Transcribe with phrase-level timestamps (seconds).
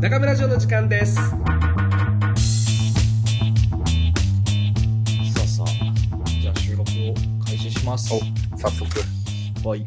[0.00, 1.16] 中村城の時間です。
[1.16, 1.22] さ
[5.36, 5.66] あさあ
[6.40, 8.14] じゃあ収録を開始します。
[8.14, 8.20] お
[8.56, 8.90] 早速。
[9.68, 9.84] はい。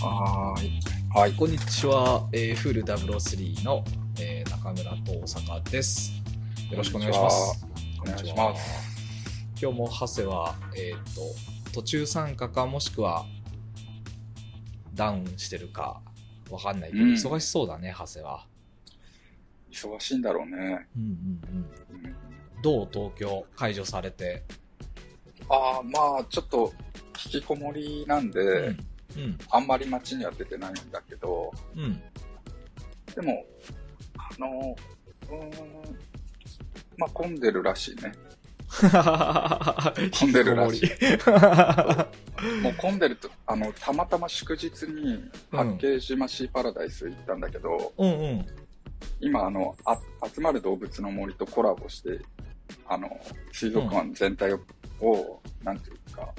[0.00, 0.80] はーい。
[1.12, 1.32] はい。
[1.32, 3.84] こんにちは、えー、フール003の、
[4.20, 6.12] えー、中村と大阪です。
[6.70, 7.66] よろしくお願いします。
[8.02, 8.70] お願いします。
[9.60, 11.14] 今日も長谷はえっ、
[11.64, 13.26] と途中参加かもしくは
[14.94, 16.00] ダウンしてるか
[16.48, 17.10] わかんないけど、うん。
[17.14, 18.46] 忙しそうだね長谷は
[19.70, 20.86] 忙しいんだろうね。
[20.96, 21.40] うんうん
[21.94, 22.04] うん。
[22.04, 22.16] うん
[22.62, 24.42] どう東京解除されて？
[25.48, 26.74] ああ、まあ、ちょっと、
[27.24, 28.74] 引きこもりなんで、う
[29.18, 29.38] ん。
[29.50, 31.82] あんまり街には出てないんだけど、うん。
[31.84, 32.02] うん
[33.14, 33.44] でも、
[34.16, 34.76] あの、
[35.28, 35.50] うーん、
[36.98, 38.12] まあ、混んでるらしいね。
[40.12, 40.88] 混んでるらしい。
[42.62, 48.46] もう混んでると、あの、たまたま祝日に八景島シーパラダイス行ったんだけど、うんうん
[49.20, 49.98] 今、あの、あ
[50.34, 52.20] 集まる動物の森とコラボして、
[52.86, 53.08] あの、
[53.52, 54.60] 水族館全体を、
[55.00, 56.32] をなんていうか、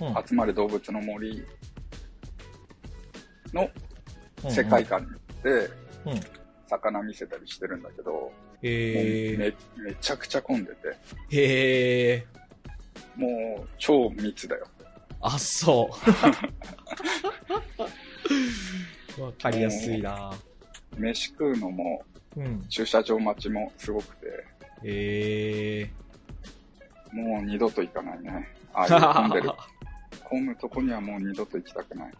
[0.00, 0.26] うん。
[0.26, 1.44] 集まる動物の森
[3.52, 3.68] の
[4.48, 5.48] 世界観に行って、
[6.06, 6.12] うん。
[6.12, 9.52] うん魚見せたりしてるんだけど、もうへめ
[9.84, 10.96] めちゃくちゃ混んでて、
[11.32, 12.26] えへえ
[13.16, 14.66] もう超密だよ。
[15.20, 15.90] あそ
[19.18, 19.20] う。
[19.20, 20.32] わかりやすいな。
[20.96, 22.02] 飯食うのも
[22.36, 22.64] うん。
[22.68, 24.26] 駐車場待ちもすごくて、
[24.84, 25.90] へえ
[27.12, 28.48] もう二度と行かないね。
[28.72, 29.50] ああ混んでる、
[30.24, 32.12] 混むとこにはもう二度と行きたくない。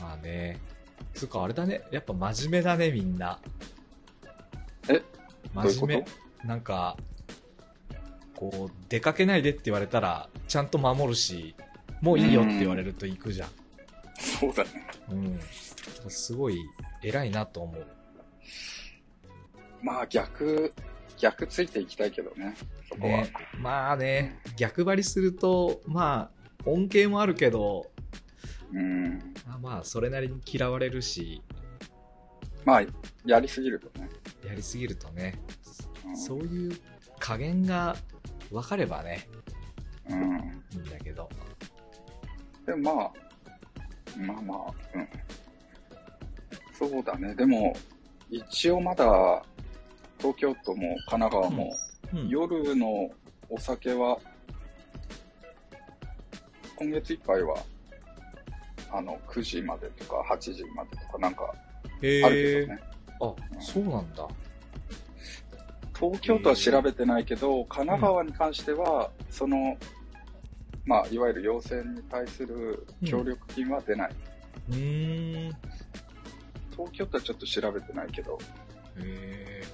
[0.00, 0.58] まあね。
[1.12, 1.82] つうかあれだね。
[1.90, 3.38] やっぱ真面目だねみんな。
[4.88, 5.02] え？
[5.54, 6.04] 真面
[6.42, 6.46] 目。
[6.46, 6.96] なんか
[8.34, 11.56] こう出かけないでって言われたらちゃんと守るし
[12.02, 13.48] もういいよって言われると行くじゃん。
[14.18, 14.70] そうだね。
[15.10, 15.40] うん。
[16.08, 16.58] すごい
[17.02, 17.86] 偉いなと思う
[19.82, 20.72] まあ逆、
[21.18, 22.54] 逆ついていきたいけどね、
[22.88, 23.18] そこは。
[23.18, 27.90] ね、まあね逆張りするとまあ恩恵もあるけど
[28.72, 29.18] うん。
[29.46, 31.42] まあまあそれなりに嫌われるし
[32.64, 32.82] まあ、
[33.24, 34.08] やりすぎるとね。
[34.44, 35.38] やりすぎるとね、
[36.04, 36.72] うんそういう
[37.18, 37.96] 加減が
[38.50, 39.28] 分かればね
[40.08, 40.18] うん。
[40.72, 41.28] いいんだけど
[42.66, 43.12] でもまあ、
[44.18, 45.08] まあまあ、うん。
[46.72, 47.34] そうだね。
[47.34, 47.74] でも、
[48.28, 49.42] 一応まだ、
[50.18, 51.76] 東京都も神奈川も、
[52.14, 52.28] うん。
[52.28, 53.10] 夜の
[53.48, 54.18] お酒は、
[56.76, 57.56] 今月いっぱいは、
[58.92, 61.54] あの、9時までとか8時までとかなんか
[62.02, 62.80] へあるけどね。
[63.20, 64.26] あそうなんだ。
[65.98, 69.76] 東京都は調べてないけど、神奈川に関しては、その、
[70.84, 74.10] まあ、いわゆる要請に対する協力金は出ない。
[74.70, 75.48] うーん。
[75.48, 75.52] へ
[76.72, 78.38] 東京都はちょっと調べてないけど、
[78.98, 79.64] え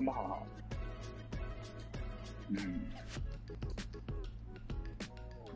[0.00, 0.42] まあ、
[2.50, 2.90] うん。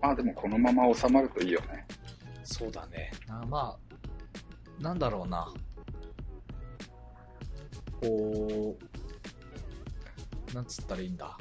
[0.00, 1.86] まあでもこのまま収まるといいよね。
[2.50, 5.52] そうだねなまあなんだろうな
[8.00, 8.76] こ
[10.50, 11.38] うなんつったらいいんだ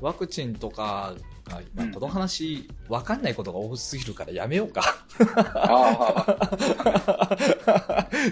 [0.00, 1.14] ワクチンとか
[1.50, 4.82] が、まあうんこの話、わかんないことが多すぎるからやめようか。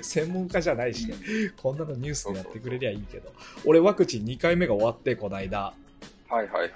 [0.03, 1.15] 専門家じゃないしね。
[1.61, 3.33] こんなのニュースでやってくれりゃいいけど。
[3.65, 5.75] 俺ワクチン2回目が終わって、この間。
[6.28, 6.73] はいはいはい。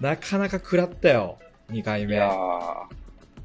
[0.00, 1.38] なかなか食らったよ。
[1.70, 2.14] 2回目。
[2.14, 2.86] いやー、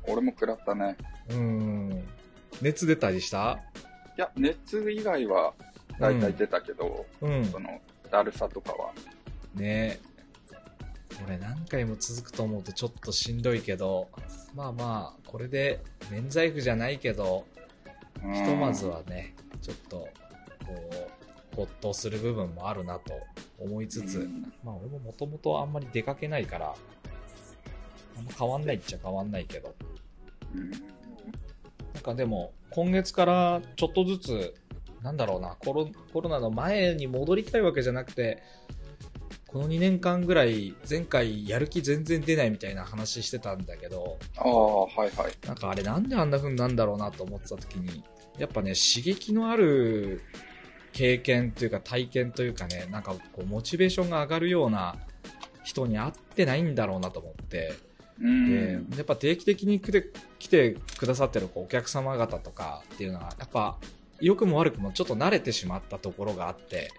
[0.07, 0.97] 俺も食らったね。
[1.29, 2.03] うん。
[2.61, 3.59] 熱出たりした？
[4.17, 5.53] いや、熱以外は
[5.99, 7.45] 大体出たけど、うん。
[7.45, 8.91] その、だるさとかは。
[9.55, 9.99] ね
[11.25, 14.09] 俺何回も続くと思うとちょっとしんどいけど、
[14.55, 17.63] まあまあ、これで免罪符じゃないけど、うん
[18.33, 20.09] ひとまずはね、ちょっと、こ
[21.53, 23.13] う、ほっとする部分もあるなと
[23.59, 24.53] 思いつつ、うん。
[24.63, 26.73] まあ俺ももともとあんまり出かけないから、
[28.17, 29.75] あんま変わんないっちゃ変わんないけど、
[30.55, 30.71] うん。
[30.71, 34.53] なんかでも、今月からちょっとずつ、
[35.01, 38.41] なんだろうな、コロコロナの前に戻りたいわけじゃなくて、
[39.53, 45.47] この2年間ぐらい、前回やる気全然出ないみたいな話してたんだけど、ああ、はいはい。
[45.47, 48.03] なんかあれなんであんな風になんだろうなと思ってた時に、
[48.39, 50.23] やっぱね、刺激のある
[50.91, 54.95] 経験というか体験というかね、なんかこう、モチベーションが上がるような
[55.63, 57.73] 人に会ってないんだろうなと思って、
[58.19, 58.89] うん。
[58.89, 60.09] でやっぱ定期的に来て
[60.39, 63.77] 来てくださってるこうお客様方とかっていうのはやっぱ
[64.19, 66.91] 良くも悪くもちょっと慣れてしまったところがあって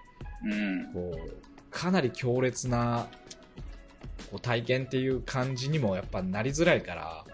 [0.45, 0.93] うん。
[0.93, 3.09] こうかなり強烈な
[4.31, 7.25] こう体験っていう感じにもやっぱなりづらいから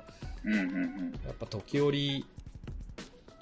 [0.44, 1.12] うんうんうん。
[1.26, 2.24] やっぱ時折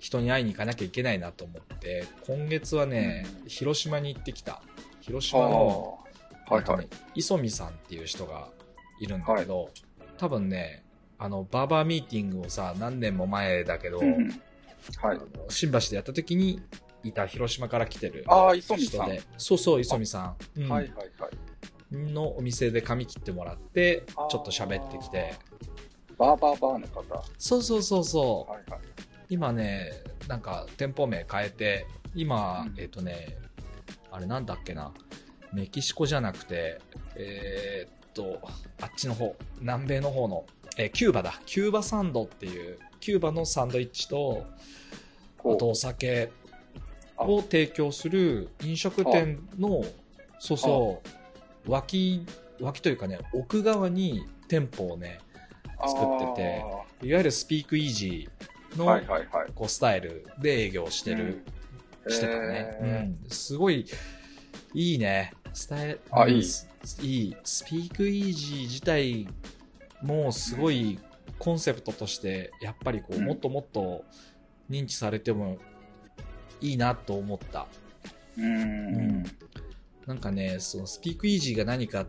[0.00, 4.62] 人に会いに行かなきゃいけないなと思って、今月はね、広島に行ってきた。
[5.00, 5.98] 広島の、
[6.48, 6.88] はいはい。
[7.14, 8.48] 磯見さんっていう人が
[9.00, 9.70] いるんだけど、
[10.16, 10.84] 多分ね、
[11.18, 14.42] あの、バーバーミーティングをさ、何年も前だけど、うんうん
[14.96, 15.18] はい
[15.48, 16.62] 新橋でやった時に
[17.04, 18.24] いた広島から来てる。
[18.76, 20.68] 人で、そうそう、磯見さん、うん。
[20.68, 22.12] はいはいはい。
[22.12, 25.34] のお店で髪切ってもらって、ちょっと喋ってきて、
[26.18, 27.14] バーバーバーの方。
[27.14, 28.80] はそうそうそうそう、いはい。
[29.30, 29.92] 今ね、
[30.26, 32.74] なんか店舗名変えて、今、うん。
[32.78, 33.38] えっ、とね、
[34.10, 34.92] あれなんだっけな、
[35.52, 36.80] メキシコじゃなくて、
[37.14, 38.40] えーっと、
[38.82, 40.44] あっちの方、南米の方の、
[40.76, 44.44] えーキューバだ、キューバサンドっていう、キューバのサンドイッチと、
[45.38, 46.30] あとお酒
[47.20, 49.84] を提供する飲食店の、
[50.38, 51.02] そうそ
[51.66, 52.24] う、脇、
[52.60, 55.18] 脇というかね、奥側に店舗をね、
[55.86, 56.00] 作
[56.30, 56.64] ってて
[57.06, 59.00] いわゆるスピークイージーの。
[59.54, 61.44] こうスタイルで営業してる、
[62.08, 62.76] してたね。
[62.80, 63.30] へうん。
[63.30, 63.86] すごい、
[64.74, 65.32] いいね。
[65.52, 66.42] スタイル、あいいいい。
[66.42, 69.28] スピークイージー自体
[70.02, 70.98] もすごい
[71.38, 74.04] コンセプトとして、やっぱりこう、うんもっともっと
[74.70, 75.58] 認知されても
[76.60, 77.66] いいなと思った。
[78.38, 79.24] ーうん。
[80.06, 82.06] なんかね、そのスピークイージーが何かっ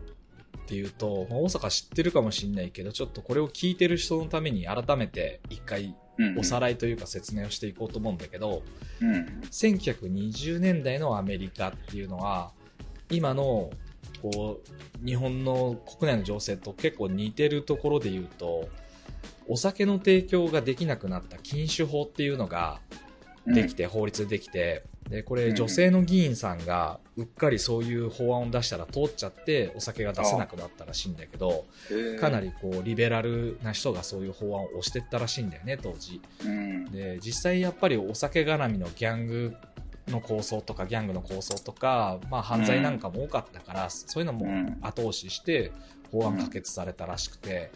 [0.66, 8.62] ていうと、まあ大阪知ってるかもしれないけど、ちょっとこれを聞いてる人のために改めて一回うんおさらいというか説明をしていこうと思うんだけど、
[9.00, 9.42] うん。
[9.50, 12.52] 1920年代のアメリカっていうのは
[13.10, 13.70] 今の
[14.22, 14.60] こ
[15.02, 18.68] う日本の国内の情勢と結構似てるところで言うと
[19.48, 22.80] お酒の提供ができなくなった禁酒法っていうのが
[23.46, 31.64] できて、法律でできてでこうんれ女性の議員さんがうっかりそういう法案を出したら通っちゃってお酒が出せなくなったらしいんだけど
[32.20, 32.40] かなり。
[32.40, 36.20] りこうリベラルな人がそういう法案を押してったらしいんだよね当時。
[36.44, 36.84] うん。
[36.86, 39.54] で実際やっぱりお酒絡みのギャング
[40.08, 45.72] の構想とかギャングの構想とか、まあ、犯罪なんかも多かったから、そういうのもうん後押しして
[46.10, 47.70] 法案可決されたらしくて、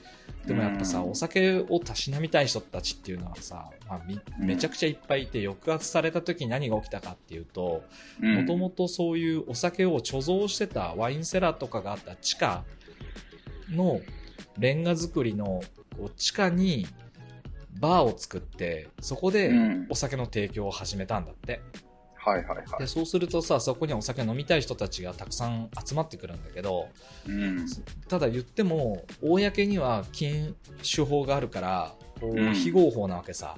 [0.46, 1.10] でもやっぱさ、うん。
[1.10, 4.00] お酒をたしなみたい人たちっていうのはさ、まあ、
[4.38, 7.82] めちゃくちゃいっぱいいて抑圧された時に何が起きたかっていうと
[8.20, 8.34] うん。
[8.36, 12.64] もともとそういうお酒を貯蔵してたワインセラーとかがあった地下
[13.70, 14.00] の
[14.58, 15.62] レンガ造りの
[15.96, 16.86] こう地下に
[17.80, 19.86] バーを作ってそこでうん。
[19.90, 21.60] お酒の提供を始めたんだって。
[22.24, 22.88] はいはいはで、い。
[22.88, 26.88] そうするとさ、そこにはお酒飲みたい人たちがたくさん集まってくるんだけど、
[27.26, 27.66] うん。
[28.08, 33.56] ただ言っても、公には禁酒法があるから、こうんう非合法なわけさ。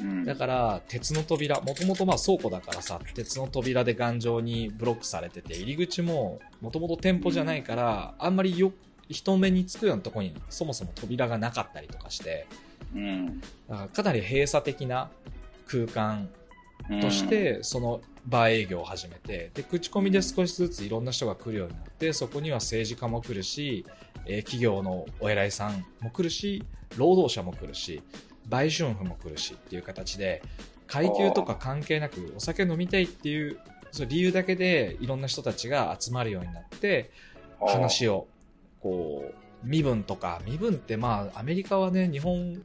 [0.00, 8.72] うんだから、鉄の扉、もともとまあ倉庫だからさ、鉄の扉で頑丈にブロックされてて、入り口ももともと店舗じゃないから、あんまりよ
[9.08, 12.46] 人目につくようなとこにそもそも扉がなかったりとかして、
[12.94, 13.40] うん。
[13.40, 15.10] だからかなり閉鎖的な
[15.66, 16.28] 空間うん
[17.00, 23.84] とし、て、そのバー営業を始めて、で、口コミで少しずついろんな人が来るようになって、そこには政治家も来るし、
[24.26, 26.64] えー企業のお偉いさんも来るし、
[26.96, 28.02] 労働者も来るし、
[28.48, 30.42] 売春婦も来るしっていう形で、
[30.86, 33.58] 階級とか関係なくお酒飲みたいっていう、
[33.90, 37.10] その理由だけでいろんな人たちが集まるようになって、
[37.60, 38.08] 話。
[38.08, 38.28] を、
[38.80, 39.34] こう、
[39.66, 42.62] 身分とか、身分ってまあ、アメリカはね、日本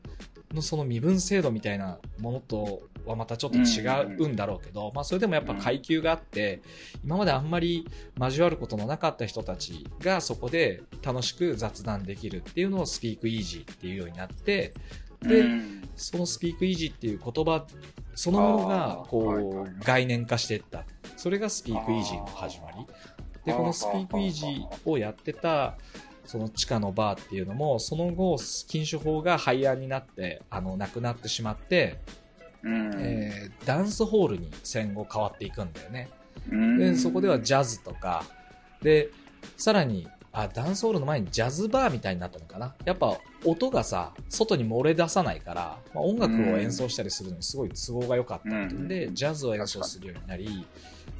[0.53, 6.61] のその身分制度みたいなものとはまたちょっと違うんだろうけど、まあそれでもやっぱ階級があって、
[7.03, 7.87] 今まであんまり
[8.19, 14.73] 交わることのなかった人たちがそこで楽しく雑談できるっていうのをスピークイージーっていうようになって、
[15.21, 17.65] でうんそのスピークイージーっていう言葉
[18.15, 20.85] そのものがこう概念化していった。
[21.17, 22.85] それがスピークイージーの始まり。
[23.45, 25.77] で、このスピークイージーをやってた、
[26.25, 28.37] その地下のバーっていうのも、その後、
[28.67, 31.99] 禁酒法が廃案になって、あの、なくなってしまって、
[32.63, 36.09] うんえーダンスホールに戦後変わっていくんだよね。
[36.51, 38.25] うんで、そこではジャズとか、
[38.81, 39.09] で、
[39.57, 42.73] さらに、あ、ダンスホールの前にジャズバーみたいになったのかな。
[42.85, 50.65] やっぱ音がさ、外に漏れ出さないから、まあ、音楽を演奏したりするのにすごい都合が良かったっていうんで、うんジャズを演奏するようになり、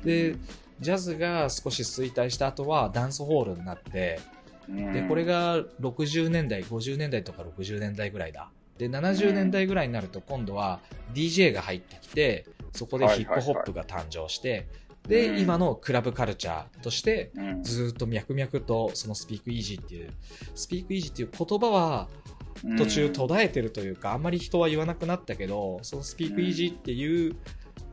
[0.04, 0.36] で、
[0.80, 4.20] ジャズが少し衰退した後はダンスホールになって、
[4.68, 8.50] で、これ、が60年代、50年代とか60年代ぐらいだ。
[8.78, 10.80] で、70年代ぐらいになると今度は
[11.14, 14.68] DJ が入ってきて、そこでヒップホップが誕生して、
[15.08, 15.40] で、うん。
[15.40, 17.64] 今のクラブカルチャーとして、うん。
[17.64, 20.12] ずーっと脈々とそのスピークイージーっていう、
[20.56, 22.08] スピークイージーっていう言葉は
[22.78, 27.36] 途中途絶えてるというか、あんまり人は言わなくなったけど、そのスピークイージーっていう、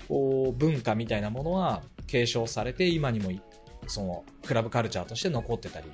[0.09, 3.43] こう、文化みたいなものは継承されて、今にもい、
[3.87, 5.87] その、クラブカルチャーとして残ってたり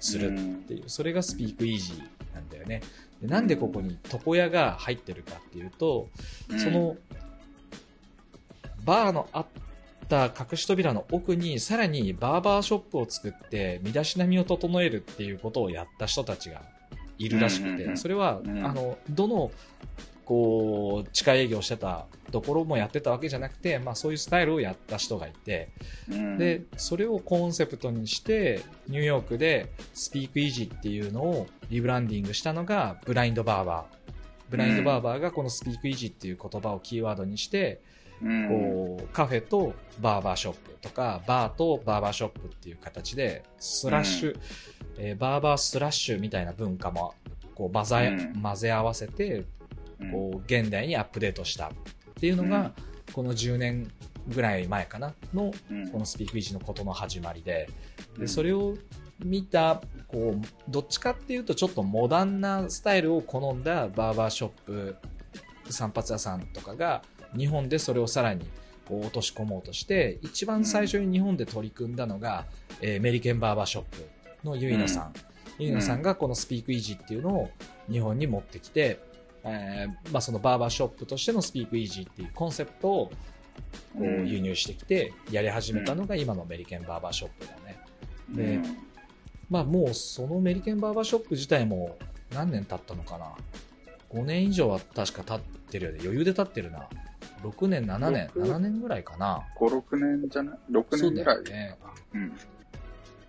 [0.00, 2.82] するっていう、それがスピークイージーなんだよね。
[3.20, 6.08] でなんでここに床屋が入ってるかっていうと、
[6.58, 6.96] その、
[8.84, 9.46] バーのあっ
[10.08, 16.62] た隠し扉の奥にさらにバーバーショップを作って身だしなみを整えるっていうことをやった人たちが
[17.18, 18.64] いるらしくて、それは、うん。
[18.64, 19.50] あの、どの、
[20.28, 25.70] こう、地下営業してたところもやってたわけじゃなくて、まあそういうスタイルをやった人がいて、
[26.10, 26.36] うん。
[26.36, 34.12] で、それをコンセプトにして、ニューヨークでスピークイージーっていうのをリブランディングしたのがブラインドバーバー。
[34.50, 37.80] ブラインドバーバーがこのスピークイージーっていう言葉をキーワードにして、
[38.22, 38.48] うん。
[38.48, 44.38] こう、カフェとバーバーショップとか、バーとバーバーショップっていう形で、スラッシュ、
[44.98, 47.14] えーバーバースラッシュみたいな文化も、
[47.54, 48.42] こう混ぜ、うん。
[48.42, 49.46] 混ぜ合わせて、うん
[50.10, 51.70] こう、現代にアップデートしたっ
[52.20, 52.72] ていうのが、
[53.12, 53.90] この10年
[54.28, 55.88] ぐらい前かなの、うん。
[55.88, 57.68] このスピークイージーのことの始まりで、
[58.16, 58.28] で、うん。
[58.28, 58.76] それを
[59.24, 64.96] 見た、こう、どっちかっていうとちょっとモダンなスタイルを好んだバーバーショップ、
[65.70, 67.02] 散髪屋さんとかが、
[67.36, 68.46] 日本でそれをさらに
[68.86, 72.46] こう落とし込もうとして、一番最初に日本で取り組んだのが、
[72.80, 74.08] えーメリケンバーバーショップ
[74.44, 75.12] のユイナさん。
[75.58, 77.50] ユイナさんがこのスピークイージーっていうのを
[77.90, 79.00] 日本に持ってきて、
[79.48, 83.10] えーまあそのバーバーショップとしてのスピークイージーっていうコンセプトを
[83.96, 87.78] 輸入してきて、やり始めたのが今のメリケンバーバーショップだね。
[88.30, 88.60] で
[89.50, 91.96] まあもうそのメリケンバーバーショップ自体も
[92.34, 93.32] 何年経ったのかな
[94.10, 95.40] ?5 年以上は確か経っ
[95.70, 95.98] てるよね。
[96.02, 96.88] 余裕で経ってるな。
[97.42, 99.42] 6年、7年、六？7年ぐらいかな。
[99.58, 101.36] 5、6年じゃない ?6 そうだ年ぐらい。
[101.36, 101.78] よね。
[102.14, 102.32] うん。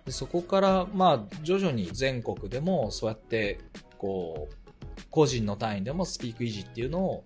[0.04, 3.60] でそこから、まあ、徐々に全国でもそうやって、
[3.98, 4.54] こう、
[5.08, 7.24] 個人の単位でもスピークイージーっていうのを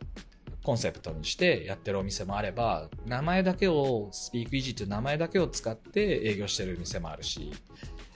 [0.64, 7.52] コンセプトにしてやってるお店もあれば、名前だけを、スピークイージーっていう名前だけを使って営業してる店もあるし、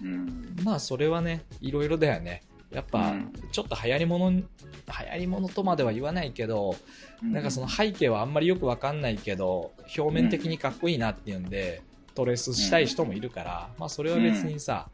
[0.02, 0.56] うん。
[0.64, 2.42] まあそれはね、いろいろだよね。
[2.70, 4.44] やっぱうん、ちょっと流行り物、流
[4.86, 6.74] 行り物とまでは言わないけど、
[7.22, 11.82] なんかその背景はあんまりよくわかんないけど、表面的にかっこいいなっていうんで、
[12.14, 14.88] トレースしたい人もいるから、まあそれは別にさ、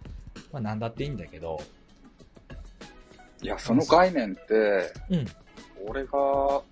[0.52, 1.60] まあなんだっていいんだけど、
[3.44, 5.26] いや、その概念って、うん、
[5.86, 6.64] 俺が本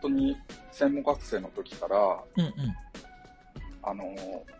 [0.00, 0.36] 当に
[0.70, 1.96] 専門学生の時から、
[2.36, 2.54] うん、
[3.82, 4.04] あの、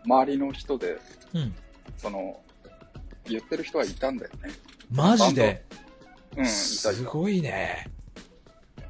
[0.05, 0.99] 周りの人で、
[1.33, 1.55] うん、うん。
[1.95, 2.37] その、
[3.23, 4.51] 言ってる人はいたんだよね。
[4.91, 5.63] マジで？
[6.35, 6.49] うん、いたいた。
[6.49, 7.89] すごいね。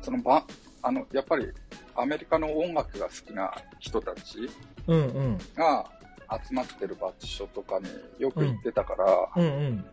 [0.01, 0.44] そのば、
[0.82, 1.48] あの、やっぱり
[1.96, 4.50] アメリカの音楽が好きな人たち
[4.88, 5.86] うん、うん、が
[6.44, 7.86] 集まってる場所とかに
[8.18, 9.86] よく行ってたから、うん、うん、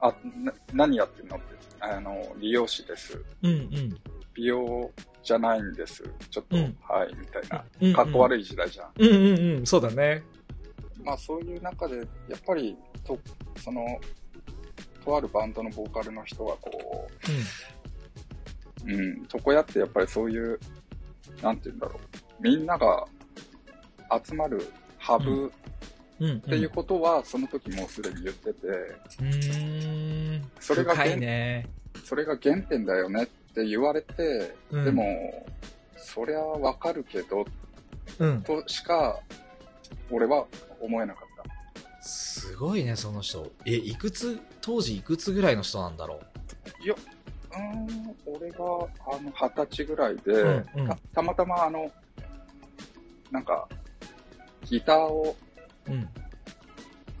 [0.00, 1.44] あ、な何やってんのって、
[1.80, 2.22] あの、
[2.66, 3.22] 師です。
[3.42, 3.98] うん、うん。
[4.34, 4.90] 美容
[5.22, 6.04] じゃないんです。
[6.30, 7.64] ちょっと、うんはい、みたいな。
[7.80, 8.90] うんかっこ悪い時代じゃん。
[8.96, 10.22] うん、うん、うん、そうだね。
[11.02, 12.04] まあそういう中で、や
[12.36, 13.18] っぱり、と、
[13.56, 13.84] その、
[15.04, 17.08] とあるバンドのボーカルの人はこ
[18.86, 20.58] う、うん、床屋ってやっぱりそういう、
[21.42, 22.42] なんて言うんだろう。
[22.42, 23.06] みんなが
[24.24, 25.52] 集まるハブうん、
[26.20, 26.36] うん。
[26.38, 30.50] っていうことは、その時もうすでに言ってて、うーん。
[30.60, 31.68] それが深いね。
[32.04, 35.46] それが原点だよねって言われて、うんでも、
[35.96, 37.44] そりゃわかるけど、
[38.18, 38.42] うん。
[38.42, 39.20] としか、
[40.10, 40.46] 俺は
[40.80, 42.02] 思えなかった。
[42.02, 43.50] すごいね、その人。
[43.66, 46.20] え、いくつ、当時いくつぐらいの人なんだろ
[46.82, 51.90] いや、うーん、俺が、あの、二十歳ぐらいで、うんうんたたまたまあの、
[53.30, 53.68] なんか、
[54.64, 55.36] ギターを、
[55.88, 55.92] う。
[55.92, 56.08] うん。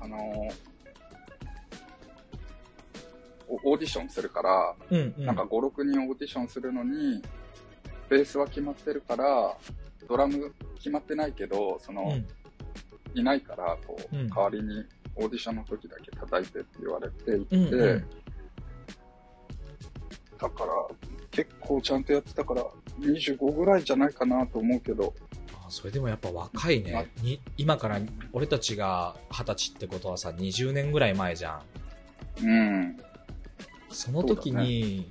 [0.00, 0.48] あの
[3.48, 5.26] おオーディションするから、うん、うん。
[5.26, 7.22] なんか5、6人オーディションするのに、
[8.08, 9.56] ベースは決まってるから、
[10.08, 14.84] ドラム決まってないけど、その、うん、いないから、こう、うん代わりに
[15.16, 18.04] オーディションの時だけ叩いてって言われて行って、うん、うん。
[20.38, 20.72] だから、
[21.30, 22.64] 結構ちゃんとやってたから、
[23.00, 25.37] 25ぐらいじゃないかなと思うけど、あ
[25.70, 27.10] それでもやっぱ若いね。
[27.22, 28.00] に今から
[28.32, 31.62] 俺たちが二十歳ってことはさ、20年ぐらい前じゃ
[32.42, 32.46] ん。
[32.46, 32.96] うん。
[33.90, 35.10] その時に、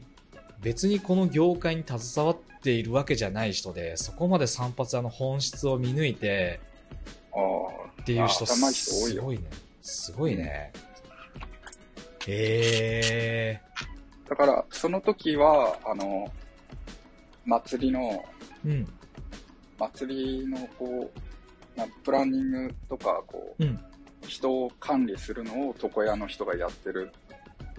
[0.61, 6.59] 別にこの業界に携わっているわけじゃない人で、そこまで散髪屋の本質を見抜いて
[7.33, 8.01] ああ。
[8.01, 8.45] っていう人。
[8.45, 9.43] すごいね。
[9.81, 10.71] すごいね。
[12.27, 13.61] へえ
[14.29, 16.29] だから、その時は、あの、
[17.45, 18.69] 祭りの、ー。
[18.69, 18.96] うん。
[19.77, 21.11] 祭りの、こ
[21.75, 23.79] う、なプランニングとか、こう、うん。
[24.27, 27.11] 人を管理するのを床屋の人がやってる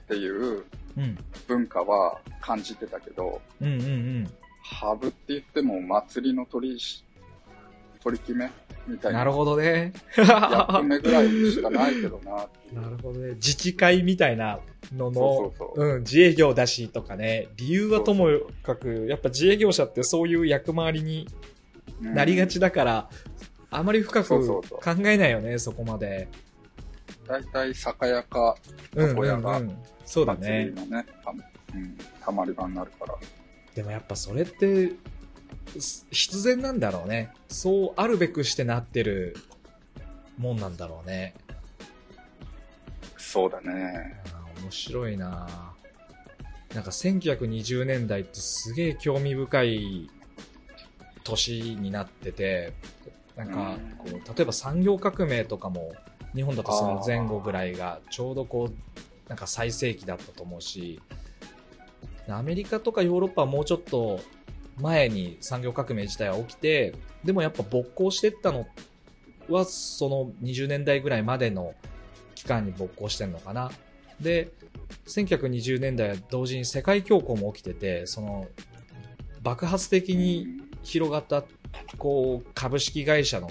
[0.03, 0.65] っていう
[0.97, 1.17] うん。
[1.47, 4.31] 文化は感じてたけど、うんうんうん。
[4.63, 7.05] ハブって言っても祭りの取りし、
[8.03, 8.51] 取り決め
[8.87, 9.21] みたいな。
[9.21, 9.93] なるほどね。
[10.17, 12.81] 役目ぐらいしかないけどなっていう。
[12.83, 13.35] なるほどね。
[13.35, 14.59] 自治会みたいな
[14.97, 15.95] のの、そうそうそう。
[15.97, 18.27] うん、自営業だしとかね、理由はとも
[18.63, 21.29] かく、やっぱ自営業者ってそういう役回りに
[22.01, 23.11] なりがちだから、
[23.71, 24.63] あまり深く考
[25.07, 26.29] えないよね、そこまで。
[27.27, 28.57] 大体酒屋か
[28.95, 31.31] うん床屋がうんうんそうだ祭ねね、た
[31.75, 33.15] うん、たまり場になるから。
[33.75, 34.93] でもやっぱそれって、
[35.79, 37.33] す必然なんだろうね。
[37.49, 39.37] そうあるべくしてなってる
[40.39, 41.35] もんなんだろうね。
[43.19, 44.23] そうだね。
[44.63, 45.75] 面白いな
[46.75, 50.11] なんか1920年代ってすげえ興味深い
[51.25, 52.73] 年になってて、
[53.37, 55.95] なんかこう、例えば産業革命とかも
[56.35, 61.01] 日本だとその前後ぐらいがちょうどこう、なんか最盛期だったと思うし、
[62.29, 64.21] アメリカとかヨーロッパはもうちょっと
[64.81, 66.95] 前に産業革命自体は起きて、
[67.25, 68.67] でもやっぱ勃興してったの
[69.49, 71.75] はその20年代ぐらいまでの
[72.35, 73.71] 期間に勃興してんのかな。
[74.21, 74.51] で、
[75.07, 78.47] 1920年代は同時に世界恐慌も起きてて、その
[79.43, 80.47] 爆発的に
[80.83, 81.45] 広がった
[81.99, 83.51] こう株式会社の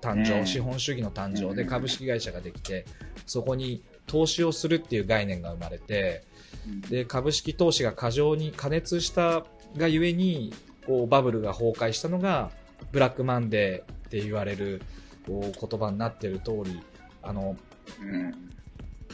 [0.00, 0.46] 誕生、うん。
[0.46, 1.68] 資本主義の誕生でうん。
[1.68, 2.86] 株式会社ができて、
[3.26, 6.24] そこに投資をするっていう概念が生まれて、
[6.66, 6.80] うん。
[6.82, 9.44] で株式投資が過剰に加熱した
[9.76, 10.52] がゆえに
[10.86, 12.50] こうバブルが崩壊したのが
[12.92, 14.80] ブラックマンデーって言われる
[15.26, 16.80] こう言葉になってる通り
[17.22, 17.56] あの
[18.00, 18.34] うん。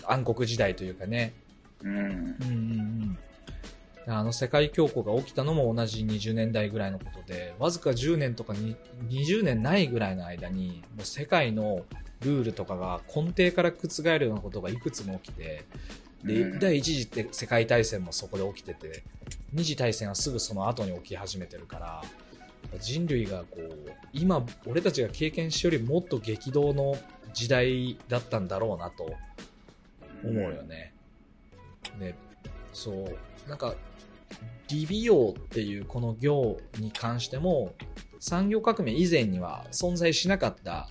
[0.06, 1.32] 暗黒時代というかね、
[1.82, 1.96] うん。
[1.96, 3.18] うんうんうん、
[4.06, 8.76] あの世界恐慌が起きたのも同じ20年代ぐらいのことでわずか10年とかに
[9.08, 11.84] 20年ないぐらいの間にもう世界の
[12.20, 15.64] ルールとかが根底から覆るようなことがいくつも起きて
[16.22, 19.02] で、うん第一次って世界大戦もそこで起きてて
[19.52, 22.02] 二次大戦はすぐその後に起き始めてるから
[22.80, 26.96] 人類がこう今俺たちが経験しよりもっと激動の
[27.34, 29.14] 時代だったんだろうなと
[30.24, 30.94] 思うよね。
[31.98, 32.14] で、
[32.72, 33.74] そう、なんか、
[34.68, 37.74] 理美容っていうこの業に関しても、
[38.20, 40.88] 産業革命以前には存在しなかった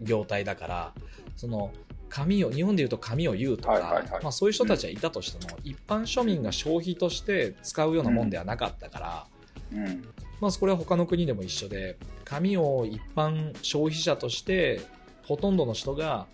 [0.00, 0.94] 業態だから、
[1.36, 1.72] その、
[2.08, 4.22] 紙を、日本で言うと紙を言うとか、はいはいはい。
[4.22, 9.26] まあそういう人たちはいたとしても、一般庶民が消費として使うようなもんではなかったから、
[9.72, 10.02] うん。
[10.40, 14.80] まあ、これは他の国でも一緒で紙を一般消費者として
[15.24, 16.26] ほとんどの人が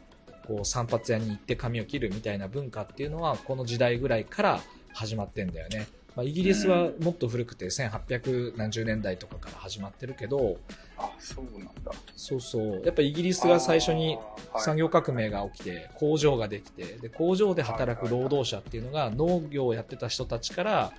[0.47, 4.61] こう散髪屋に行って髪を切るみたいな文化っていうのはこの時代ぐらいから
[4.93, 10.57] 始まってんだよね、まあ、イギリスはもっと古くて1800何十年代とかから始まってるけど
[10.97, 11.93] あ、そうなんだ。
[12.17, 12.83] そうそう。
[12.85, 14.19] やっぱイギリスが最初に
[14.59, 20.93] 産業革命が起きて工場ができてで工場で働く労働者っていうのが農業をやってた人たちから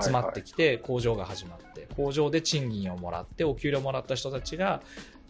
[0.00, 4.80] 集まってきて工場が始まって工場で賃金をもらってお給料もらった人たちが、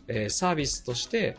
[0.08, 1.36] えーサービスとして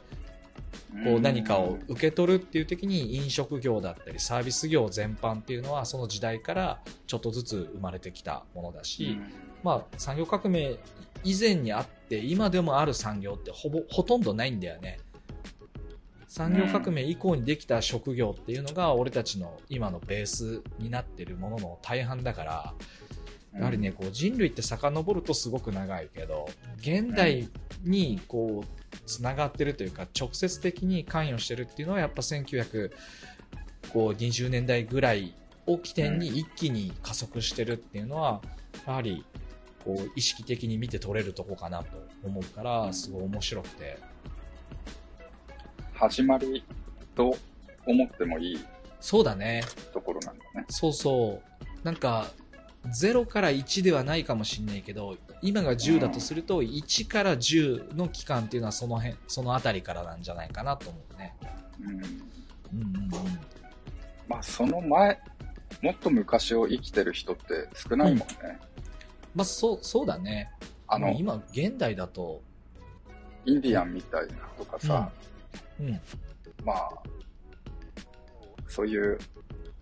[1.04, 9.20] こう何かを受け取るっていう時に飲食業だったりサービス業全般っていうのはその時代からちょっとずつ生まれてきたものだし、
[9.64, 10.78] まあ産業革命
[11.24, 15.00] 以前にあって今でもある産業ってほぼほとんどないんだよね。
[16.28, 22.74] 産業革命以降にできた職業っていうのが俺たちの今のベースになってるものの大半だから
[23.58, 26.48] やはりね、こう人類って遡るとすごく長いけど、
[26.80, 27.50] 現代
[27.84, 35.34] にこう、つながってるというか、直接的に関与してるっていうのは、やっぱ1920年代ぐらい
[35.66, 38.42] を起点に一気に加速してるっていうのは、
[38.86, 39.26] やはり、
[39.84, 43.98] こう、意識的に見て取れるとこかなと思うから、すごい面白くて。
[45.94, 46.64] 始まり
[47.16, 47.36] と
[47.88, 48.60] 思ってもいい
[49.00, 49.64] そうだね。
[49.94, 50.66] ところなんだね。
[50.70, 51.44] そうそう。
[51.84, 52.32] なんか、
[52.92, 61.36] 0から1ではないかもしれないけど、今が10だとすると、1から10の期間っていうのはその辺、そのあたりからなんじゃないかなと思うね。
[61.82, 61.90] うん。
[61.90, 63.12] うんうんうん。
[64.28, 65.20] まあ、その前、
[65.82, 68.60] もっと昔を生きてる人って少ないもんね。
[69.36, 70.52] まあ、そう、そうだね。
[70.88, 72.42] あの、今、現代だと、
[73.46, 75.12] インディアンみたいなとかさ、
[75.80, 76.00] うん。
[76.64, 76.90] まあ、
[78.68, 79.18] そういう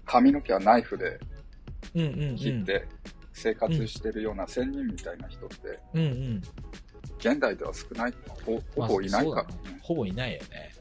[0.05, 1.34] 髪の毛はナイフでうんうんうん。
[1.93, 2.87] 切って
[3.33, 6.41] 生活してるような仙人みたいな人って、うんうん。
[7.19, 8.13] 現代では少ない、
[8.45, 9.79] ほほぼいないからまあね。
[9.81, 10.73] ほぼいないよね。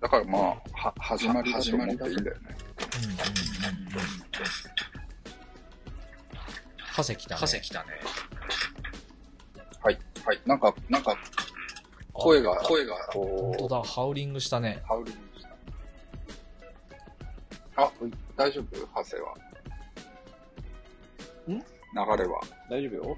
[0.00, 0.42] だからまあ、
[0.72, 2.56] は、始まりだと思っていいんだよね。
[2.94, 3.98] うんうんうんうん。
[6.94, 7.40] ハセ来たね。
[7.40, 7.90] ハセ来たね。
[9.82, 10.40] はい、はい。
[10.46, 11.16] なんか、なんか、
[12.12, 14.82] 声が、声が、こう、本当だ、ハウリングしたね。
[14.86, 15.20] ハウリング。
[17.76, 17.90] あ、
[18.36, 18.86] 大丈夫？
[18.94, 19.34] ハセは。
[21.48, 21.52] ん？
[21.52, 21.62] 流
[22.22, 22.40] れは。
[22.70, 23.16] 大丈夫よ。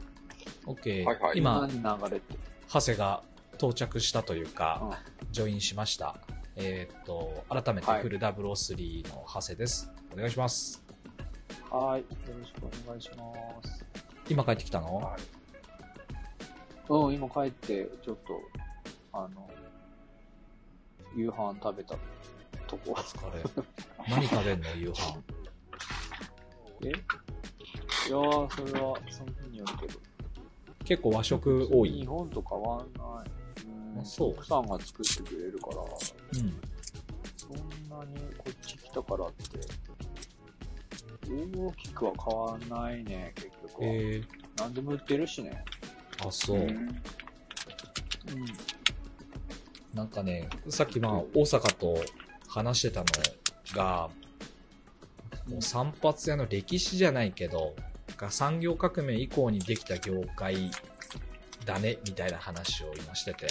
[0.66, 1.04] オッケー。
[1.04, 2.34] はいはい今、何流れって？
[2.68, 3.22] ハセが
[3.54, 6.16] 到着したというか、うんジョインしました。
[6.54, 9.90] えーっと、改めてはいフル003のハセです。
[10.14, 10.82] お願いします。
[11.70, 12.00] はい。
[12.00, 12.06] よ
[12.38, 13.84] ろしくお願いします。
[14.30, 14.96] 今帰ってきたの？
[14.96, 15.20] はい。
[16.88, 18.40] うん、今帰って、ちょっと、
[19.12, 19.50] あの、
[21.14, 21.96] 夕飯食べた
[22.66, 22.92] とこ。
[22.92, 23.42] 疲れ。
[24.08, 25.18] 何食べんの夕飯。
[26.82, 26.88] え？
[26.88, 26.90] い
[28.10, 30.00] やー、それは、その日によるけど。
[30.84, 31.90] 結構和食多い。
[31.90, 33.30] 日本と変わんない。
[34.02, 36.60] うそう奥さんが作ってくれるから、うん。
[37.36, 37.56] そん
[37.88, 39.58] なにこっち来たからって、
[41.28, 43.88] 大きくは変わんないね、結局は。
[43.88, 44.22] え
[44.58, 45.64] 何でも売ってるしね。
[46.18, 46.58] ー、あ、そう。
[46.58, 46.88] うんうん。
[49.94, 51.96] なんかね、さっきまあ、大阪と
[52.56, 53.06] 話してたの
[53.74, 54.08] が、
[55.46, 57.76] もう散髪屋の歴史じゃないけど、
[58.16, 60.70] が産業革命以降にできた業界
[61.66, 63.48] だね、みたいな話を今してて、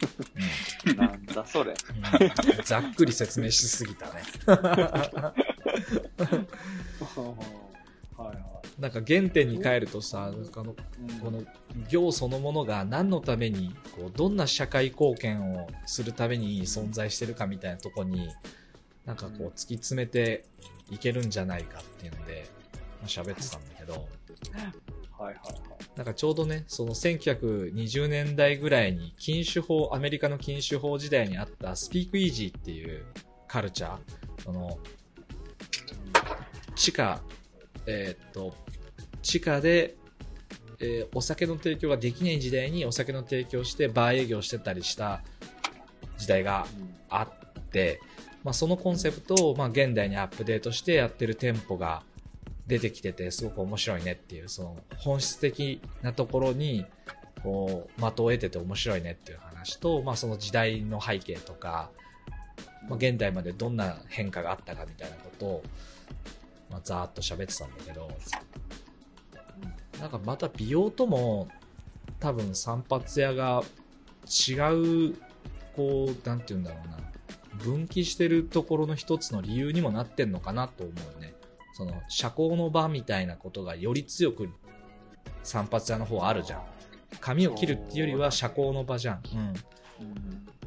[0.96, 1.72] なんだそれ。
[1.72, 1.80] うんう
[2.28, 2.30] ん
[2.64, 4.22] ざっくり説明しすぎたね。
[8.20, 10.48] はいはなんか原点に帰るとさ、あのい。
[10.48, 11.42] この
[11.88, 18.28] 業そのものが何のためにこうどんな社会貢献をするために存在してるかみたいなとこに
[19.04, 20.44] なんかこう突き詰めて
[20.90, 22.46] いけるんじゃないかっていうので、
[23.00, 25.34] まあ、喋ってたんだけどはいはいはい。
[25.96, 33.04] なんかちょうどねその1920年代ぐらいに禁酒法アメリカの禁酒法時代にあったスピークイージーっていう
[33.46, 33.98] カルチャー
[34.42, 34.78] その
[36.74, 37.20] 地下
[37.90, 38.54] えーっと
[39.22, 39.96] 地下で
[40.78, 45.22] えーお酒の提供ができない時代にお酒の提供してバー営業してたりした
[46.16, 46.66] 時代が
[47.08, 48.00] あって、
[48.44, 52.02] まあ、そのコンセプトをまあ現代にアップデートしてやってる店舗が
[52.66, 56.86] 出てきててすごく面白いねっていうその本質的なところに
[57.42, 61.90] こう的を得てて面白いねっていう話と、まあ、その時代の背景とか、
[62.88, 65.62] まあ、現代までどんな変化があったかみたいなことを、
[66.70, 68.08] まあ、ざーっと喋ってたんだけど
[70.00, 71.48] なんかまた美容とも
[72.18, 73.62] 多分散髪屋が
[74.26, 74.54] 違
[75.10, 75.16] う
[75.74, 76.98] こうなんて言うんだろうな
[77.62, 81.34] 分岐してるところの一つの理由にもなってんのかなと思うね。
[81.72, 84.48] その社交の場みたいなことがより強く
[85.42, 86.62] 散髪屋の方あるじゃん。
[87.20, 89.54] 髪を切るっていうよりは社交の場じゃん、うん、うん。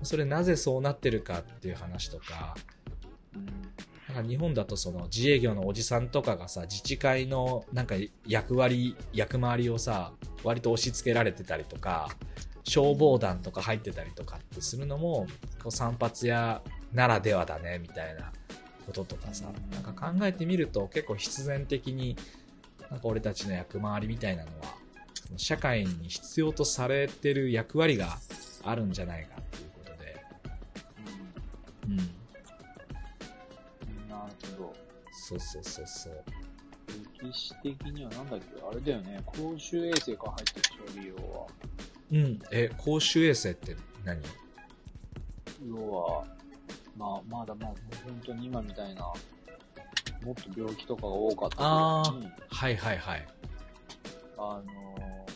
[0.04, 2.56] それなぜそうなってるかっていう話とか。
[3.36, 3.48] うん。
[4.13, 7.95] なんか日本だとその自営業のおじさんとかがさ自治会のなんか
[8.28, 10.12] 役割役回りをさ
[10.43, 12.10] 割と押し付けられてたりとか
[12.63, 15.26] 消防団とか入ってたりとかってするのも
[15.62, 16.62] こう散髪屋
[16.93, 18.32] ならではだねみたいな
[18.86, 22.15] こととかさなんか考えてみると結構必然的に
[22.91, 24.76] なんか俺たちの役回りみたいなのは
[25.38, 28.19] 社会に必要とされてる役割が
[28.63, 30.21] あるんじゃないかっていうことで、
[31.88, 32.23] うん、
[35.39, 36.24] そうそうそうそう
[37.22, 38.46] 歴史的にはなんだっけ？
[38.62, 39.22] あれだよね。
[39.26, 41.48] 公衆衛生から入ってるでしょ、利用は。
[42.12, 42.39] うん。
[42.52, 44.22] え、公衆衛生って何？
[45.65, 46.26] 要は、
[46.98, 51.56] まあ、まだまあ、本当に今みたいな、もっと病気とかが多かった
[52.12, 53.28] 時に、はいはいはい。
[54.38, 55.34] あのー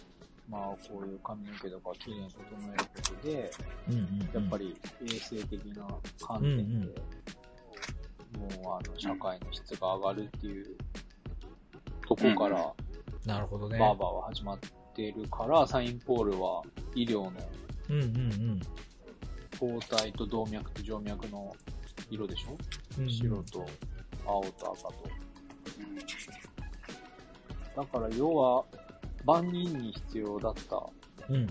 [0.50, 3.52] まあ、こういう髪の毛とかきれいに整えることで、
[3.90, 4.42] うんうん、うん。
[4.42, 5.88] やっぱり衛生的な
[6.26, 6.96] 観点で、
[8.38, 10.78] もうあの、社会の質が上がるっていう
[12.08, 12.74] とこから、
[13.26, 13.78] なるほどね。
[13.78, 14.60] バーバーは始まっ
[14.96, 16.64] てるから、サインポールは
[16.96, 17.32] 医療の
[17.90, 18.62] うんうん
[19.60, 21.56] 包帯と動脈と静脈の
[22.12, 22.56] 色でしょ、
[23.00, 23.04] うん。
[23.06, 23.66] うん白と
[24.26, 24.94] 青と赤と。
[25.80, 25.98] うん
[27.76, 28.64] だから要は、
[29.24, 30.84] 万人に必要だった
[31.30, 31.48] うんうん。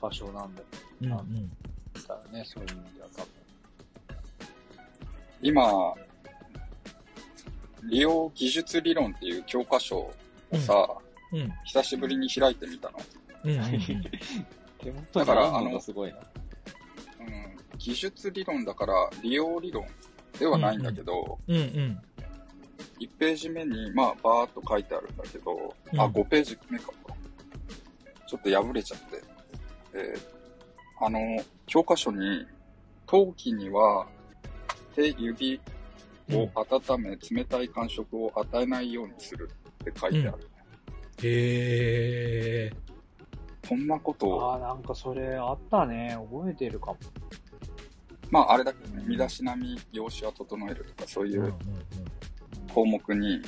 [0.00, 0.62] 場所なんだ
[1.00, 1.12] うんうん。
[1.12, 1.22] よ
[2.32, 3.37] ね、そういう意味では多分。
[5.42, 5.94] 今、
[7.84, 10.12] 利用技術理論っていう教科書を
[10.66, 10.88] さ、
[11.32, 11.52] うん。
[11.64, 12.98] 久しぶりに開いてみたの。
[13.44, 15.06] うんうんうん。
[15.12, 16.18] だからあるのすごいな。
[17.20, 19.86] うん、技術理論だから利用理論
[20.38, 22.00] ではないんだけど、うんうん。
[23.00, 26.92] 1ページ目に、まあ、バーっと書いてあるんだけど、うんあ、5ページ目か。
[28.26, 29.22] ちょっと破れちゃって。
[29.94, 30.38] えー
[31.00, 31.20] あの、
[31.66, 32.46] 教科書に、
[33.06, 34.06] 陶器には
[34.98, 35.60] 手、指
[36.32, 39.48] を温め、冷たい感触を与えないようにする
[39.82, 40.50] って書いてある。
[41.22, 42.72] へえ。
[43.68, 46.18] こんなことを、ああ、なんかそれあったね。
[46.30, 46.98] 覚えてるかも。
[48.30, 51.54] まあ、あれだけどね、身だしなみ、容姿は整えるとか、そういううんうんうん。
[52.74, 53.40] 項目に、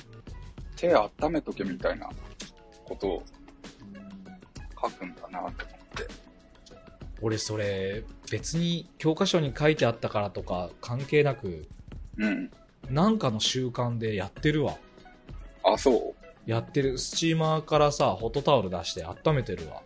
[0.76, 2.08] 手温めとけみたいな
[2.84, 3.22] ことを
[4.80, 6.19] 書くんだなと思って。
[7.22, 11.66] 俺それ、別に教科書に書いてあったからとか関係なく、
[12.16, 12.50] うん。
[12.88, 14.76] なんかの習慣でやってるわ。
[15.64, 16.98] あ、そうやってる。
[16.98, 19.82] スチーマーからさ、ホットタオル出して温めてるわ。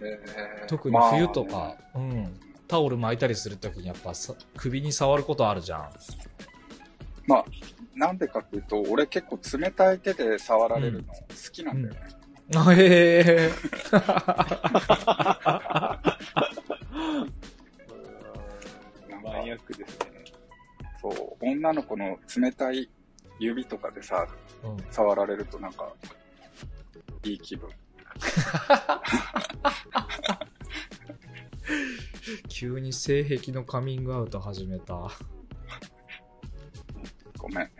[0.00, 2.40] えー特に冬とか、うん。
[2.68, 5.88] タオル巻いたりするときにやっぱさ首に触ることあるじゃん。
[7.26, 7.44] まあ、
[7.94, 12.00] なんでかっていうと、俺結構冷たい手で触られるの好きなんだよね。
[12.54, 13.50] あへえ。
[13.92, 16.00] マ
[19.54, 20.06] ですね。
[21.00, 22.90] そう、女の子の冷たい
[23.38, 24.26] 指とかでさ、
[24.64, 25.92] うん触られるとなんか、
[27.22, 27.70] いい気分。
[32.48, 35.10] 急に性癖のカミングアウト始めた。
[37.38, 37.70] ごめん。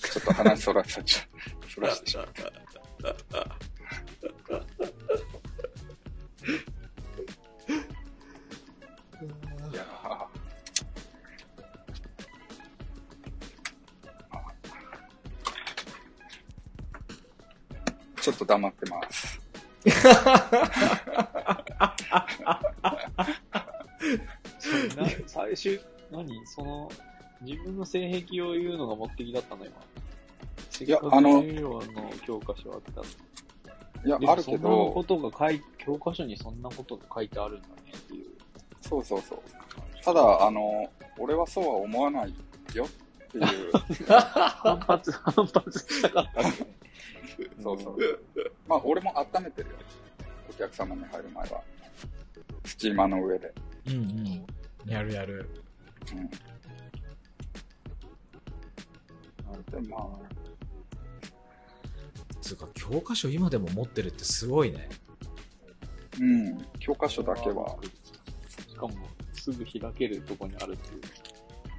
[0.00, 1.22] ちょっと話そらさちゃ、
[1.68, 2.44] そらしてしまった。
[24.96, 26.46] な最終、何？
[26.46, 26.90] その、
[27.42, 29.72] 自分の性癖を言うのが目的だったの今。
[30.84, 31.82] いやあのの
[32.26, 33.06] 教科書あったの
[34.04, 38.26] いやあるけそんなこど、とが書い、教科書にそんなことが書いてあるんだねっていう。
[38.80, 39.40] そうそうそう。
[40.04, 42.34] ただ、あの、俺はそうは思わない
[42.74, 42.88] よっ
[43.30, 43.44] ていう、
[44.08, 46.42] 反発、反発したかった。
[47.62, 47.98] そうそう。
[48.68, 49.76] まあ、俺も温めてるよ。
[50.50, 51.62] お客様に入る前は。
[52.64, 53.52] スチーマーの上で。
[53.86, 53.96] うんう
[54.86, 54.90] ん。
[54.90, 55.48] やるやる。
[56.12, 56.30] うん。
[59.72, 60.02] でまあ、
[62.40, 64.88] つうか、教科書今でも持ってるってすごいね。
[66.20, 66.58] うん。
[66.78, 67.76] 教科書だけは。
[68.68, 68.94] しかも、
[69.32, 71.00] すぐ開けるとこにあるっていう。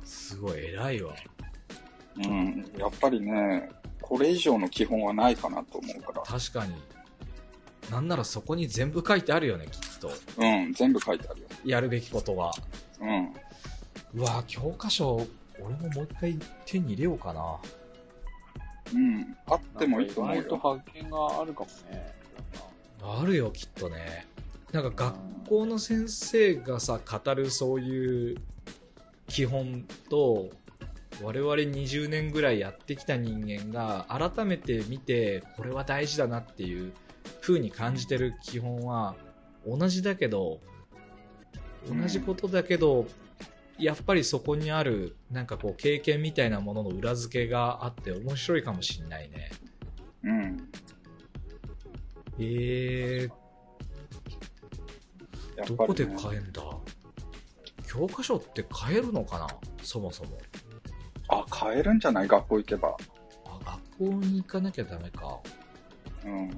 [0.06, 1.14] すごい偉いわ。
[2.18, 2.72] うん。
[2.78, 3.70] やっぱりね、
[4.04, 6.22] これ以上の基本はないかなと思うから。
[6.22, 6.76] 確かに。
[7.90, 10.12] なんならそこに全部書いてあるよね、きっと。
[10.38, 10.74] うん。
[10.74, 11.48] 全部書いてあるよ。
[11.64, 12.52] やるべきことが。
[13.00, 13.34] うん。
[14.16, 15.26] うわ教科書、
[15.60, 17.58] 俺ももう一回手に入れようかな。
[18.94, 19.38] うん。
[19.48, 20.62] あってもいいと思う意外とよ。
[20.84, 22.14] 発見があるかもね。
[23.02, 24.28] あるよ、きっとね。
[24.74, 28.38] なんか学校の先生がさ、語るそういう
[29.28, 30.50] 基本と、
[31.22, 36.94] 我々20年ぐらいやってきた人間が改めて見て、これは大事だなっていう
[37.42, 39.16] 風に感じてる基本は
[39.66, 40.60] 同じだけど、
[41.88, 43.06] 同じことだけど、
[43.78, 49.52] やっぱりそこにあるなんかこう経験みたいなものの裏付けがあって面白いかもしんないね。
[50.24, 50.70] うん。
[52.40, 53.32] えー、
[55.58, 56.62] やっどこで買えんだ？
[57.88, 59.48] 教科書って買えるのかな？
[59.84, 60.38] そもそも。
[61.30, 62.28] あ、買えるんじゃない？
[62.28, 62.98] 学校行けば。
[63.46, 63.60] あ、
[63.98, 65.40] 学校に行かなきゃダメか。
[66.26, 66.50] うん。
[66.50, 66.52] へ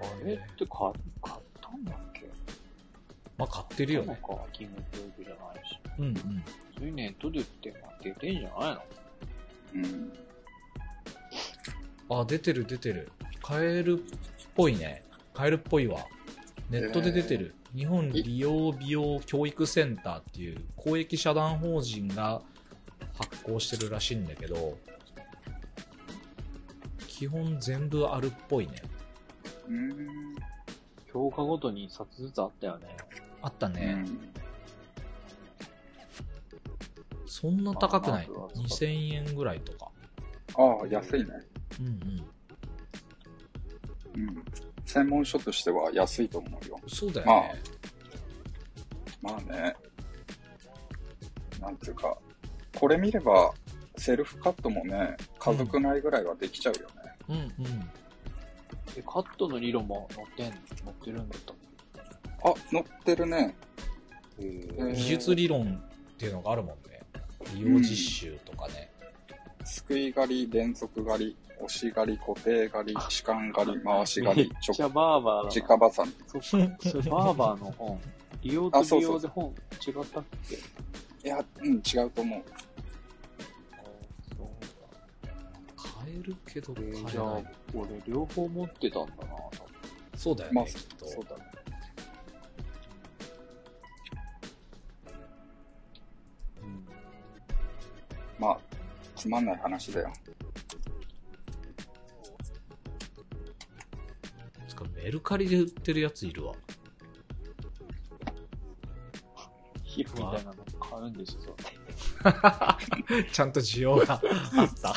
[0.00, 2.22] あれって買買ったんだっけ？
[3.36, 4.06] まあ買ってるよね。
[4.08, 5.78] なんか、義務教育じゃないし。
[5.98, 6.14] うんうん。
[6.76, 8.82] そういうネットで売ってまあ出てんじゃないの？
[9.74, 9.78] う
[12.18, 12.20] ん。
[12.20, 13.10] あ、出てる出てる。
[13.42, 14.02] 買えるっ
[14.54, 15.02] ぽいね。
[15.34, 16.06] 買えるっぽいわ。
[16.70, 17.54] ネットで出てる。
[17.74, 22.42] 日本利用美容教育センターっていう公益社団法人が
[23.14, 24.78] 発行してるらしいんだけど、
[27.06, 28.74] 基本全部あるっぽいね。
[29.68, 30.34] うん。
[31.12, 32.96] 教科ごとに一冊ずつあったよね。
[33.10, 33.92] うあったね。
[33.94, 34.18] ん。
[37.26, 38.28] そんな高くない？
[38.34, 38.48] あまあ。
[38.58, 39.90] 2000円ぐらいとか。
[40.56, 41.30] ああ、安いね。
[41.80, 42.24] うんうん。
[44.28, 44.42] うん。
[44.88, 46.80] 専門書としては安いと思うよ。
[46.86, 47.54] そうだよね。
[49.20, 49.76] まあね。
[51.60, 52.16] なんていうか、
[52.74, 53.52] これ見れば、
[53.98, 57.52] セルフカットもね、家族内ぐらいはできちゃうよね。
[57.58, 57.80] うんうん。
[58.94, 60.56] で、カットの理論も載ってん、載
[60.90, 61.52] ってるんだった。
[62.48, 63.54] あ、載ってるね。
[64.38, 65.82] 技術理論
[66.14, 67.02] っていうのがあるもんね。
[67.54, 68.90] 利用実習とかね。
[69.68, 75.66] すくい狩り、連続狩り、押し狩り、固定狩り、士官狩り、回し狩り、 めっちゃバーバーだな。
[75.68, 76.12] 直ばさみ。
[76.26, 78.00] そっか、それバーバーの本。
[78.42, 79.54] 利用と美容で本
[79.86, 80.56] 違ったっけ？
[81.26, 82.42] いや、うん、違うと思う。
[85.76, 86.80] 買えるけどだ。
[86.80, 87.00] 買えない。
[87.00, 87.42] えーじゃあ、
[87.74, 89.34] 俺両方持ってたんだな、
[90.16, 91.06] そうだよまあね、きっと。
[91.08, 91.44] そうだね。
[96.62, 96.88] うん。
[98.38, 98.58] まあ、
[99.18, 100.12] つまんない話だよ。
[104.68, 106.54] つかメルカリで売ってるやついるわ。
[109.82, 111.56] 皮膚みたいなの買うんですよ、
[113.32, 114.20] ちゃんと需要が
[114.54, 114.94] あった。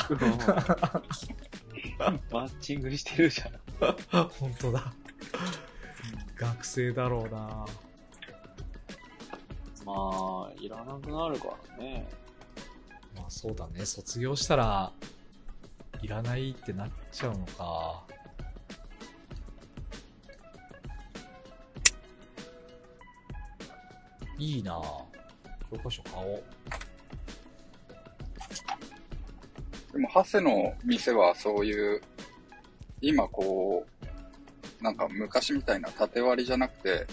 [2.30, 4.28] マッチングしてるじゃん。
[4.28, 4.94] 本当だ。
[6.36, 7.66] 学生だろうな
[9.84, 12.21] まあ、いらなくなるからね。
[13.22, 13.86] まあそうだね。
[13.86, 14.92] 卒業したら、
[16.02, 18.02] いらないってなっちゃうのか。
[24.38, 24.72] いいな
[25.70, 26.42] 教科書買おう。
[29.92, 32.02] でも、ハセの店はそういう、
[33.00, 33.86] 今こ
[34.80, 37.06] う、なんか昔みたいな縦割りじゃなくて、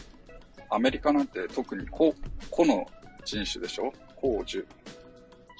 [0.71, 2.15] アメリカなんて特に個、
[2.49, 2.87] 個の
[3.23, 3.93] 人種でしょ？
[4.15, 4.43] 個を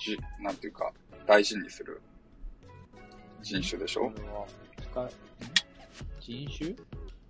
[0.04, 0.92] じなんていうか、
[1.28, 2.02] 大事にする
[3.42, 4.12] 人種でしょ？
[6.20, 6.76] 人種？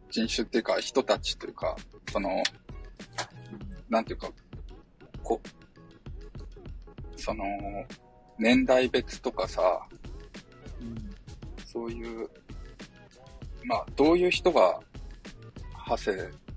[0.09, 1.75] 人種っていうか、人たちというか、
[2.11, 2.41] その、
[3.89, 4.31] なんていうか、
[5.23, 5.39] こ、
[7.15, 7.45] その、
[8.37, 9.87] 年代別とかさ、
[10.81, 11.15] うん。
[11.65, 12.29] そういう、
[13.65, 14.79] まあ、どういう人が、
[15.73, 16.11] ハセ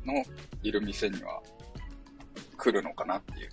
[0.05, 0.25] の
[0.63, 1.43] いる店には
[2.57, 3.51] 来るのかなっていう。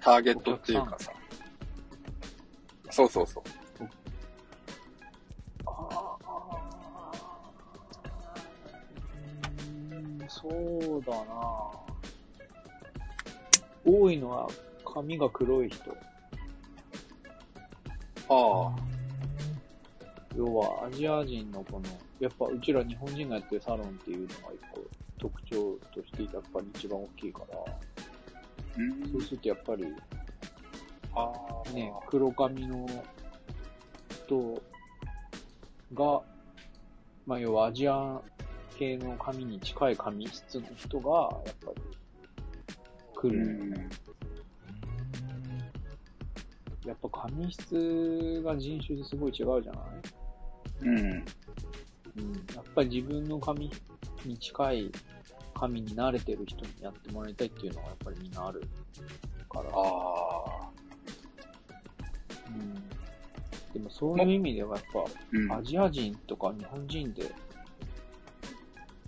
[0.00, 1.12] ターゲットっていうかさ。
[2.90, 3.42] そうそうそう。
[5.66, 6.16] あ
[9.90, 11.70] うーん、そうだな
[13.84, 14.48] 多いのは
[14.84, 15.90] 髪が黒い人。
[18.30, 18.76] ああ、
[20.36, 21.88] 要はアジア人のこの、
[22.20, 24.84] やっぱうちら日本人がやってるサロンっていうのが一個
[25.18, 27.87] 特徴としてやっぱり一番大きいから、うん
[29.12, 29.84] そうするとやっぱり
[31.14, 31.32] あ
[31.66, 32.86] あ、ね、黒髪の
[34.26, 34.62] 人
[35.94, 36.22] が、
[37.26, 38.20] まあ要はアジア
[38.78, 41.82] 系の髪に近い髪質の人が、やっぱり
[43.16, 43.40] 来る。
[43.40, 43.70] うん。
[46.86, 49.92] やっぱ髪質が人種ですごい違うじゃない？
[50.82, 50.96] うん。
[50.98, 51.04] うん。
[52.54, 53.70] やっぱり自分の髪
[54.24, 54.92] に近い
[55.58, 58.62] 髪に慣れてる人にやってもらいたいっていうのはやっぱりみんなある
[59.48, 59.70] から。
[59.70, 60.70] ああ、
[62.48, 62.74] うん。
[63.72, 65.52] でもそういう意味ではやっぱ、うん。
[65.52, 67.32] アジア人とか日本人で、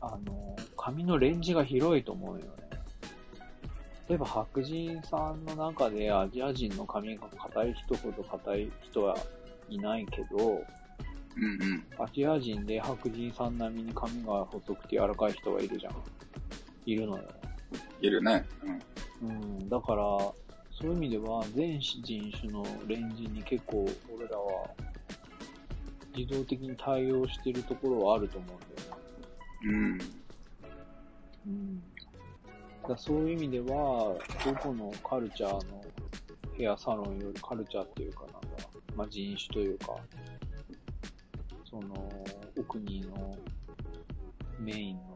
[0.01, 2.51] あの、髪のレンジが広いと思うよね。
[4.09, 9.17] 例えば白人さんの中でアジア人の髪が硬い人ほど硬い人は
[9.69, 10.65] いないけど、
[11.37, 12.05] うんうん。
[12.05, 15.93] アジア人で白人さん並みに髪が細くて柔らかい人はいるじゃん。
[16.87, 17.25] いるのよ。
[18.01, 18.45] いるね。
[19.23, 19.69] うん。
[19.69, 20.03] だから、
[20.81, 24.71] そういう意味では全人種のレンジに結構俺らは
[26.16, 30.01] 自動的に対応してるところはあると思うんだよね。
[31.47, 31.53] うん。
[31.53, 31.83] うん。
[32.88, 35.85] だそういう意味では、どこのカルチャーの
[36.57, 38.38] ヘアサロンよりカルチャーっていうかなんだ、
[38.97, 39.97] まあ人種というか、
[41.69, 42.11] その、
[42.59, 43.37] お国の
[44.59, 45.10] メインの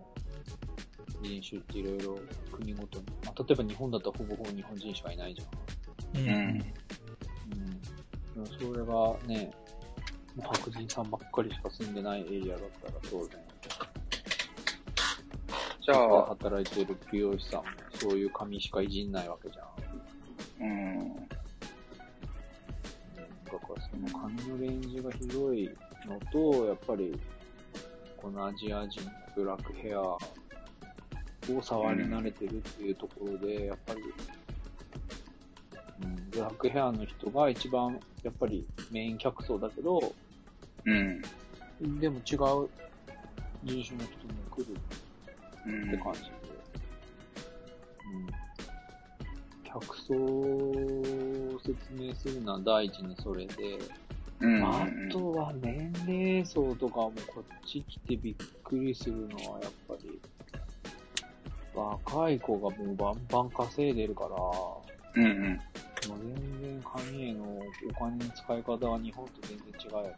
[1.25, 2.19] 人種っていろいろ
[2.53, 6.23] 国ごとに、まあ、例えば日本だったらほぼほぼ日本人しかいないじゃん。
[6.23, 6.29] うん。
[6.29, 6.65] うん
[8.47, 9.51] それがね、
[10.35, 13.39] もう白人さんばっかりしか住んでないエリアだったら当然、
[15.81, 20.67] じゃあ、働いてる美容師さんもそういう髪しかいじんないわけじゃん。
[20.67, 20.99] うん。
[20.99, 21.15] うん
[23.45, 25.71] だからその髪のレンジが広い
[26.07, 27.17] のと、やっぱり、
[28.17, 30.01] このアジア人のブラックヘア
[31.53, 34.01] を触り慣れてるっていうところで、やっぱり、
[36.03, 40.15] うん、ブラックヘアの人が一番、やっぱりメイン客層だけど、
[40.87, 41.23] うん。
[42.01, 42.69] でも違う
[43.65, 44.67] 人種の人も来る
[45.67, 46.31] うんって感じで。
[48.13, 48.45] うん。
[49.65, 53.79] 客層を説明するのは第一にそれで、
[54.41, 54.61] うん。
[54.61, 60.21] まあ、あとは年齢層とかもこっち来てびっくりするのはやっぱり、
[61.75, 64.85] 若い子がもうバンバン稼いでるから、も
[65.17, 65.33] うんうん。
[65.53, 65.61] う
[66.05, 67.63] 全然紙へのお
[67.99, 70.17] 金の使い方は日本と全然違うよ。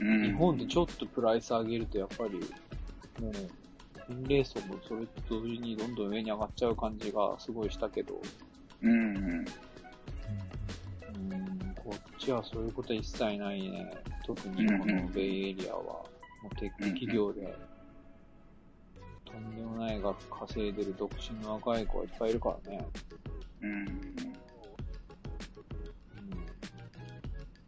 [0.00, 0.22] うん。
[0.22, 2.34] 日本でちょっとプライス上げるとやっぱり、
[3.20, 3.32] もう、
[4.08, 8.20] 年齢層もそれと同時にどんどん上に上がっちゃう感じがすごいしたけど、
[8.82, 9.16] うんうん。
[9.16, 9.20] う
[11.34, 13.90] ん、こっちはそういうことは一切ないね。
[14.26, 16.06] 特にこのベイエリアは、も
[16.52, 17.54] うテック企業で、
[19.34, 22.86] とんでもない額稼いでる独身の若い子がいっぱいいるからね。
[23.62, 23.70] うん。
[23.70, 23.88] うん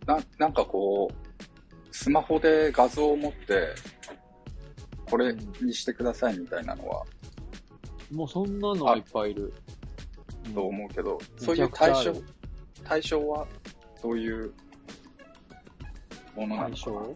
[0.06, 1.14] な、なんかこう、
[1.90, 3.74] スマホで画像を持って、
[5.10, 7.04] これにしてくださいみたいなのは、
[8.12, 9.52] もうそんなのはいっぱいいる。
[10.54, 12.12] とうん思うけど、めそういう対象
[12.84, 13.46] 対象は、
[14.00, 14.52] どういう
[16.36, 17.14] ものなの対象？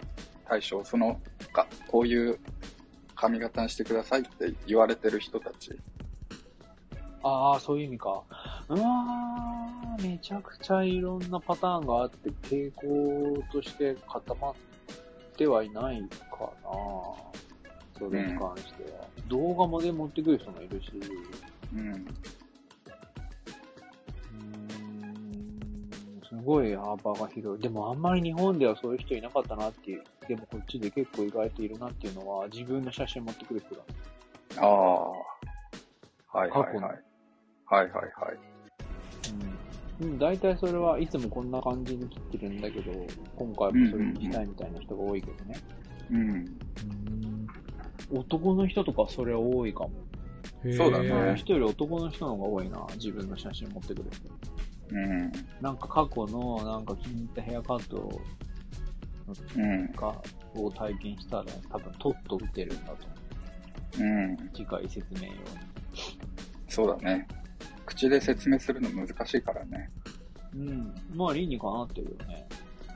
[0.48, 1.20] 対象、その、
[1.52, 2.40] か、こういう
[3.20, 5.78] 髪型にしてくださいって言われてる人たち。
[7.22, 8.22] ああ、そういう意味か。
[8.68, 14.54] うわー、めちゃくちゃいろんなパターンがあって、傾向として固まっ
[15.36, 16.00] てはいない
[16.30, 16.70] かな。
[17.98, 19.06] それに関しては。
[19.28, 20.90] 動画まで持ってくる人もいるし。
[21.74, 21.80] うん。
[21.80, 24.46] うー
[25.12, 27.62] ん、すごい幅が広い。
[27.62, 30.04] でもあんまり日本ではそういう人いなかったなっていう。
[30.30, 33.82] でもこっちで結構意外といるなっていうのは、自分の写真持ってくる人だ。
[34.58, 36.38] ああ。
[36.38, 36.72] はいはいはい。
[36.72, 36.92] はい
[37.66, 38.10] はいはい。
[40.00, 40.06] うん。
[40.06, 42.92] うん、大体それはいつもこんな感じに切ってるんだけど、
[43.34, 45.58] 今回もそれにしたいみたいな人が多いけどね。
[46.12, 46.58] うん。
[48.12, 49.90] 男の人とかそれ多いかも。
[50.76, 54.28] そうだね女の人より男の人の方が多いな、自分の写真持ってくる人。
[54.94, 55.32] うん。
[55.60, 58.20] なんか過去のなんか気に入ったヘアカットう
[59.58, 59.92] ん。
[59.92, 60.14] が
[60.54, 63.06] を体験したら多分トッと打てるんだと
[63.96, 64.08] 思う。
[64.08, 64.36] うん。
[64.54, 65.38] 次回説明用に。
[66.68, 67.26] そうだね。
[67.86, 69.90] 口で説明するの難しいからね。
[70.54, 70.94] うん。
[71.14, 72.46] まあ理にかなってるよね。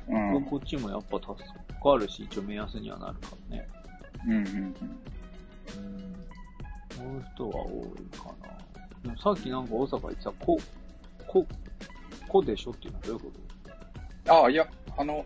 [0.08, 0.44] うん。
[0.44, 1.34] こっちもやっぱ助
[1.82, 3.68] かるし、一応目安にはなるからね。
[4.26, 4.74] うんうんうん。
[6.90, 8.58] そういう人は多いかな。
[9.02, 10.58] でもさっきなんか大阪言ってた、こ、
[11.26, 11.46] こ、
[12.28, 13.32] こでしょっていうのはどういうこ
[14.26, 14.32] うん。
[14.32, 15.24] ああ、いや、あの、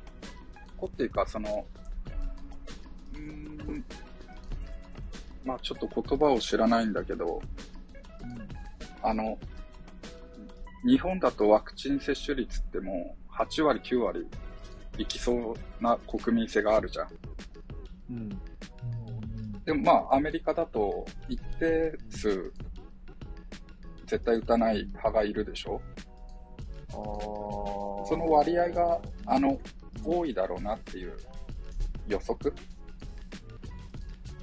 [0.78, 1.66] こっていうか、その、
[3.14, 3.84] うーん、
[5.44, 7.42] まあちょっと言葉を知らないんだけど、と
[9.02, 9.38] あの、
[10.86, 14.26] 日本だとワクチン接種率ってもう8割、9割
[14.98, 17.08] いきそうな国民性があるじゃん。
[18.10, 18.16] うん。
[18.16, 19.64] うん。
[19.64, 22.52] でもまあアメリカだと一定数
[24.06, 25.80] 絶対打たない派がいるでしょ。
[26.90, 29.58] その割合が、あの、
[30.04, 31.16] 多いだろうなっていう
[32.06, 32.54] 予測？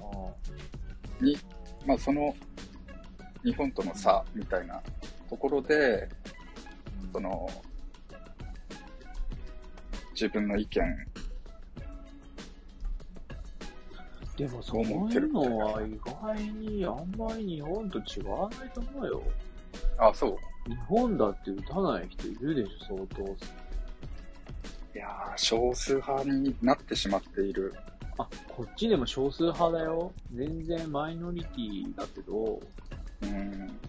[0.01, 0.03] あ
[1.22, 1.38] に、
[1.86, 2.36] まあその
[3.43, 4.82] 日本との差みたいな
[5.30, 6.10] ところで、
[7.14, 7.49] その、
[10.14, 11.08] 自分の意見、
[14.38, 19.24] でもそういうのは意外にあんまり日本と違わないと思うよ。
[19.97, 20.38] あ、そう。
[20.70, 23.36] 日本だって打たない人いるでしょ、相当。
[24.96, 27.74] いやー、少数派になってしまっている。
[28.18, 30.14] あ、こっちでも少数派だよ。
[30.34, 32.62] 全然マイノリティだけど、
[33.22, 33.80] うん。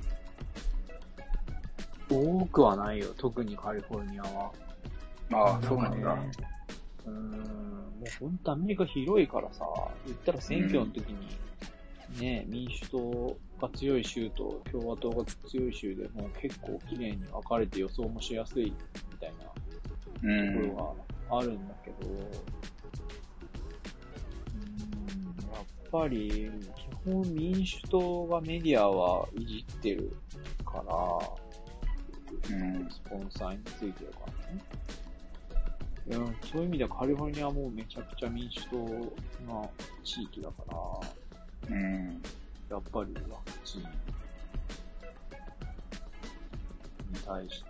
[2.11, 4.53] 多くはないよ、特にカリフォルニアは。
[5.33, 6.17] ああ、そうなんだ。
[6.17, 6.31] ね
[7.07, 7.37] うーん、も
[8.03, 9.65] う本当アメリカ広いからさ、
[10.07, 11.29] 言ったら選挙の時に、
[12.21, 18.73] ね、民主党が強い州と共和党が強い州でもう結構綺麗に分かれて予想もしやすい
[19.11, 19.66] みたいなう
[20.17, 20.69] とこん。
[20.69, 20.97] ろ
[21.29, 22.19] があるんだけど、うーん、
[25.53, 30.17] やっぱり基本民主党がメディアはいじってる
[30.65, 30.93] から、
[32.49, 34.61] うんスポンサーについてるからね。
[36.09, 36.19] いや
[36.53, 38.77] そういう意味ではカリフォルニアはもうめちゃくちゃ民主党
[39.53, 39.69] な
[40.05, 40.77] 地域だから、
[41.69, 42.23] うん。
[42.71, 43.87] やっぱりワクチンに
[47.27, 47.67] 対して、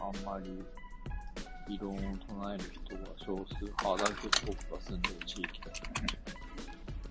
[0.00, 0.62] あんまり
[1.68, 6.08] 異論を唱える人が少数派だけど僕が住んでる地域だね。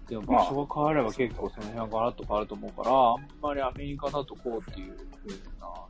[0.09, 5.87] でも場所が変われば結構その辺はガラッと変わると思うから、あんまりアメリカだとこうっていう風なは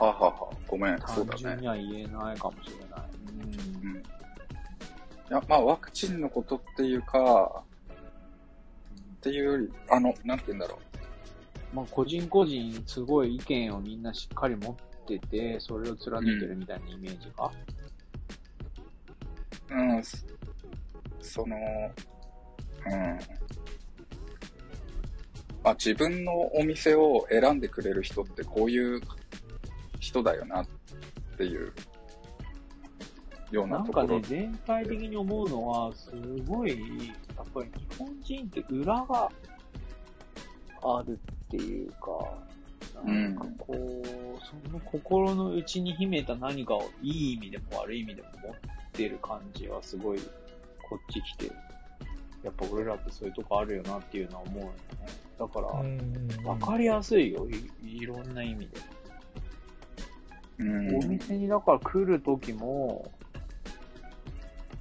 [0.00, 1.28] あ、はあはあ、ごめん、そうだね。
[1.28, 3.08] 単純には言えないかもしれない。
[3.82, 3.96] うんうん。
[3.96, 4.02] い
[5.30, 7.62] や、まあ、ワクチンのことっていうか、
[9.16, 10.78] っていうより、あの、なんて言うんだろ
[11.74, 14.74] まあ、個人個人すごい意見をみんなしっかり持っ
[15.08, 17.50] てて、それを貫いてるみたいなイメージが？
[19.70, 19.74] う。
[19.74, 20.18] うん、そ
[21.22, 21.60] その、う
[22.94, 23.18] ん。
[25.64, 29.00] あ、自分のお店を選んでくれる人ってこういう
[30.00, 30.66] 人だよなっ
[31.36, 31.72] ていう
[33.50, 34.06] ようなところ。
[34.08, 36.10] なんかね、全体的に思うのは、す
[36.46, 39.30] ごい、やっぱり日本人って裏が
[40.82, 42.47] あるっていうか、
[43.04, 44.06] なんかこう、
[44.44, 48.54] その心の内に秘めた何かをいい意味でも悪い意味でも持っ
[48.92, 50.18] てる感じはすごい、
[50.88, 51.46] こっち来て、
[52.42, 54.72] やっぱ俺らってそういうとこあるよなっていうのは思うよね。
[55.38, 57.46] だから、わかりやすいよ、
[57.82, 58.80] いいろんな意味で。
[60.58, 63.12] うんお店にだから来るときも、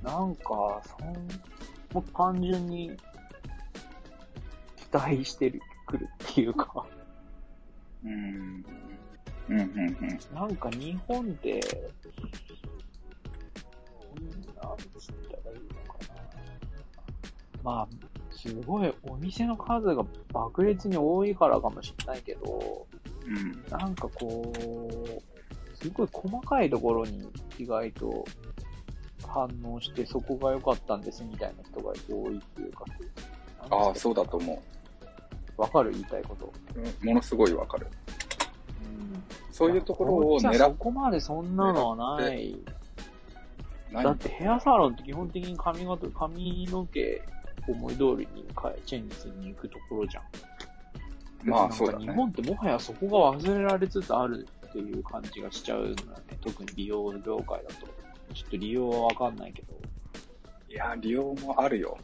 [0.03, 1.13] なんか、そん、
[1.93, 2.97] もう単純に
[4.75, 6.85] 期待してる、来るっていうか、
[8.03, 8.65] うん。
[9.49, 10.35] うん、うん、うん。
[10.35, 11.59] なんか日本で、
[14.15, 16.21] うんなんつったらいいのかな。
[17.63, 17.87] まあ、
[18.31, 22.87] すごいお店の数が爆裂に多いからかもしれないけど、
[23.25, 23.65] うん。
[23.69, 27.27] なんかこう、すごい細かいところに
[27.57, 28.25] 意外と
[29.25, 32.85] 反応してそこが良かったんですみたいな人が多いっていうか。
[33.69, 34.63] ああ、そうだと思
[35.57, 36.53] わかる言いたいこと。
[36.75, 36.79] う。
[36.79, 37.87] うんものすごいわかる。
[38.81, 39.23] うん。
[39.51, 42.57] そういうところを狙っそこまでそんなのはない。
[43.91, 47.21] だってヘアサロンって基本的に髪型、髪の毛
[47.67, 50.23] 思い通りに変え、チェンジしに行くところじゃん。
[51.43, 52.05] まあそうだね。
[52.05, 56.37] 日本ってもはやそこが忘れられつつあるっていう感じがしちゃうんだよね。
[56.41, 57.87] 特に美容業界だと。
[58.33, 59.73] ちょっと利用はわかんないけど、
[60.69, 61.97] いや、利用もあるよ。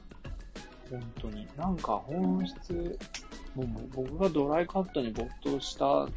[0.94, 1.48] 本当に。
[1.58, 3.00] なんか本質、
[3.56, 6.08] もう僕がドライカットに没頭した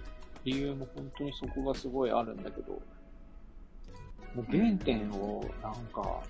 [0.44, 2.72] 理由も本当にそこがすごいあるんだけど、
[4.34, 6.22] もう原点をなんか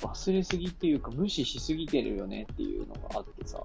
[0.00, 3.62] 忘れすぎっていうか無視しすぎてるよねっていうのがあってさ、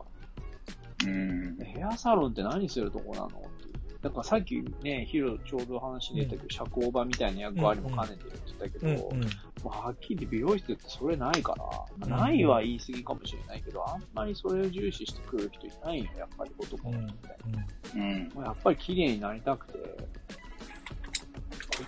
[1.05, 1.57] うん。
[1.57, 3.68] ヘアサロンって何するとこなのって
[4.01, 9.23] だからさっきね、ヒロちょうど話出たけど、社交場みたいな役割も兼ねてるって言ったけど、うんうん。
[9.23, 9.29] も
[9.65, 17.37] うはっきり言って美容室ってそれないから、まあないは言い過ぎかもしれないけど、あんまりそれを重視してくる人いないよ、やっぱり男うんの人って。
[17.95, 18.29] うん。
[18.33, 19.79] もうやっぱり綺麗になりたくて、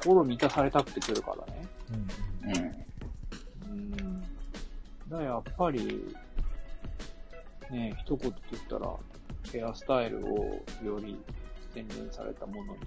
[0.03, 1.67] 心満たされたくて来るからね。
[1.91, 3.71] うんうん。
[3.71, 4.21] うん。
[4.21, 4.27] だ
[5.11, 6.05] からやっぱり、
[7.71, 8.93] ね、一言で言ったら、
[9.49, 11.17] ヘアスタイルをより
[11.73, 12.79] 洗練されたものに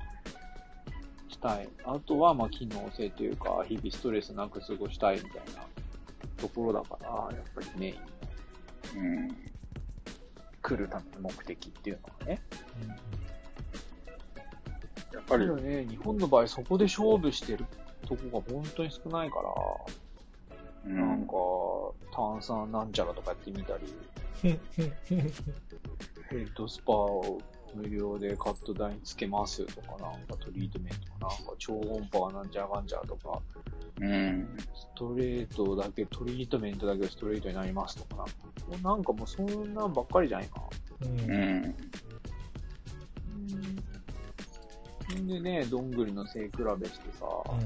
[1.28, 1.68] したい。
[1.84, 5.62] あとは、まあ、機能性というか、日々ストレスなく過ごしたいみたいな
[6.36, 7.98] ところだから、やっぱりメインに
[9.00, 9.36] うん。
[10.62, 12.40] 来るための目的っていうのはね。
[15.12, 17.66] やっぱりね、日本の場合そこで勝負してる
[18.06, 19.50] とこが本当に少ないから、
[20.86, 21.34] うんなんか、。
[22.14, 23.84] 炭酸なんちゃらとかやってみたり、
[24.44, 24.60] う ん
[26.30, 27.40] ヘッドスパを
[27.74, 33.40] 無料でカット代につけますとか、なんかトリートメントかなんか超音波がなんちゃらかんちゃらとか、
[34.00, 34.56] うん。
[34.74, 38.32] ストレートだけ、トリートメントだけストレートになりますとかなんか、
[38.68, 40.60] もうなんかもうそんなんばっかりじゃないか
[41.00, 41.08] な。
[41.08, 41.76] うんうん。
[45.14, 45.22] うん。
[45.22, 47.60] んでね、どんぐりの背比べしてさ、うん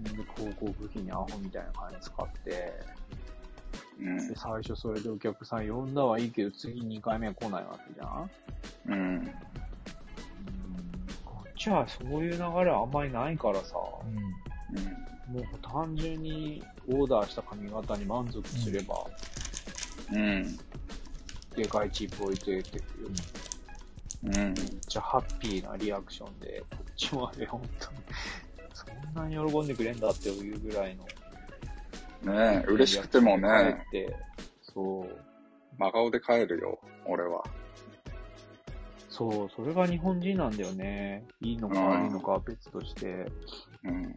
[0.00, 2.72] んで広告費にアホみたいな金使って、
[4.00, 8.30] うんで、最初それでお客さん呼んだはいいけど、次2回目は来ないわけじゃん
[8.88, 9.30] うん。
[11.24, 19.06] こっちはそういう流れはあんまりないからさ、うんもう単純にオーダーした髪型に満足すれば、
[20.12, 20.58] うん。
[21.54, 23.10] でかいチップ置いてってくる。
[24.24, 24.32] うん。
[24.32, 24.54] めっ
[24.88, 27.98] ちゃハッピーなリアクションで、こっちまで本当に、
[28.74, 31.06] そんなに喜んでくれんだっていうぐらいの。
[32.22, 34.16] ねえ、嬉しくてもね、帰って、
[34.62, 35.08] そう。
[35.78, 37.42] 真顔で帰るよ、俺は。
[39.08, 41.24] そう、それが日本人なんだよね。
[41.40, 43.26] いいのか悪いのかは別として。
[43.84, 44.14] うん。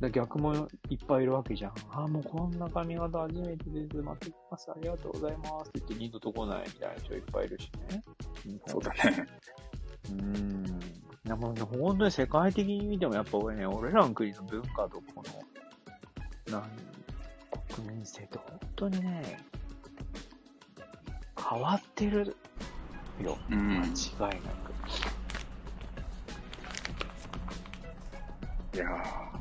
[0.00, 1.74] だ逆もいっぱいいるわけじゃん。
[1.90, 3.96] あ、もうこんな髪型初めてです。
[3.96, 4.70] 待ってきます。
[4.70, 5.68] ありがとうございます。
[5.68, 8.02] って言って二度と来ないみたいな人いっぱいいるしね。
[8.66, 9.26] そうだね。
[10.06, 10.80] うーん。
[11.24, 15.22] いやもうね、本当に世界的に見てもやっぱ俺ね、俺らの国の文化とこ
[16.48, 16.62] の、何、
[17.74, 19.38] 国民性って本当にね、
[21.50, 22.36] 変わってる
[23.22, 23.38] よ。
[23.50, 23.84] う間ん。
[23.86, 24.72] 違いなく。
[28.74, 28.86] いや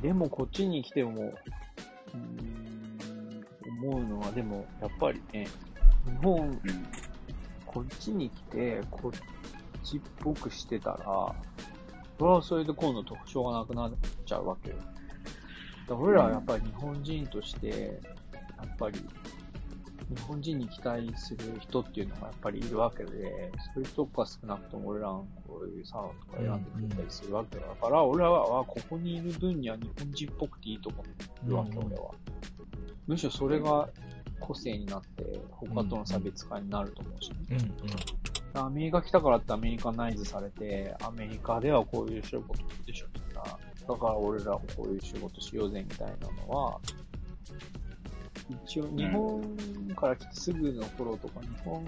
[0.02, 3.46] でもこっちに来ても、うーん、
[3.86, 5.48] 思うのは、でもやっぱりね、
[6.06, 6.60] 日本、ーうん。
[7.66, 9.12] こっちに来て、こっ
[9.84, 11.36] ちっぽくしてたら、
[12.18, 13.94] それはそれで今度特徴がなくなっ
[14.26, 14.76] ちゃうわけよ。
[15.90, 18.00] 俺らはやっぱり日本人として、
[18.64, 32.12] やっぱり、日本人に期待する人っていうのがやっぱりいるわけで、そういう人が少なくとも俺らのこういうサロンとか選んでくれたりするわけだから、俺らは、あここにいる分には日本人っぽくていいと思ってるわけ、うん俺は。
[33.08, 33.90] むしろそれが
[34.40, 37.38] 個性になって、他との差別化になると思うしね。
[37.50, 43.44] うんアメリカ来たからってアメリカナイズされて、アメリカではこういう仕事でしょ、みんな。
[43.44, 46.80] だから俺らもこういう仕事しようぜ、みたいなのは、
[48.66, 49.42] 一応日本
[49.96, 51.86] から来てすぐの頃とか、日本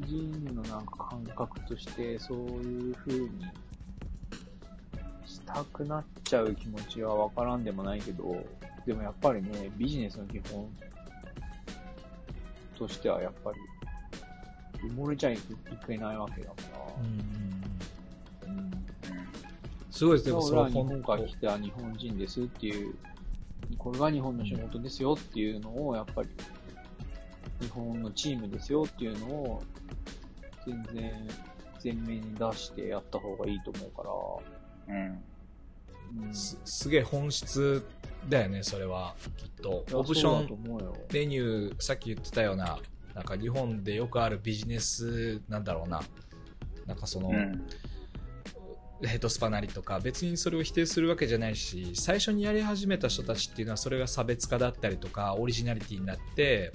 [0.00, 3.30] 人のなんか感覚として、そういう風に
[5.24, 8.44] したくなっちゃう気持ちはわからんでもないけど、
[8.84, 10.68] でもやっぱりね、ビジネスの基本
[12.78, 13.58] としてはやっぱり、
[14.88, 15.38] 埋もれちゃい
[15.86, 18.48] けないわけだから。
[18.48, 18.86] うん。
[19.90, 22.94] すごいですね、それは本当本から来た日本人ですっていう
[23.78, 26.28] これが日本の仕事ですよっていうのを、やっぱり、
[27.60, 29.62] 日本のチームですよっていうのを、
[30.66, 31.28] 全然
[31.82, 34.02] 前面に出してやった方がいいと思うか
[34.88, 35.22] ら、うん。
[36.26, 37.84] うん、すすげえ本質
[38.28, 39.84] だよね、それは、きっと。
[39.92, 40.96] オプション思うよ。
[41.12, 42.78] メニュー、さっき言ってたような、
[43.14, 46.02] なんか日本でよくあるビジネス、なんだろうな。
[46.86, 47.66] なんかその、うん。
[49.02, 56.72] ヘッドスパなりとか、別にそれを否定するわけじゃないし、最初にやり始めた人たちっていうのは、それが差別化だったりとか、オリジナリティになって、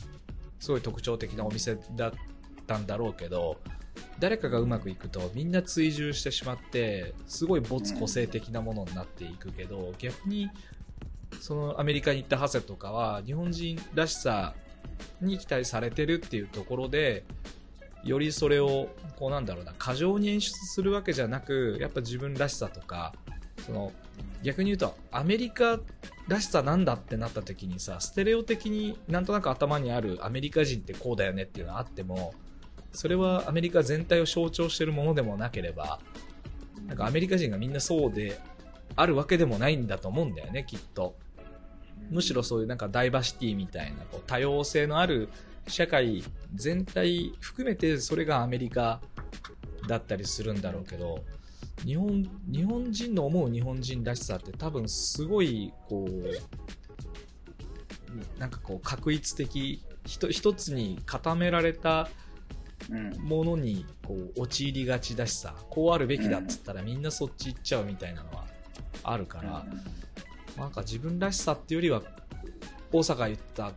[0.60, 2.14] すごい特徴的なお店だっ
[2.68, 3.60] たんだろうけど、
[4.20, 10.50] 誰かがうまくいくとみんな追従してしまって、すごい没個性的なものになっていくけど、逆に、
[11.40, 14.54] そのアメリカに行ったハセとかは、日本人らしさ
[15.22, 17.24] に期待されてるっていうところで、
[18.04, 23.14] よりそれを、こうなんだろうな、過剰に演出するわけじゃなく、やっぱ自分らしさとか、
[23.66, 23.92] その、
[24.44, 25.80] 逆に言うと、アメリカ
[26.28, 32.34] らしさなんだってなった時にさ、ステレオ的になんとなく頭にあるアメリカ人ってこうだよねっていうのはあっても、
[32.92, 36.00] それはアメリカ全体を象徴してるものでもなければ、
[36.88, 38.40] なんかアメリカ人がみんなそうで
[38.96, 41.16] あるわけでもないんだと思うんだよね、きっと。
[42.10, 45.30] むしろそういうなんかダイバーシティみたいなこう多様性のある
[45.68, 49.02] 社会全体含めてそれがアメリカ
[49.88, 51.24] だったりするんだろうけど
[51.86, 56.26] 日本日本人の思う日本人らしさって多分すごいこう
[58.40, 62.10] なんかこう確一的ひと一つに固められた
[62.90, 63.12] うん。
[63.22, 68.46] ものにこう陥りがちだしさこうあるべきだっつったらみんなそっち行っちゃうみたいなのは
[69.04, 69.66] あるから、
[70.58, 72.02] なんか自分らしさっていうよりは、
[72.92, 73.72] 大阪が言った、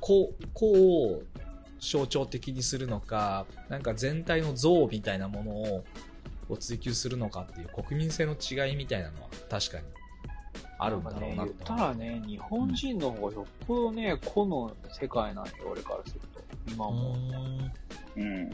[0.00, 0.76] こう、こう
[1.16, 1.22] を
[1.80, 5.84] 象徴的にするのか、なんか全体の像みたいなものを
[6.48, 9.84] こう追求するのかっていう国民性の違いみたいなのは確かに
[10.78, 16.40] あるんだろうななんかね、言ったらね、日本人の方がよっぽどね、個の世界なんよ、俺からすると。
[16.70, 17.16] 今うも。
[18.16, 18.50] ーんうん。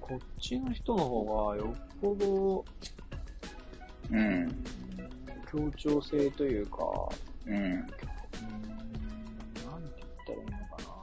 [0.00, 2.64] こっちの人の方がよっぽど、
[4.10, 4.64] うん。
[5.50, 6.78] 協調性というか、
[7.46, 7.54] うん。
[7.54, 7.86] うーん、
[10.30, 11.00] ったらいいのかな。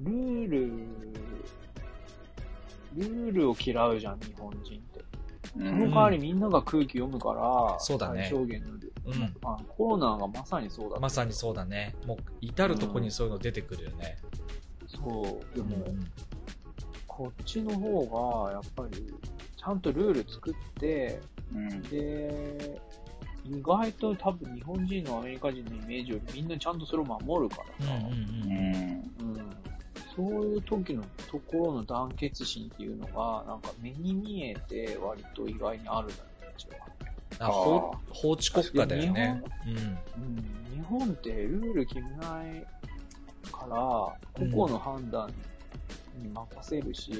[0.00, 0.66] ルール、
[2.96, 5.00] ルールを嫌うじゃん、日本人って。
[5.00, 5.04] う
[5.54, 8.92] その代わりみんなが空気読むから、そうだね最小限のルール。
[9.06, 11.94] うんあコロナがまさにそうだったまさにそうだね。
[12.06, 14.18] もう至るとこにそういうの出てくるよね。
[14.86, 15.56] そう。
[15.56, 16.10] でも、うん
[17.20, 19.12] こっちの方が、やっぱり、
[19.54, 21.20] ちゃんとルール作って、
[21.54, 21.82] うん。
[21.82, 22.80] で、
[23.44, 28.52] 意外と多分日本人のアメリカ人のイメージよりみんなちゃんとそれを守るからさ、うんうんうん
[29.22, 29.36] うん。
[29.36, 29.50] うん
[30.16, 37.46] そういう時のところの団結心っていうのが、なんか目に見えて割と意外にあるんだよね、こっちは。
[37.46, 39.42] あ法法治国家だよね。
[39.66, 42.66] うんうん、日本ってルール決めない
[43.50, 45.32] から、個々の判断
[46.18, 47.18] に任せるし、基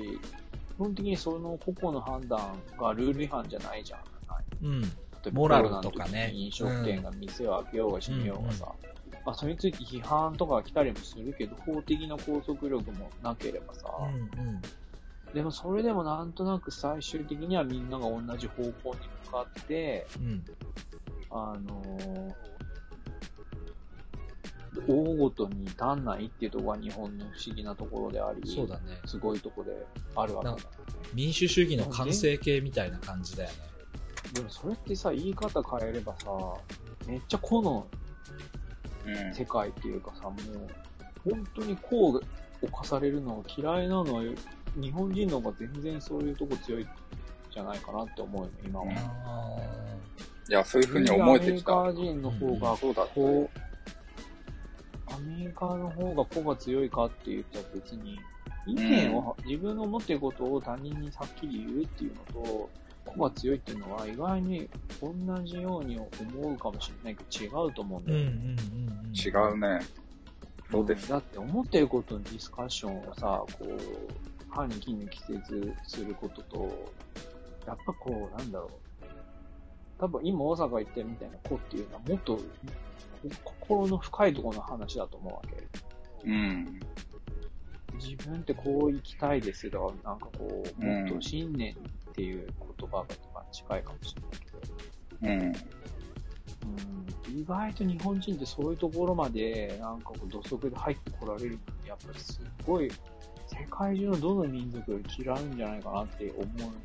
[0.77, 4.01] 本的にその個々の判断がルール違反じゃないじゃん。
[4.63, 4.93] うん。
[5.25, 8.73] 例えばモラルとかね飲食店が店を開けようが閉めようがさ、
[9.25, 14.63] まあ、それについて批判とかが来たりもするけど、法的な拘束力もなければさ、うんうん
[15.35, 18.73] でもそれでもなんとなく最終的にはみんなが同じ方向に
[19.27, 20.45] 向かって、うん
[21.31, 28.99] あのー、大ごとに足んないっていうところが日本の不思議なところであり、そうだね。
[29.07, 30.65] すごいところであるわけだよね。
[31.15, 33.57] 民主主義の完成形みたいな感じだよね。
[34.33, 36.31] でもそれってさ、言い方変えればさ、
[37.07, 37.87] めっちゃ個の
[39.07, 39.35] うん。
[39.35, 44.23] 世界っていうかさ、もう、本当にこう犯されるのが嫌いなのは、
[44.77, 46.89] 日本人の方が全然そういうとこ強いん
[47.51, 48.87] じゃないかなって思うよね、今は。
[50.49, 51.81] いや、そういうふうに思えてきた。
[51.81, 53.51] アメリカ人の方が、そうだこ
[55.09, 58.19] う、アメリカの方が個が強いかって言ったら別に、
[58.67, 62.71] 意見を、自分の思っていることを他人にはっきり言うっていうのと、
[63.05, 64.69] 個が強いっていうのは意外に
[65.01, 65.13] 同
[65.45, 68.25] じように思うかもしれないけど違うと思うんだよね。
[68.25, 68.57] うんうん
[69.07, 69.15] うん。
[69.15, 69.87] 違うね。
[70.71, 71.09] そうです。
[71.09, 73.79] だって思ってることのディスカッションをさ、こう、
[74.51, 76.93] 歯に衣着せずすることと、
[77.67, 78.71] やっぱこう、なんだろう。
[79.99, 82.41] 多分今大阪言ってるみたいな子っていうのはもっと
[83.45, 85.69] 心の深いところの話だと思うわけ。
[86.27, 86.81] うん。
[87.95, 91.77] 自分ってこう生きたいですとか、なんかこう、もっと信念
[92.11, 92.47] っていう
[92.79, 93.07] 言葉が
[93.53, 94.61] 近いかもしれないけど、
[95.23, 95.71] うん。
[97.31, 102.91] うん、意外と日本人ってそういうところまで、なんかこう土足で入ってこられるのに、やっぱりすっごい、
[103.47, 106.77] 世界中のどの民族より嫌うんじゃないかなって思うんだよね、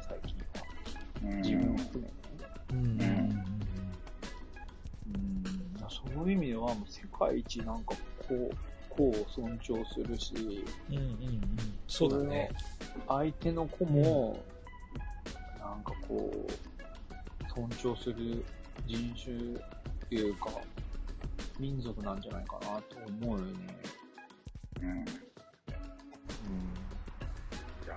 [0.00, 0.64] 最近は。
[1.24, 2.48] うん自分を含めてね。
[2.72, 3.54] うんうんうんうん
[5.06, 5.44] うん、
[5.88, 6.28] そもう
[6.90, 7.94] 世界一なんか
[8.28, 8.50] こう、
[8.90, 11.40] こう尊重するし、うんうんうん。
[11.88, 12.50] そうだね。
[13.08, 14.42] 相手の子も、
[15.64, 18.44] なんかこう、尊重する
[18.86, 20.50] 人種っていうか、
[21.58, 23.76] 民族なんじゃないかなと思うよね。
[24.82, 24.88] うん。
[24.88, 25.04] いうん。
[27.88, 27.96] や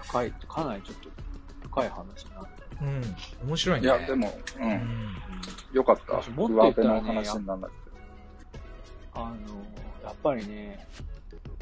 [0.00, 1.10] 深い、かなりちょっと
[1.68, 2.46] 深い話になる。
[2.80, 3.48] うん。
[3.48, 3.86] 面白いーね。
[3.86, 4.62] いやでも、う。
[4.62, 5.16] うんん。
[5.74, 6.30] よかった。
[6.30, 7.78] もっと言ったらね話にならなくて。
[9.12, 9.34] あの、
[10.02, 10.86] やっぱりね、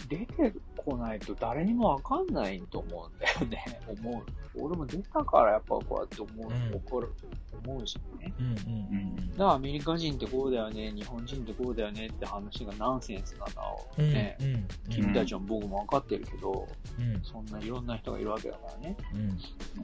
[0.09, 3.81] 出てこないと誰にもわかんないと思うんだよね。
[3.89, 4.42] 思う。
[4.59, 6.77] 俺も出たからやっぱこうやって思う、うん。
[6.77, 7.13] 怒る、
[7.65, 8.33] 思うしね。
[8.39, 8.59] うんうんう
[8.99, 14.13] んだからアメリカ人ってこうだよね、日本人ってこうだよねって話がナンセンスなのをうん。
[14.13, 14.67] ね、うんうん。
[14.91, 17.23] 君たちも僕も分かってるけど、うん。
[17.23, 18.97] そんないろんな人がいるわけだからね。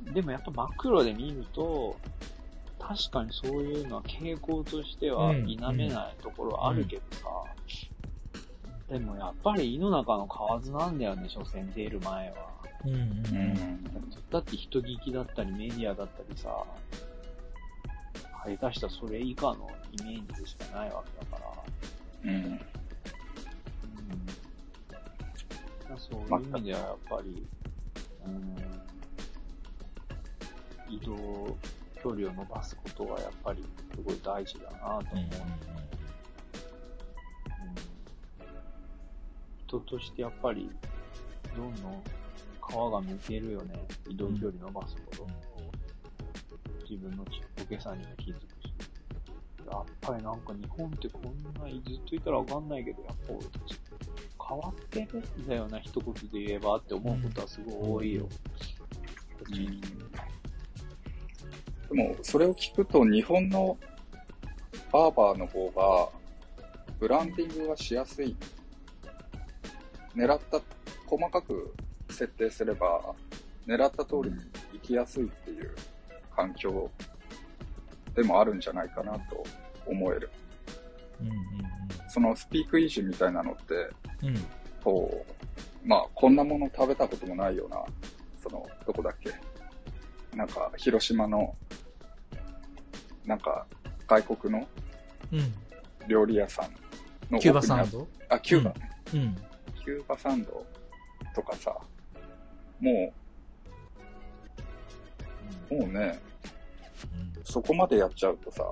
[0.06, 0.12] うん。
[0.14, 1.96] でもやっぱマクロで見ると、
[2.78, 7.24] 確かにそういうのは傾向としてはうん否めないところはあるけどさ、
[8.88, 12.36] でもやっぱり胃の中の蛙なんだよね、所詮出る前は。
[12.86, 13.84] うんうん。
[14.30, 16.64] だって人聞きだったりメディアだったりさ、
[18.44, 19.68] 下手したらそれ以下の
[20.00, 21.44] イメージでしかないわけだか
[22.24, 22.32] ら。
[22.32, 22.36] うん。
[22.36, 22.60] うん
[25.96, 27.46] そういう意味ではやっぱり、
[28.26, 28.28] う
[30.92, 31.56] ん、移動
[32.02, 33.64] 距離を伸ばすことはやっぱり
[33.94, 35.02] すごい大事だなと思う。
[35.14, 35.28] うんうん
[39.68, 40.70] 人としてやっぱり、
[41.54, 42.02] どんどん
[42.68, 43.74] 皮がむけるよね。
[44.08, 45.26] 移動距離伸ばすこと。
[46.88, 48.72] 自分のちっぽけさにも気づくし。
[49.70, 53.78] やっぱりなんか日本ってこんな、ずっといたらわかんないけど、やっぱ俺たち
[54.48, 58.22] 変わってるんだよな、一言で言えばって思うことはすごい多いよ。
[58.24, 58.30] こ
[59.50, 59.80] っちに
[61.90, 63.76] でも、それを聞くと、日本の
[64.90, 66.08] バーバーの方が、
[66.98, 68.34] ブランディングはしやすい。
[70.16, 70.60] 狙った、
[71.06, 71.74] 細かく
[72.10, 73.14] 設定すれば、
[73.66, 74.36] 狙った通りに
[74.72, 75.74] 行きやすいっていう
[76.34, 76.90] 環境
[78.14, 79.44] でもあるんじゃないかなと
[79.86, 80.30] 思える。
[81.20, 81.34] うんうん
[82.10, 83.74] そのスピークイージーみたいなのって、
[84.22, 84.28] うん。
[84.28, 84.46] うん
[84.82, 85.26] こ
[85.84, 87.84] う、まあ、こんなもの食べたこともないような、
[88.42, 89.34] その、どこだっけ。
[90.36, 91.54] なんか、広島の、
[93.26, 93.66] なんか、
[94.06, 94.66] 外国の
[95.32, 95.52] うん。
[96.06, 96.72] 料理屋さん
[97.30, 98.08] のキューバサンド？
[98.30, 98.74] あ、キューバ、
[99.12, 99.36] うん
[99.88, 100.66] キューバサンド
[101.34, 101.74] とかさ、
[102.78, 103.10] も
[105.70, 106.20] う、もうね、
[107.42, 108.70] そこまでやっちゃうとさ、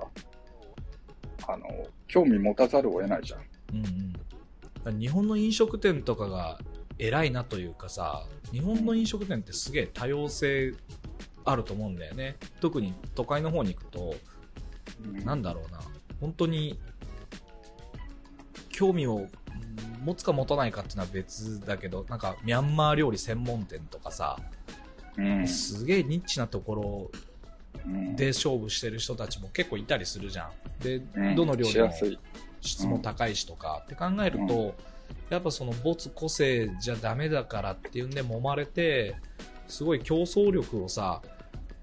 [1.47, 1.65] あの、
[2.07, 3.39] 興味持たざるを得ないじゃん。
[3.73, 4.13] うん
[4.85, 6.59] うん、日本の飲食店とかが
[6.99, 10.73] 偉いなというかさ日本の飲食店ってすげえ多様性
[11.43, 12.37] あると思うんだよね。
[12.61, 14.15] 特に都会の方に行くと
[15.03, 15.25] うん。
[15.25, 15.79] なんだろうな。
[16.21, 16.79] 本当に
[18.69, 19.29] 興味をうん
[20.03, 24.37] 持つか持たないかっていうのは別だけどなんかミャンマー料理専門店とかさ、
[25.17, 25.47] うん。
[25.47, 27.11] すげえニッチなところ
[27.85, 28.15] うん。
[28.15, 30.51] で勝負してる人たちも結構いたりするじゃん。
[30.83, 31.35] で、うん。
[31.35, 31.91] どの料理も。
[32.61, 34.73] 質も高いしとかって考えると、
[35.29, 39.15] やっぱその没個性じゃダメだからっていうんで揉まれて
[39.67, 41.21] すごい競争力をさ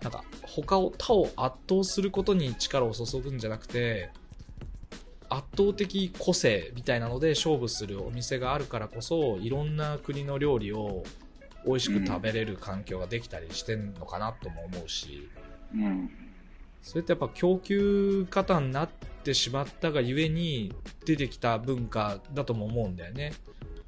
[0.02, 4.10] なんか他を他を圧倒することに力を注ぐんじゃなくて
[5.28, 11.04] 圧倒的個性みたいなので勝負するお店があるからこそいろんな国の料理を
[11.66, 15.28] 美味しく食べれる環境ができたりしてんのかなとも思うし、
[15.74, 16.10] うん。
[16.82, 18.88] それってやっぱ供給過多になっ
[19.24, 20.74] てしまったがゆえに
[21.06, 23.32] 出てきた文化だとも思うんだよね。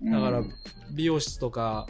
[0.02, 0.42] だから
[0.90, 1.86] 美容室とか、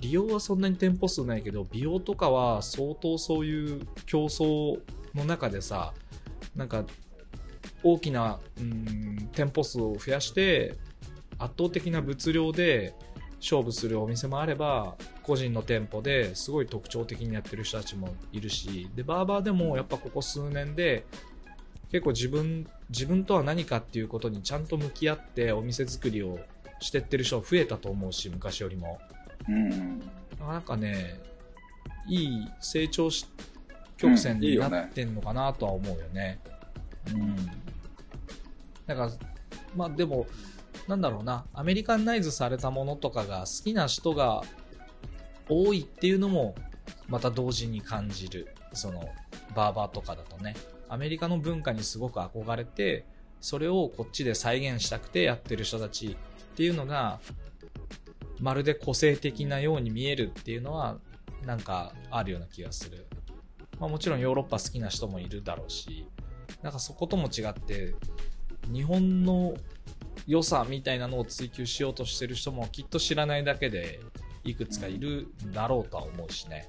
[0.00, 4.80] 利用はそんなに店舗数ないけど、美容とかは相当そういう競争
[5.14, 5.92] の中でさ、
[6.54, 6.84] なんか
[7.84, 10.74] 大きな、うん、店舗数を増やして、
[11.38, 12.94] 圧倒的な物量で
[13.40, 21.04] 勝負するお店もあれば、個人の店舗ですごい特徴的にやってる人たちもいるし、で、バーバーでもやっぱここ数年で、
[21.92, 26.40] 結構自分、自分とは何かっていうことにちゃんと向き合ってお店作りを
[26.80, 28.98] してってる人増えたと思うし、昔よりも。
[29.48, 30.00] うん。
[30.40, 31.20] なんかね、
[32.08, 33.26] いい成長し
[33.96, 36.40] 曲線にうんいいよねなってんのかなとは思うよね。
[37.12, 37.36] うん。
[38.86, 39.10] だから、
[39.74, 40.26] まあでも、
[40.88, 44.42] なんだろうな、アメリカンナイズされたものとかが好きな人が
[45.48, 46.54] 多いっていうのも、
[47.08, 48.54] また同時に感じる。
[48.72, 49.08] その、
[49.54, 50.54] バーバーとかだとね。
[50.88, 53.06] アメリカの文化にすごく憧れて、
[53.40, 57.20] それをこっちで再現したくてやってる人たちっていうのが、
[58.40, 60.98] まるで個性的なように見えるっていうのは、
[61.44, 63.06] なんかあるような気がする。
[63.78, 66.08] まあもちろんヨーロッパ好きな人もいるだろうし、
[66.62, 67.94] なんかそことも違って、
[68.72, 69.54] 日本の
[70.26, 74.00] 良さみたいなのを追求しようとしてる人もきっと知らないだけで
[74.44, 76.68] いくつかいるだろうとは思うしね。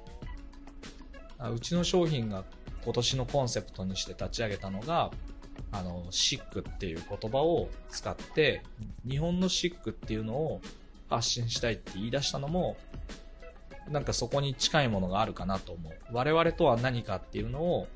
[1.53, 2.43] うちの商品が
[2.83, 5.11] 今年のコンセプトにして立ち上げたのが、
[5.71, 8.61] あの、シックっていう言葉を使って、
[9.07, 10.61] 日本のシックっていうのを
[11.09, 12.77] 発信したいって言い出したのも、
[13.89, 15.93] なんかそこに近いものがあるかなと思う。
[16.11, 17.87] 我々とは何かっていうのを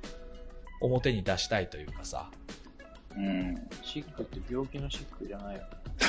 [0.81, 2.29] 表に出したいというかさ、
[3.15, 3.69] うん。
[3.83, 5.63] シックって病気のシックじゃないよ。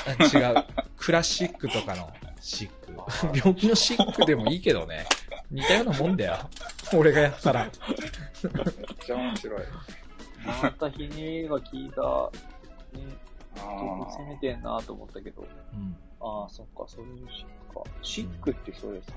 [0.06, 0.64] あ違う。
[0.96, 3.38] クラシックとかのシック。
[3.38, 5.06] 病気のシックでもいいけどね。
[5.50, 6.38] 似たようなもんだよ。
[6.94, 7.64] 俺がやったら。
[7.64, 7.72] めっ
[9.04, 9.60] ちゃ面白い。
[10.62, 12.02] またひねりが効いた、
[12.98, 13.04] ね、
[13.58, 15.42] あよく攻めてんなと思ったけど。
[15.74, 15.96] うん。
[16.20, 17.84] ああ、そっか、そういうシックか。
[18.02, 19.12] シックってそれさ、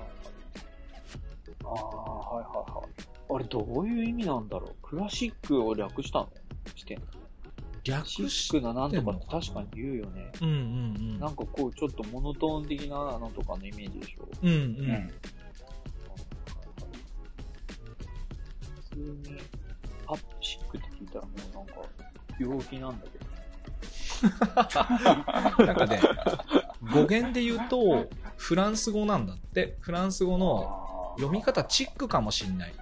[1.64, 2.86] ああ、はいはいはい。
[3.36, 6.28] あれ、どういう意味なんだろうクラシックを略したの？
[6.74, 7.06] してんの？
[7.84, 10.32] 略シしックななんとかって確かに言うよね。
[10.40, 14.28] うんうんなんかこう、ちょっとモノトーン的なのとかのイメージでしょ。
[14.42, 14.48] うん。
[14.48, 14.90] うんーうん。
[14.90, 15.08] うん。
[18.74, 19.38] 普通に、
[20.06, 21.74] あ、シックって聞いたらもうなんか、
[22.38, 23.24] 病気なんだけど。
[25.66, 26.00] なんかね、
[26.92, 29.76] 語源で言うと、フランス語なんだって。
[29.80, 32.74] フランス語の読み方チックかもしんない。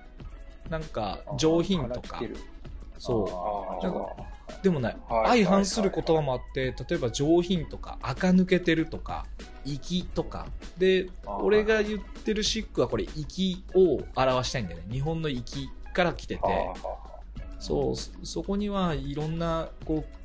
[0.68, 2.22] なんか、上品とか
[2.98, 4.31] そあーなんかう。
[4.62, 9.26] でもね、はい相反する言葉もあって、例えば上品とか、垢抜けてるとか、
[9.64, 10.46] 粋とか。
[10.78, 14.84] で、俺が言ってるシックはこれ、粋を表したいんだよね。
[14.90, 16.42] 日本の粋から来てて。
[16.42, 16.74] は
[17.58, 20.22] そう、そそこにはいろんな、こう、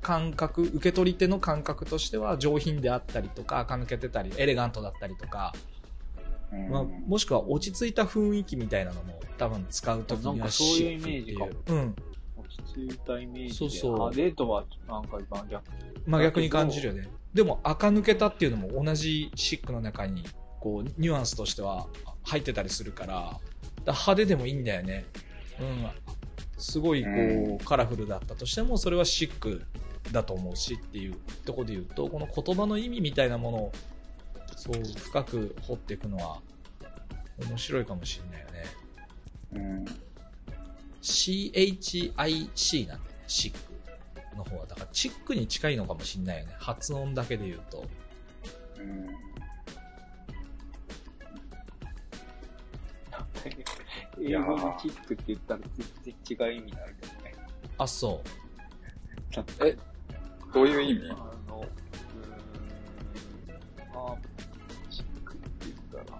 [0.00, 5.52] 感覚、受け取り手の感覚としては上品であったりとか、垢抜けてたり、エレガントだったりとか、
[6.70, 11.56] まあ、もしくは落ち着いた雰囲気みたいなのも多分使うときにはシックっていう。
[11.68, 11.96] うん。
[12.70, 13.54] 落ち着いたイメージで。
[13.54, 15.64] そうそう派手とはなんか真逆。
[16.06, 17.08] まあ逆に感じるよね。
[17.34, 20.24] でも、垢抜けたっていうのも同じシックの中に、
[20.58, 21.86] こう、ニュアンスとしては
[22.24, 23.38] 入ってたりするから、だか
[23.86, 25.06] ら派手でもいいんだよね。
[25.60, 25.90] うん。
[26.58, 29.64] すごい、こうう、カラフルだったとしても、それはシック
[30.10, 31.14] だと思うしっていう
[31.44, 33.72] ところで言うと、この言葉の意味みたいなものを、
[34.56, 36.40] そう、深く掘っていくのは、
[37.48, 38.64] 面白いかもしれないよね。
[39.52, 40.09] うん。
[41.02, 43.58] CHIC なんだよね、シック
[44.36, 44.66] の方は。
[44.66, 46.54] だから、チックに近いのかもしれないよね。
[46.58, 47.84] 発音だけで言うと。
[48.78, 49.08] うん。
[54.22, 55.60] 英語のキックって言ったら
[56.04, 57.34] 全然違う意味になるけどね。
[57.78, 58.22] あ、そ
[59.64, 59.76] え、
[60.52, 61.10] どういう意味？
[61.10, 61.14] あ
[61.48, 63.52] の、うー
[63.90, 64.16] ん、まあ、
[64.90, 66.18] キックって言ったら、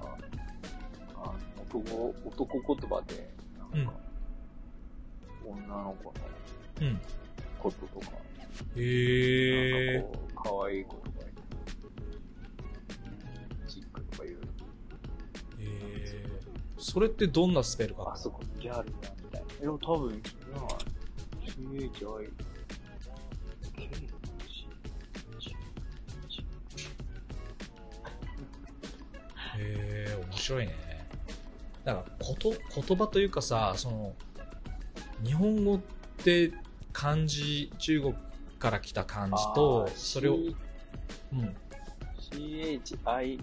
[1.17, 1.35] あの、
[1.71, 3.93] 男、男言葉で、なんか、
[5.53, 6.13] 女の子の
[6.81, 6.85] う。
[6.85, 7.01] うん。
[7.59, 8.13] こととか、
[8.77, 11.31] へえなんかこう、可愛いことが言う。
[13.69, 14.41] チックとか言う。
[15.61, 19.49] えー、それってどんなスペルかあそこギャルやみたいな。
[19.49, 20.21] いや、多分、な
[21.47, 22.31] CHI、
[29.61, 30.75] へえ面白いね
[31.85, 34.15] だからこと言葉というかさその
[35.25, 35.81] 日本語っ
[36.19, 36.53] て
[36.93, 38.15] 漢字中国
[38.59, 40.57] から来た漢字とそれを、C
[41.33, 41.57] うん、
[42.19, 43.39] CHI、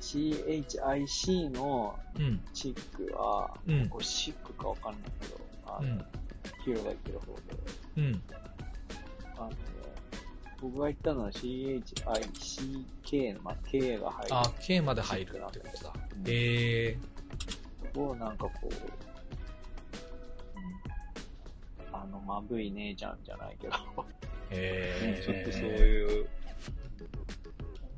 [0.00, 2.40] CHIC のうん。
[2.52, 3.88] チックは、うん。
[3.88, 5.98] これシックかわかんないけど、あの、うん。
[5.98, 6.04] が
[6.64, 7.40] 言ってる方で、
[7.96, 8.22] うん。
[9.36, 9.50] あの、
[10.60, 14.34] 僕が言ったのは CHICK の、まあ、K が入る。
[14.34, 15.92] あ K まで入るってことだ。
[16.16, 16.98] うんへえ
[17.96, 18.72] をなんかこう、うん、
[22.02, 23.74] あの、まぶい姉ちゃんじゃないけど、
[24.50, 26.28] へちょっとそうえいう、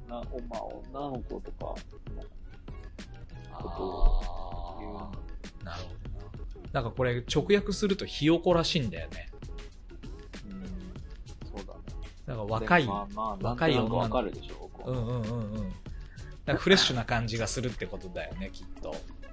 [0.07, 1.75] 女、おまあ、女の子とかの
[3.59, 4.99] ことを言うの。
[5.65, 6.71] なるほどな。
[6.73, 9.31] なんかこれ直訳するとひよこらしいんだよね。
[10.51, 10.63] うん、
[11.49, 11.81] そうだね。
[12.27, 13.97] なんか若い、でまあまあ、若い女の子。
[13.97, 14.89] わかるでしょ、僕は。
[14.89, 15.73] うんうんうんうん。
[16.45, 18.91] なんかフレッシュな感じがするってことだよねきっと。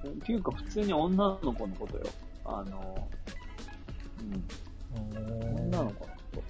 [0.07, 2.05] っていうか、普通に女の子のことよ。
[2.45, 3.09] あの、
[4.95, 6.43] うん、女の子のこ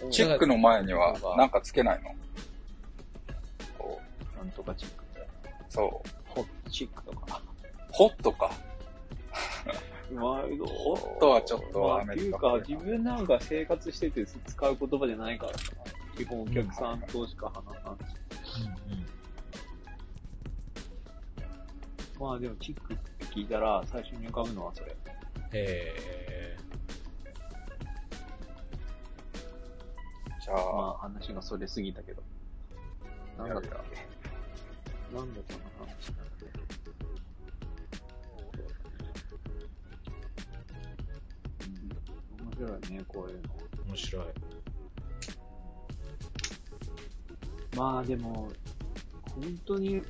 [0.00, 0.10] と。
[0.10, 2.14] チックの前にはなんかつけないの？
[3.78, 4.00] こ
[4.36, 5.58] なんとかチックみたいな。
[5.60, 6.08] う、そう。
[6.28, 7.42] ホットチックとか。
[7.90, 8.50] ホットか。
[10.12, 10.24] まあ、
[10.66, 15.72] ホットはちょっとまあ、アメっていうか、リカっぽいな自分なんか生活してて使う言葉じゃないからさ。
[16.16, 18.14] 基本お客さんとしか話さんし。
[18.88, 19.06] うんうん
[22.20, 24.96] まあでも、チックって聞いたら、最初に浮かぶのはそれ。
[25.52, 26.56] え
[30.48, 32.22] じゃまあ、あ話がそれすぎたけど。
[33.36, 33.76] なんだった？
[33.76, 36.46] っけなんでその話なんだっけ
[41.66, 43.48] うん面白いね、こういうの。
[43.88, 44.24] 面白い。
[47.76, 48.48] まあでも、
[49.34, 50.02] 本当に、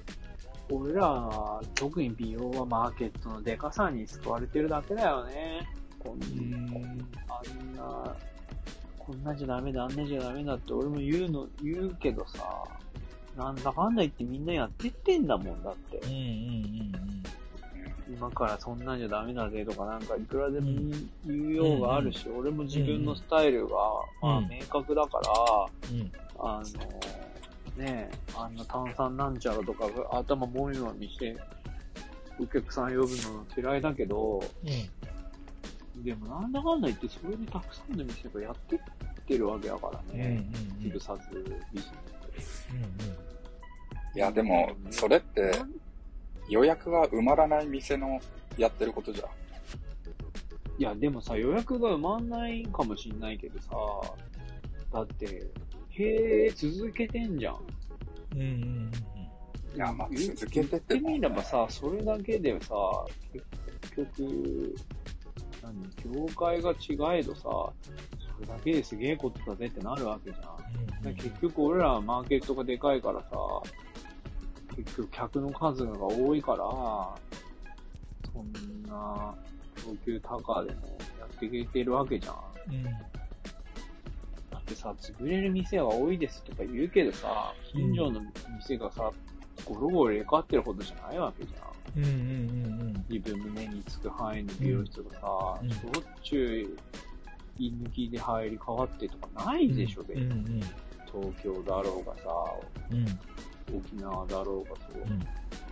[0.70, 5.66] 俺らは、特に美容はマーケットのデカさに救われてるだけだよね。
[5.98, 6.20] こん
[7.28, 8.16] あんな、
[9.08, 12.44] こんなじゃダメだ、あんなじゃダメだって俺も言うの、言うけどさ、
[13.38, 16.10] なんだかんだ言ってみんなやってってんだもんだってうん。
[16.10, 16.92] うんうん
[18.10, 20.66] 今からそんなんじゃダメだぜとかなんかいくらでも
[21.26, 23.74] 言うようがあるし、俺も自分のスタイルが、
[24.22, 26.00] まあうん明確だから、うん。
[26.00, 26.12] うん。
[26.38, 26.62] あ
[27.76, 31.36] の、ねえ、あんな炭酸なんちゃらとか頭もみもみして、
[32.40, 34.70] お客さん呼ぶの嫌いだけど、うん。
[36.04, 38.78] でもなんだかんだ言ってそれでたくさんの店がやってっ
[39.26, 40.20] てるわけだからうん。
[40.20, 40.26] うん。
[40.36, 40.44] ね。
[40.76, 40.82] うん。
[40.82, 42.08] 昼さずビジネ
[44.14, 45.64] いや、でも、それってス。
[46.48, 48.20] 予約が埋まらない店の
[48.56, 49.28] やってることじゃん。
[50.78, 53.70] いや、でもさ、予約が埋まんないかもしんないけどさ、
[54.92, 55.26] だって、
[55.90, 57.56] へえ、続けてんじゃん。
[58.34, 58.40] うん。
[58.40, 58.90] うん。
[59.76, 62.74] いや、まあ、言続けて言ってても、みればさ、それだけでさ、
[63.94, 64.74] 結局、
[65.68, 67.72] 何、業界が違えどさ、そ
[68.40, 71.14] れだけですげえことだぜってなるわけじゃん。
[71.14, 73.28] 結局俺らはマーケットがでかいからさ、
[74.76, 76.58] 結局客の数が多いから、
[78.32, 78.52] そん
[78.88, 79.34] な
[79.76, 82.36] 供給高でもやっていけてるわけじゃん。
[82.70, 82.84] うん。
[82.84, 82.90] だ
[84.58, 88.20] ってさ、潰れる店が多いですとか言うけどさ、近所の
[88.58, 89.10] 店がさ、
[89.64, 91.77] ゴロゴロ入れ替わってるほどじゃないわけじゃん。
[91.96, 92.04] うん。
[92.04, 92.10] うん。
[92.10, 92.14] う
[92.84, 93.04] ん。
[93.08, 100.60] 自分の目につく範囲の美容室がさ、うんしょっちゅう、居抜きで入り替わってとかないでしょ、別にうん。
[101.06, 102.22] 東京だろうがさ、
[102.90, 103.76] うん。
[103.76, 105.02] 沖縄だろうがそう。
[105.02, 105.18] うん。
[105.18, 105.26] ま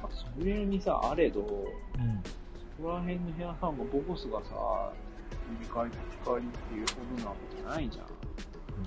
[0.04, 2.22] あ、それにさ、あれど、うん。
[2.76, 4.92] そこら辺の部屋さんがボコスがさ、
[5.60, 8.06] 売り替え立ち替わりっていうほどなわけじゃないじゃん。
[8.06, 8.14] 本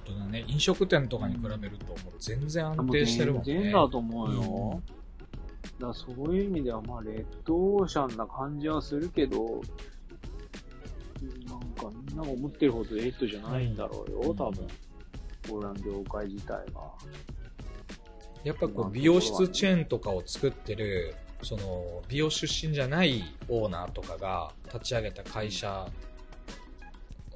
[0.05, 0.43] 当だね。
[0.47, 3.53] 飲食店とかに比べると、もう全然安定してるもんね。
[3.53, 4.81] 全然だと思うよ。
[4.85, 4.98] うん
[5.79, 9.61] だそういう意味では、まあ、レッドオーシャンな感じはするけど、
[11.47, 14.67] なんかみんなが思ってるほどレッドじゃないんだろうよ、うん多分。
[15.51, 16.81] オーラン業界自体が。
[18.43, 25.87] やっぱこう美容室チェーンとかを作ってる、その美容出身じゃないオーナーとかが立ち上げた会社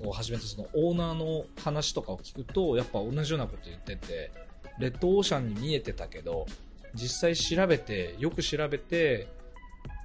[0.03, 4.31] を始めたそのオーナーの話とかを聞くと、やっぱ同じようなこと言ってて、
[4.79, 6.45] レッドオーシャンに見えてたけど、
[6.93, 9.27] 実際調べて、よく調べて、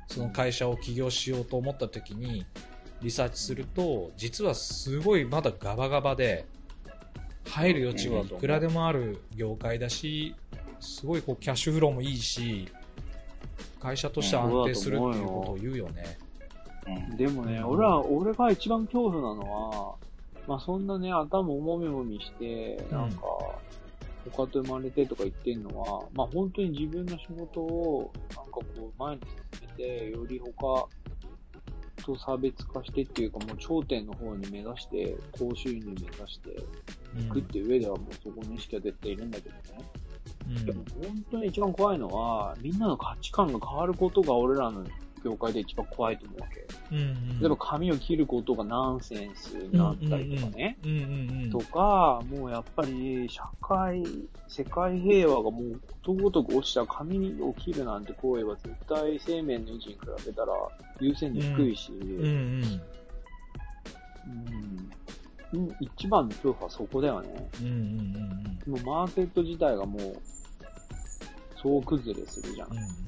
[0.07, 2.47] その会社を起業しようと思った時に、
[3.03, 6.47] リサーチすると、実はすごいまだガバガバで、
[7.49, 10.35] 入る余地はいくらでもある業界だし、
[10.81, 12.69] すごいこうキャッシュフローもいいし、
[13.81, 16.19] 会社として安定するっていうことを言うよね。
[16.87, 17.17] うん。
[17.17, 19.95] でもね、うん俺は、俺が一番恐怖なのは、
[20.47, 23.23] まあそんなね、頭もみもみして、なんか、
[24.31, 30.89] 他と生まれてとか言ってんのは、まあ本当に自分の仕事を、なんかこう前に進めて、より他
[32.05, 36.51] と差別化してっていうか、もう頂点の方に目指して、高収入目指して
[37.17, 39.63] うんいくっていう上ではもうそこに意識は絶対いるんだけどね。
[40.49, 44.85] うんでも本当に一番怖いのは、みんなの価値観が変わることが俺らの
[45.25, 46.67] 業界で一番怖いと思うわけ。
[46.95, 50.77] うんうん例えば髪を切ることがナンセンスになったりとかね。
[51.53, 54.03] とか、もうやっぱり社会、
[54.49, 60.53] 世界平和がもうことごとく落ちた髪を切るなんて行為は絶対生命の維持に比べたら
[61.01, 62.81] 優先度低いし、うんうんうん
[65.53, 67.49] うん一番の恐怖はそこだよね。
[67.63, 70.17] うんうんうんもうマーケット自体がもう、
[71.57, 72.73] 総崩れするじゃん。
[72.73, 73.08] うん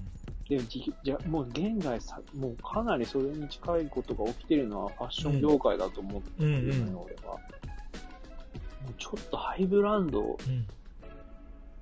[0.51, 6.89] でもじじゃ、もう現在さ、もうかなりそれに近いことが起きてるのはファッション業界だと思ってるのよ、うん。
[6.89, 7.35] うん俺は。
[7.35, 7.39] も
[8.91, 10.67] うちょっとハイブランドうん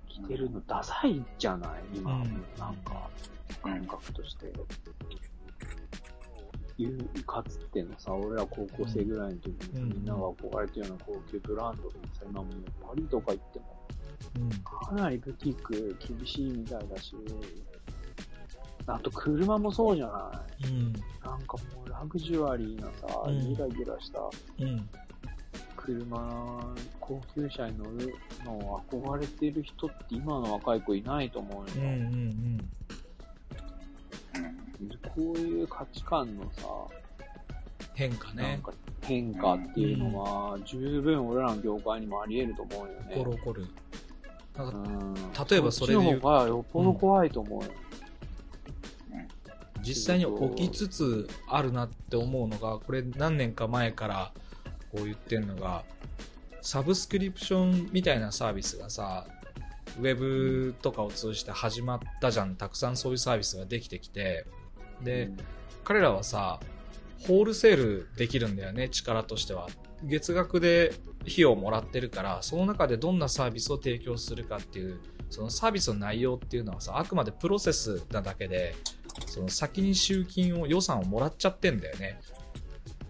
[0.07, 2.45] 着てるのダサいじゃない今、うん。
[2.59, 3.09] なんか、
[3.63, 4.53] 感覚として。
[6.77, 9.89] いうかつてのさ、俺ら高校生ぐらいの時にさ、うん。
[9.89, 12.53] みんなが憧れてるような高級ブランドでさ、今もう
[12.87, 13.89] パリとか行っても、
[14.41, 14.51] うん。
[14.51, 17.17] かなりブティック厳しいみたいだし、
[18.95, 20.93] あと車もそうじゃないうん
[21.25, 24.21] なんかもうラグジュアリーなさ、うんギラギラした
[24.61, 24.89] うん
[25.77, 28.15] 車、高級車に乗る
[28.45, 31.67] のを憧れてる人って今の若い子いないと思うよ。
[31.77, 32.71] うんうんうん
[35.17, 36.69] こういう価値観のさ、
[37.95, 38.61] 変化ね
[39.03, 43.15] 変化っていうのは、十分俺らの業界にもあり得ると思うよね。
[43.15, 43.67] 起こる起こる。
[44.57, 45.15] なんかうん
[45.51, 47.71] 例えばそれで言うっちの方がよっぽど怖いと思うよ。
[49.83, 50.27] 実際に
[50.57, 54.33] 起きつつあるなって思うのが、これ何年か前から
[54.93, 55.85] こう言ってるのが、
[56.63, 59.27] サブスクリプションみたいなサービスがさ、
[59.99, 62.57] ウェブとかを通じて始まったじゃん。
[62.57, 64.47] たくさんそういうサービスができてきて。
[65.03, 65.31] で、
[65.85, 66.61] 彼らはさ、
[67.27, 69.69] ホールセールできるんだよね、力としては。
[70.05, 75.01] 月額で費用をもらってるから、その中でどんなサービスを提供するかっていう、
[75.31, 78.75] そのサービスの内容っていうのはさ、あくまでプロセスなだけで、
[79.27, 82.21] その先に集金を、予算をもらっちゃってんだよね。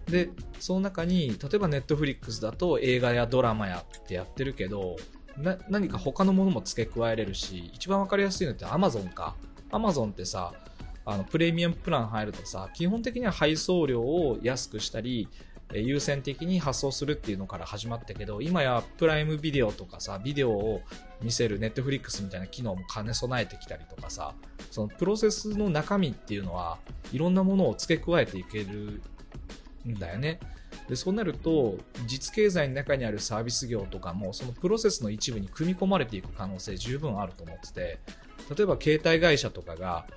[0.07, 0.29] で、
[0.59, 4.97] その中に、例えばネットフリックスだと映画やドラマやってやってるけど、
[5.37, 9.35] な、何か他のものも付け加えれるし、一番分かりやすいのって Amazon か。
[9.71, 10.53] Amazon ってさ、
[11.05, 15.27] あの、プレミアムプラン入るとさ、基本的には配送料を安くしたり、
[15.73, 20.81] 優先的に発送するっていうのから始まったけど、今やプライムビデオとかさ、ビデオを
[21.21, 24.33] 見せるネットフリックスみたいな機能も兼ね備えてきたりとかさ、
[24.71, 26.79] そのプロセスの中身っていうのは、
[27.11, 29.01] いろんなものを付け加えていける
[29.85, 30.39] んだよね。
[30.87, 37.99] で、そうなると、実経済の中にあるサービス業とかも、そのプロセスの一部に組み込まれていく可能性十分あると思ってて、
[38.55, 40.07] 例えば携帯会社とかが、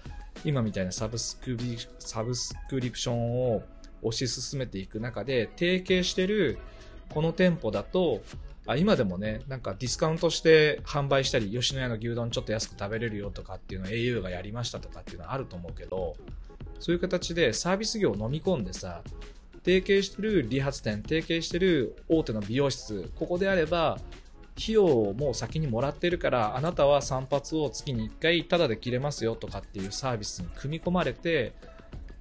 [0.44, 3.62] 今みたいなサブスクリサブスクリプションを
[4.02, 6.58] 推し進めていく中で、提携してる
[7.10, 8.22] この店舗だと、
[8.66, 16.16] あ今でもね、なんかディスカウントして販売したり、吉野家の牛丼ちょっと安く食べれるよとかっていうのを au がやりましたとかっていうのはあると思うけど、
[16.78, 19.02] そういう形でサービス業を飲み込んでさ、
[19.64, 23.98] 提携してる理髪店、提携してる大手の美容室、ここであれば、
[24.60, 31.52] 費用をもう先にもらってるから、あなたは散髪を月に1回タダで切れますよとかっていうサービスに組み込まれて、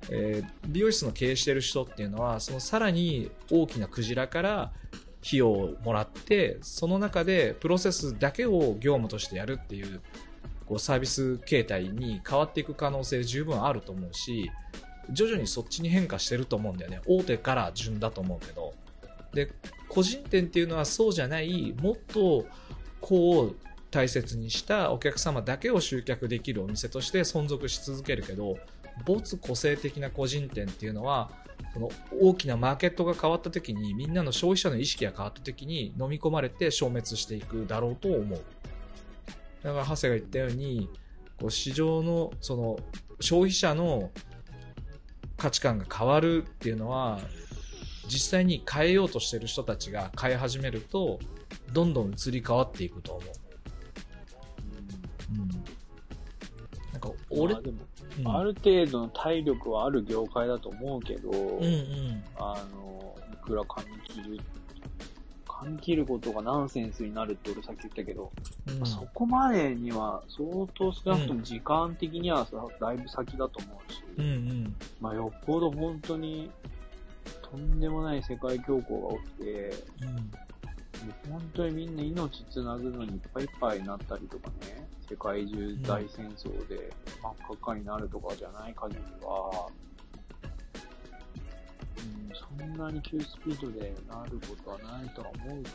[0.10, 4.72] えー美容室の経営してる人っていうのは、そのさらに大きなクジラから
[5.26, 10.02] 費用をもらって、その中でプロセスだけを業務としてやるっていう、
[10.66, 14.50] こうサービス形態に変わっていく可能性十分あると思うし、
[15.12, 17.02] 徐々にそっちに変化してると思うんだよね。
[17.06, 18.74] 大手から順だと思うけど。
[19.34, 19.52] で、
[19.90, 22.46] 個人店っていうのはそうじゃない、もっと
[23.02, 23.56] こう
[23.90, 28.58] 大切にしたお客様だけを集客できるお店として存続し続けるけど、
[29.06, 31.32] 没個性的な個人店っていうのは、
[31.74, 31.90] その
[32.20, 38.44] 大きなマーケットが変わった時にみんなの消費者の意識が変わった時に飲み込まれて消滅していくだろうと思う。
[39.64, 40.90] だから、長谷が言ったように、
[41.40, 42.80] こう市場の、その、
[43.20, 44.12] 消費者の
[45.38, 47.20] 価値観が変わるっていうのは、
[48.08, 51.20] 実際に変えようとしてる人たちが変え始めると、
[51.72, 53.26] どんどん移り変わっていくと思う。
[55.34, 55.48] うん。
[56.92, 57.62] なんか、俺、まあ、
[58.20, 62.24] うんある程度の体力はある業界だと思うけど、うんうん。
[62.38, 64.40] あの、いくら髪切る、
[65.48, 68.32] 髪切ることがナンセンスになるって俺さっき言ったけど、
[68.68, 74.76] うんそこまでには相当少なくとも時間的にはさだいぶ先だと思うし、うんうん。
[75.00, 76.50] まあよっぽど本当に
[77.42, 79.74] とんでもない世界恐慌が起きて、
[81.30, 86.92] 本当にみんな命つなぐのにいっぱいいっぱいになったりとかね、世界中大戦争で
[87.22, 89.68] 真っ赤っかになるとかじゃない限りは、
[91.98, 95.70] うん、そんなに急スピードでなることはないとは思うけ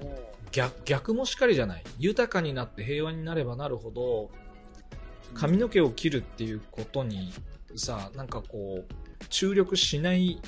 [0.00, 1.84] ども、逆逆もしかりじゃない。
[1.98, 4.30] 豊かになって平和になればなるほど
[5.34, 7.32] 髪の毛を切るっていうことに
[7.76, 10.40] さなんかこう注力しない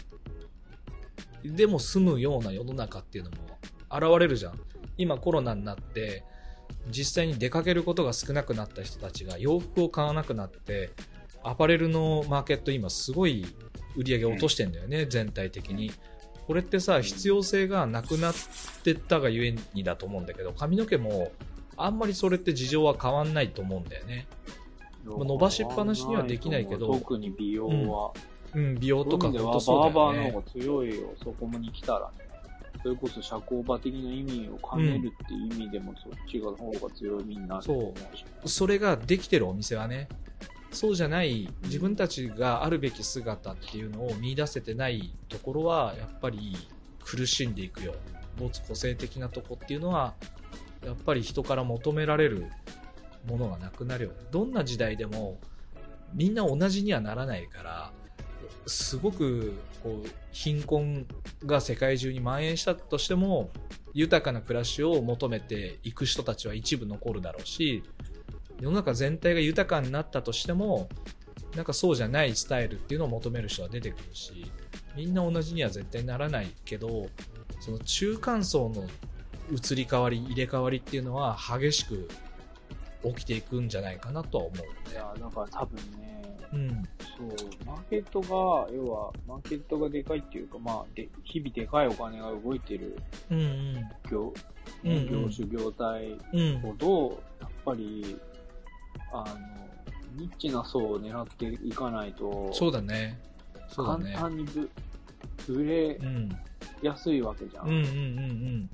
[1.45, 3.58] でも済むような世の中っていうのも
[3.91, 4.61] 現れるじゃん。
[4.97, 6.25] 今コロナになって
[6.91, 10.91] 実際に出かけることが少なくなった人たちが洋服を買わなくなって
[11.43, 13.47] アパレルのマーケット今すごい
[13.97, 15.93] 売り上げを落としてんだよね、全体的に。
[16.47, 18.35] これってさ必要性がなくなっ
[18.83, 21.31] てったがゆえにだと思うんだけど髪の毛も
[21.77, 24.27] あんまりそれって事情は変わんないと思うんだよね。
[25.05, 28.13] まあ伸ばしっぱなしにはできないけど特に美容は。
[28.55, 28.75] うん。
[28.79, 32.28] 美容とか本当そうだバーバーの方が強いよ、そこに来たらね。
[32.83, 37.95] それこそ社交場的な意味を兼ねるっていう意味でも、そっちが方が強みになると思
[38.45, 38.49] う。
[38.49, 40.09] それができてるお店はね
[40.71, 46.57] そうじゃない自分たちがあるべき姿っていうのを見出せてないところはやっぱり
[47.05, 47.95] 苦しんでいくよ。
[48.39, 50.15] 没個性的なとこっていうのは
[50.85, 52.47] やっぱり人から求められる
[53.27, 54.11] ものがなくなるよ。
[54.31, 55.39] どんな時代でも
[56.15, 57.93] みんな同じにはならないから
[58.69, 61.07] すごくこう貧困
[61.45, 63.51] が世界中に蔓延したとしても
[63.95, 67.83] 豊かな暮らしを求めていく人たちは一部残るだろうし
[68.61, 70.89] 世の中全体が豊かになったとしても
[71.57, 74.51] なんかそうじゃないスタイルっていうのを求める人は出てくるし
[74.97, 77.09] みんな同じには絶対ならないけど
[77.61, 78.85] その中間層の
[79.51, 82.09] 移り変わり入れ替わりっていうのは激しく
[83.05, 86.69] 起きていくんじゃないかなとは思ういや、だか多分ね、うん。
[87.17, 87.29] そう、
[87.67, 92.97] マーケットが、要は、マーケットがでかいっていうか、まあ、で日々でかいお金が動いてる
[93.31, 93.75] うんうん
[94.11, 94.33] 業、
[94.85, 95.11] うんうん。
[95.11, 98.19] 業種業態うんほど、やっぱり、
[99.13, 99.25] あの、
[100.17, 103.19] ニッチな層を狙っていかないと、そうだね。
[103.69, 104.71] そうだ簡ね単にぶ
[105.49, 106.29] 売れうん。
[106.83, 107.69] やすいわけじゃん。
[107.69, 108.71] うんうんうんうん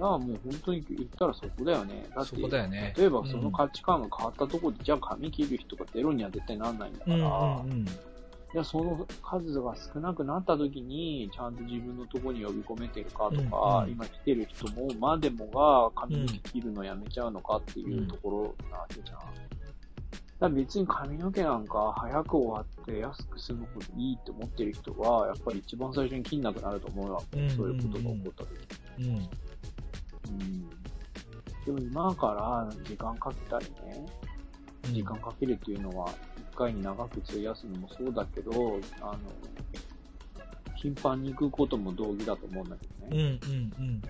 [0.00, 2.06] うんだからもう本当に言ったらそこだよね。
[2.16, 2.94] だってそこだよね。
[2.96, 7.84] 例えばその価値観が変わったところで、じゃあ髪切る人がゼロには絶対なんないんだから、うんうんうん。
[7.84, 13.90] じゃあその数が少なくなった時に、ちゃんと自分のところに呼び込めてるかとか、うんうん。
[13.90, 19.18] 今来てる人も、までもが髪の毛切るのやめちゃうのかっていうところなわけじゃん。
[20.40, 27.22] だ別に髪の毛なんか早く終わって安く済むほどいいって思ってる人は、やっぱり一番最初に切んなくなると思うわ。
[27.34, 27.56] うんうんうん。
[27.56, 28.50] そういうことが起こった時
[29.00, 29.28] うん
[30.30, 30.70] うん。
[31.64, 34.06] でも今から時間かけたりね、
[34.92, 36.12] 時間かけるっていうのは、
[36.52, 39.18] 一回に長く費やすのもそうだけど、あの、
[40.76, 43.40] 頻繁に行くことも同義だと思うんだけどうんね。
[43.44, 44.00] うんうん。
[44.00, 44.08] 例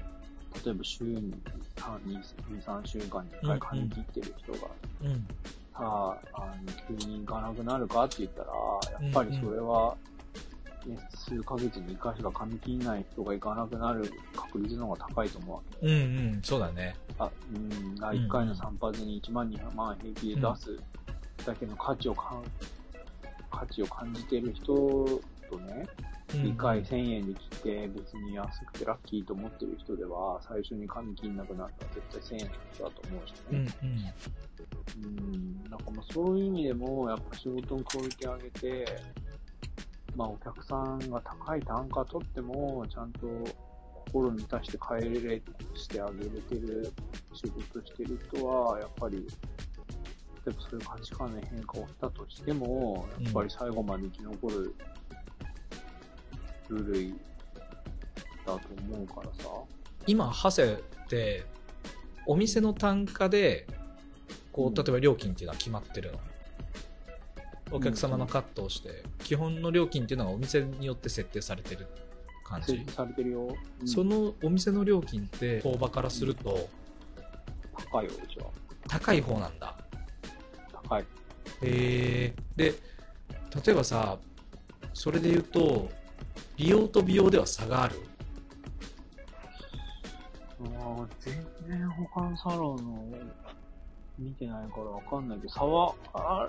[0.70, 1.32] えば週に
[1.76, 2.22] 2、
[2.62, 4.58] 3週間に1回髪切ってる人が、
[5.02, 5.26] うん。
[5.72, 6.54] さあ、あの、
[6.88, 9.96] 急に行かなくなるかって言ったら、やっぱりそれは、
[10.86, 15.86] ね、数ヶ月に1回しか髪切んない人が行かなくなる確率の方が高いと思うわけ。
[15.86, 15.96] うんう
[16.38, 20.78] んそうだねあ、うん、あ1回の散髪に1万2万平気で出す
[21.44, 22.42] だけの価値をかん、
[23.50, 24.64] 価値を感じている人
[25.50, 25.86] とね、
[26.28, 31.90] 2回1000円で切って別に安くてラッキーと思ってる人では、最初に髪切んなくなったら
[32.20, 33.72] 絶対1000円の人だと思うしうんね。
[33.82, 33.90] うん
[35.04, 38.86] うん、なんかもうそういう意味でも、やっぱ仕事のクオリティ上げて、
[40.20, 43.26] まあお客さんが高い単価取っても、ちゃんと
[44.04, 45.42] 心に対して帰れ
[45.74, 46.92] してあげれてる
[47.32, 49.22] 仕事してる人は、やっぱり、例
[50.48, 54.74] えばそういう価値観の変化をしたとしても、やっぱり最後まで生き残る
[56.68, 57.14] 部類
[58.44, 58.60] だと
[58.92, 59.48] 思うからさ。
[60.06, 61.46] 今ハセって
[62.26, 63.66] お店の単価で
[64.52, 64.74] こうん。
[64.74, 66.18] う例えば料金っていうのは決まってるの、
[67.70, 71.86] お客様のカットをして基本の料金っていうのがお店によって設定されてる
[72.44, 72.72] 感じ。
[72.72, 73.56] 設定されてるよ。
[73.80, 73.88] うん。
[73.88, 76.68] そのお店の料金って相場からすると
[77.92, 78.46] 高いよ、うちは。
[78.88, 79.76] 高い方なんだ。
[80.72, 81.02] 高い。
[81.02, 81.04] へ
[81.62, 82.74] えで
[83.64, 84.18] 例えばさ
[84.92, 85.88] それで言うと
[86.56, 87.96] 美容と美容では差がある？
[90.62, 91.34] ああ、全
[91.66, 93.18] 然他のサロンの
[94.18, 96.46] 見てないからわかんないけど、差は、あ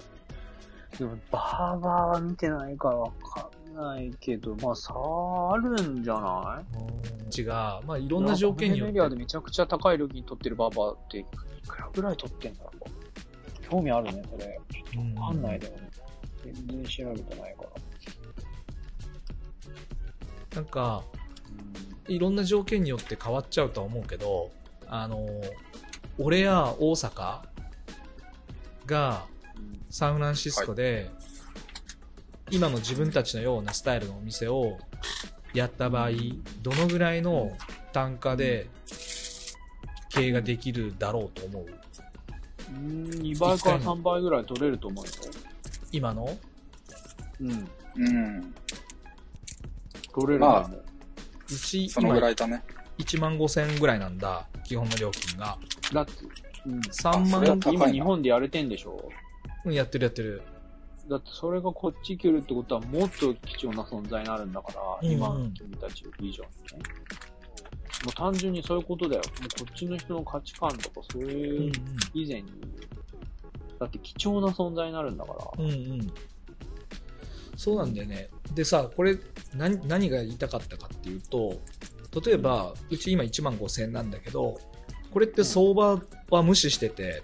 [0.98, 7.42] でもバーバーは見てないからわかんないけど、まあ差はあるんじゃない？
[7.42, 7.48] 違う。
[7.86, 8.94] まあいろんな条件によって。
[8.94, 11.24] メディアでめちゃくちゃ高い料金取ってるバーバーってい
[11.68, 13.70] くらぐらい取ってんだろう？
[13.70, 14.60] 興味あるね、それ。
[14.96, 15.16] うん。
[15.16, 15.78] わかんないでも、
[16.44, 17.70] 全然調べてないから。
[20.54, 21.04] なんか
[22.10, 24.52] いろんな条件によって変わっちゃうとは思うけど
[24.86, 25.26] あの
[26.20, 27.40] 俺や大阪
[28.86, 29.26] が
[29.90, 31.12] サンフランシスコで、
[32.50, 34.78] 今の自分たちのようなスタイルのお店を
[35.54, 36.12] やった場合
[36.62, 37.52] どのぐらいの
[37.94, 38.68] 単価で
[40.10, 41.66] 経営ができるだろうと思う？
[42.70, 45.12] うん、2倍から3倍ぐらい取れると思うよ。
[45.92, 46.38] 今の？
[47.42, 47.50] うん。
[47.50, 48.54] うん。
[50.14, 50.84] 取れるまあと思う。
[51.50, 52.64] うちその今ぐらいだね。
[52.98, 55.58] 1万5千円ぐらいなんだ基本の料金が
[55.94, 56.12] だって、
[56.66, 56.80] うん。
[56.80, 59.10] 3あそれは万今日本でやれてんでしょ？
[59.66, 60.42] うんやってるやってる
[61.10, 66.90] だってそれがこっち来るってことはもっと貴重な存在になるんだから、うんうん今の君たち以上にね。
[68.04, 69.22] もう単純にそういうことだよ。
[69.42, 71.72] もうこっちの人の価値観とかそううんいう
[72.16, 72.50] 以前に、
[73.80, 75.64] だって貴重な存在になるんだから。
[75.64, 76.14] うんうん
[77.62, 79.16] そうなんだよねでさこれ
[79.56, 81.62] 何何が言いたかったかっていうと
[82.26, 84.60] 例えばうち今1万5000円なんだけど
[85.12, 86.02] これって相場
[86.32, 87.22] は無視してて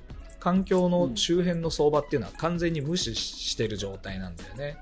[0.48, 4.78] 環境の周辺の相場っていうのは完全に無視してる状態なんだよね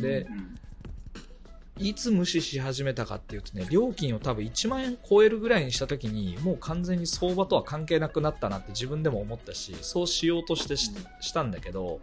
[0.00, 1.84] でうん。
[1.84, 11.98] いつ無視し始めたかっていうとね料金を多分1万円超えるぐらいにした時にもう完全に相場とは関係なくなったなって自分でも思ったしそうしようとしてししたんだけど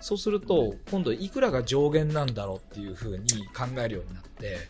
[0.00, 4.68] そうすると今度いくらが上限なんだろうっていう風に考えるようになって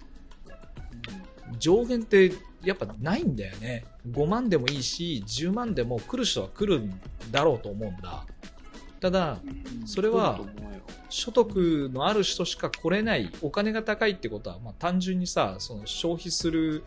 [1.58, 2.32] 上限って
[2.62, 3.84] やっぱないんだよね。
[4.10, 7.00] 5万でもいいし10万でも来る人は来るん
[7.30, 8.26] だろうと思うんだ。
[9.00, 10.40] ただ、うんそれは
[11.10, 16.82] 所得のある人しか来れない、お金が高いってことは、まあ単純にさ、その消費する、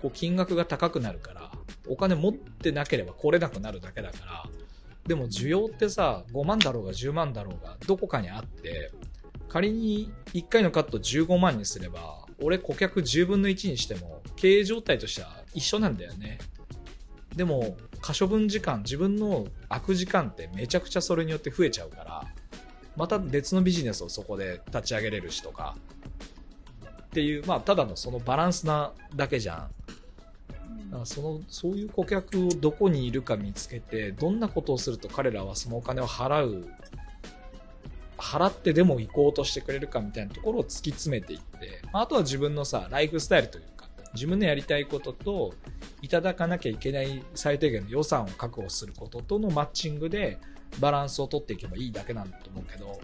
[0.00, 1.50] こう金額が高くなるから、
[1.88, 4.44] お金持ってなければ来れなくなるだけだから、
[5.06, 8.92] でも需要ってさ、5万だろうが10万だろうが、どこかにあって、
[9.48, 16.38] 仮に1回のカット15万にすれば、俺顧客10分の1にしても、経営状態としては一緒なんだよね。
[17.34, 22.26] でも、可処分時間、自分の空く時間ってめちゃくちゃそれによって増えちゃうから、
[22.96, 25.76] また別のビジネスをそこで立ち上げれるしとか、
[27.02, 29.70] っていう、まあ、ただのそのバランスなだけじゃん。
[30.90, 36.68] だからその、そういう顧客をどこにいるか見つけて、どんなことをすると彼らはそのお金を払う、
[38.18, 45.54] 払ってでも行こうとしてくれるかみたいなところを突き詰めていって、まああとは自分のさ、ライフスタイルというか、自分のやりたいことと、
[46.02, 50.38] いただかなきゃいけない最低限の予算を確保することとのマッチングで、
[50.80, 52.98] バランスを取っていけばいいだけなんだと思うけど、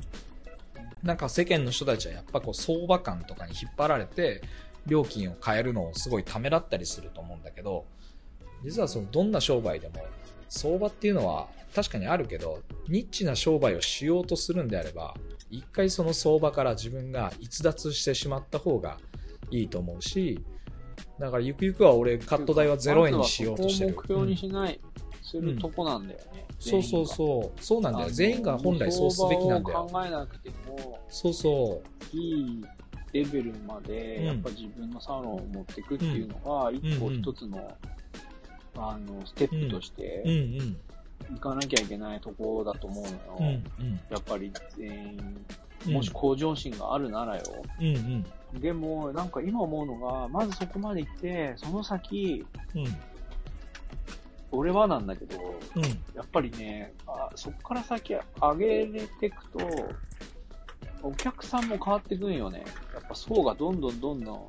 [1.02, 4.42] なんか世間の人たちはやっぱこう相場感とかに引っ張られて、
[4.86, 7.84] 料金を変えるのをすごいためらったりすると思うんだけど、
[8.64, 9.94] 実はそのどんな商売でも、
[10.48, 15.14] 相場っていうのは確かにあるけど、ニッチな商売をしようとするんであれば、
[15.50, 18.98] 一回その相場から自分が逸脱してしまった方が
[19.50, 20.40] いいと思うし、
[21.18, 23.94] だからゆくゆくは俺カット代は0円にしようとしてる。
[23.94, 24.80] 目標にしない、
[25.22, 26.46] するとこなんだよね。
[26.58, 27.60] そうそうそう。
[27.62, 28.10] そうなんだよ。
[28.10, 29.88] 全員が本来そうすべきなんだよ。
[29.90, 31.82] 相場を考えなくても、そうそ
[32.12, 32.16] う。
[32.16, 32.64] いい
[33.12, 37.76] レベルまで、うんやっぱ自分のサロンを持っていくっていうのが、一個うん一つの、
[38.76, 40.34] あの、ステップとしてうん、う
[40.64, 40.76] ん。
[41.30, 43.16] 行かなきゃいけないところだと思うのよ。
[43.38, 44.00] うんうん。
[44.10, 45.46] やっぱり全員、うん
[45.86, 47.42] もし向上心があるならよ。
[47.80, 48.24] うん
[48.54, 48.60] うん。
[48.60, 52.44] でも、なんか今思うのが、まずそこまで行って、その先、
[52.74, 52.84] うん。
[54.52, 55.38] 俺はなんだけど、
[55.74, 55.82] うん。
[55.82, 59.88] やっぱりね、あそこから先上げれていくと、
[61.02, 62.62] お客さんも変わってくんよね。
[62.94, 64.48] やっぱ層がどんどんどんどん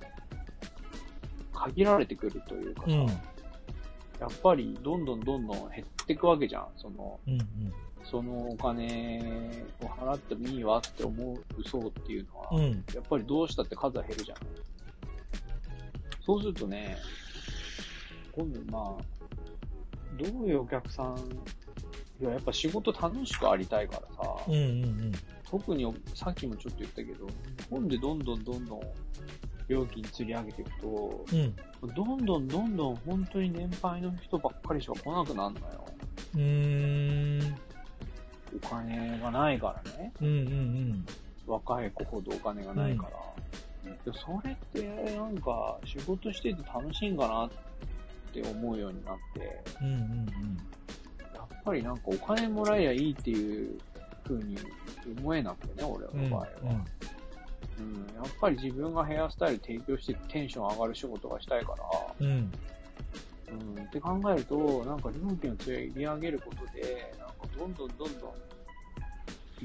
[1.53, 3.07] 限られてくるというかさ、うん。
[4.23, 6.67] やっぱりどんどんどんどん減っていくわけじゃん。
[6.77, 7.37] その、うん
[8.05, 12.57] そのお金を払ってもいいわって思う層っていうのは、うん。
[12.59, 12.85] うん。
[12.93, 14.37] やっぱりどうしたって数は減るじゃん。
[16.25, 16.97] そうするとね、
[18.33, 21.17] 今度まあ、どういうお客さん、
[22.21, 25.11] いや、やっぱ仕事楽しくありたいからさ、うんうん
[25.49, 25.85] 特に
[26.15, 27.33] さっきもちょっと言ったけど、日
[27.69, 28.81] 本でどんどんどんどん
[29.68, 31.56] 料金釣り上げていくと、うん。
[31.94, 35.85] どんどんどんどん本当に年配の人ばっかりしか来なくなるのよ。
[36.35, 36.41] うん。
[36.41, 37.56] うーん。
[38.64, 40.14] お金がないからね。
[40.22, 41.06] うんうん
[41.45, 43.07] 若い子ほどお金がないか
[43.84, 43.94] ら。
[44.06, 47.49] でそれってなんか仕事してて楽しいんかなっ
[48.34, 49.88] て思うようになって、うん。
[49.88, 50.57] うんうん
[51.34, 53.80] やっぱりなんかお金もらえりゃいいっていう
[54.26, 54.57] 風に
[55.19, 56.30] 思えなくてね、俺うん。
[56.30, 56.48] の場合は。
[56.64, 56.85] うん、
[58.15, 61.84] やっぱり自分がヘアスタイル提供してテンション上がる仕事がしたいから、
[62.19, 62.27] うん。
[62.27, 63.77] うん。
[63.77, 68.31] うん、って考えると、なんか料金を釣り上げることで、なんかどんどんどんどん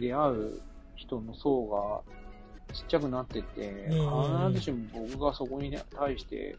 [0.01, 0.61] 出会う
[0.97, 6.57] 人の層がちっちゃくなってって、うん必ずしも僕がそこに対して、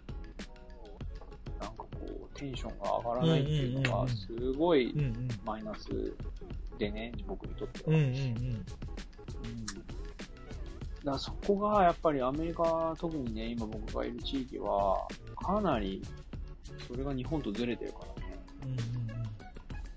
[1.60, 5.28] なんかこう、テンションが上がらないっていうのが、うんうんうんうんすごいうんうん。
[5.45, 5.90] マイナス
[6.78, 7.98] でね、僕にとっては。
[7.98, 8.66] うんうんうん
[10.99, 15.07] だからそこがやっぱりアメリカ、特にね、今僕がいる地域は、
[15.41, 16.01] かなり、
[16.88, 18.39] それが日本とずれてるからね。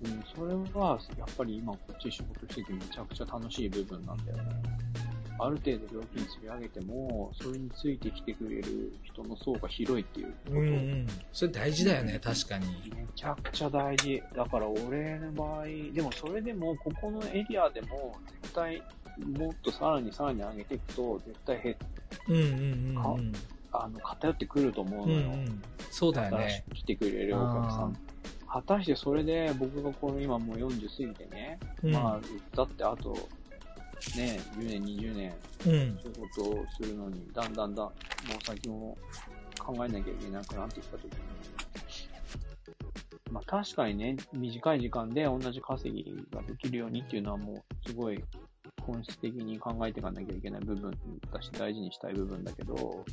[0.01, 0.11] うん。
[0.11, 4.43] うん、それは、やっぱり今こっち仕事しててめちゃくちゃ楽しい部分なんだよね。
[5.39, 10.51] ある程度料金釣り上げても、それについてきてくれる人の層が広いっていうこと。
[10.51, 11.07] うんうん。
[11.31, 12.67] それ大事だよね、確かに。
[12.95, 14.21] めちゃくちゃ大事。
[14.35, 18.81] だから俺の場合、でもそれでも、ここのエリアでも、絶対、
[19.19, 21.75] もっとさらにさらに上げていくと、絶対減っ
[22.27, 23.33] うんうんうんうん。
[23.71, 25.29] あの、偏ってくると思ううんうのよ。
[25.29, 25.63] ん。
[25.91, 26.63] そうだよね。
[26.69, 27.97] く来てくれるお客さん。
[28.47, 33.13] 果たしてそれで僕がこの今もう40過ぎてね、うんまあ、だってあと、
[34.15, 35.33] ね、10年、20年、
[35.65, 35.99] うん。
[35.99, 37.91] 仕事をするのに、だんだんだん、も
[38.39, 38.97] う先も
[39.59, 41.19] 考えなきゃいけなくなってきたときに、
[43.31, 48.23] まあ確かにね、短い時間で同じ稼ぎができるようにっていうのはもう、すごい
[48.81, 50.91] 本質的に考えていかなきゃいけない部分
[51.31, 53.05] だし、大事にしたい部分だけど、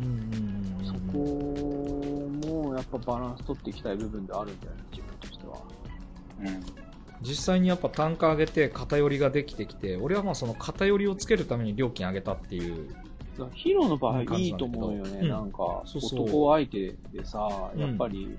[0.00, 5.62] うんうんうんそこもやっぱバランス取っていきたい部分であるんだよね、自分としては。
[6.40, 6.62] うん。
[7.22, 12.94] 実際にやっぱ単価上げて偏りができてきて、俺はまあその偏りをつけるために料金上げたっていう。
[13.54, 18.36] ヒロの場合いいと思うよね、うんなんか、男相手でさ、うんやっぱり、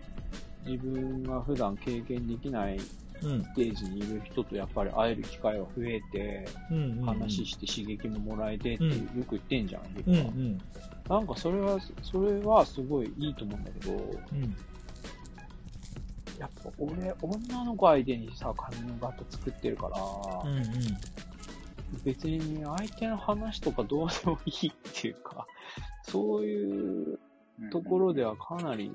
[0.66, 2.82] 自分が普段経験できないうん。
[3.24, 7.02] ステージにいる人とやっぱり会える機会が増えて、うん。
[7.06, 10.62] 話して刺激ももらえてってうんよく言ってんじゃん、うんうん。
[11.10, 14.56] なんかそれは、それはすごいいいと思うんだけど、うん。
[16.40, 20.64] やっぱ俺、女の子相手にさ、髪のト作ってるから、うんうん。
[22.04, 25.46] 別に相手の話とかどうでもいいっていうか、
[26.04, 27.20] そういう
[27.72, 28.92] ところではかなり、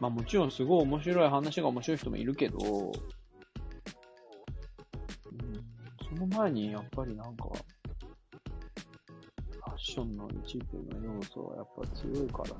[0.00, 2.92] まあもちろんすごい面白い話が面白い人もいるけど、
[6.16, 7.44] の前にやっぱりなんか、
[9.50, 12.56] ファッションの一部の要素はやっぱ強いからさ、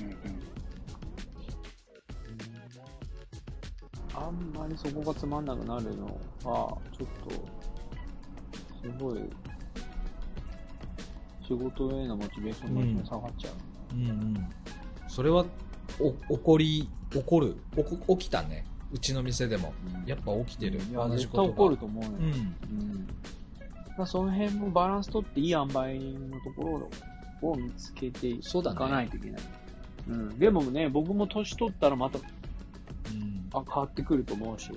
[0.00, 0.54] うんうん
[4.16, 6.06] あんまりそこがつまんなくなるの
[6.44, 7.30] は、ちょっと、
[8.80, 9.20] すごい、
[11.46, 13.96] 仕事へのモチベーションが下がっちゃう。
[13.96, 14.48] うんうん。
[15.08, 15.44] それは、
[15.98, 17.56] お、起こり、起こる、
[18.08, 18.64] 起きたね。
[18.94, 19.74] うちの店でも。
[20.06, 20.78] やっぱ起きてる。
[20.78, 21.48] いや、同じことが。
[21.48, 22.10] 絶対怒ると思うよ。
[22.10, 22.24] うん。
[22.24, 23.06] うん。
[23.06, 23.14] だか
[23.98, 25.98] らその辺もバランス取っていい塩梅
[26.28, 26.88] のとこ
[27.42, 29.42] ろを見つけていそうだねかないといけない。
[30.08, 30.38] うん。
[30.38, 34.70] でもね、僕も年取ったらまた、うんあ、変わってくると思うし。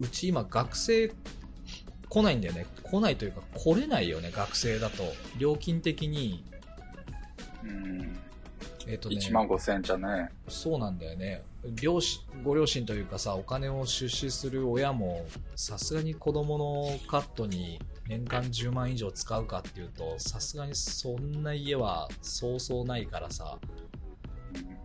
[0.00, 1.12] うち今学生
[2.08, 2.64] 来ないんだよね。
[2.82, 5.02] 来ないというか来れないよね、学生だと。
[5.38, 6.42] 料金的に。
[7.64, 8.16] うん。
[8.86, 9.16] えっ、とね。
[9.16, 10.30] 1万5千じゃね。
[10.48, 11.42] そうなんだよね。
[11.80, 23.58] 両親、ご両親というかさ、お金を出資する親も、さすがに子供のカットに年間10万以上使うかっていうと、さすがにそんな家はそうそうないからさ。
[24.54, 24.84] うん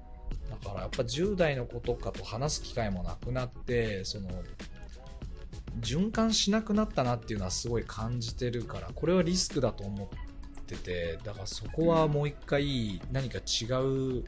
[0.49, 4.29] だからやっぱ10代の子とかと話す機会もなくなって、その、
[5.79, 10.07] 循環しなくなったなっていうのはすごい感じてるから、これはリスクだと思っ
[10.69, 14.23] てて、だからそこはもう一回何か違う、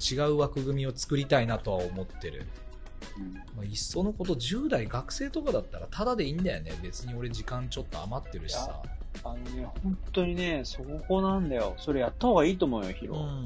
[0.00, 2.46] 違う枠組みを作りたいなとは思ってる。
[3.18, 6.72] うんまあ、いっそのこと10代学生とかだったらタダでいいんだよね。
[6.82, 8.82] 別に俺時間ちょっと余ってるしさ。
[9.24, 11.74] あのね、本当にね、そこなんだよ。
[11.78, 13.16] それやった方がいいと思うよ、ヒロ。
[13.16, 13.44] うん。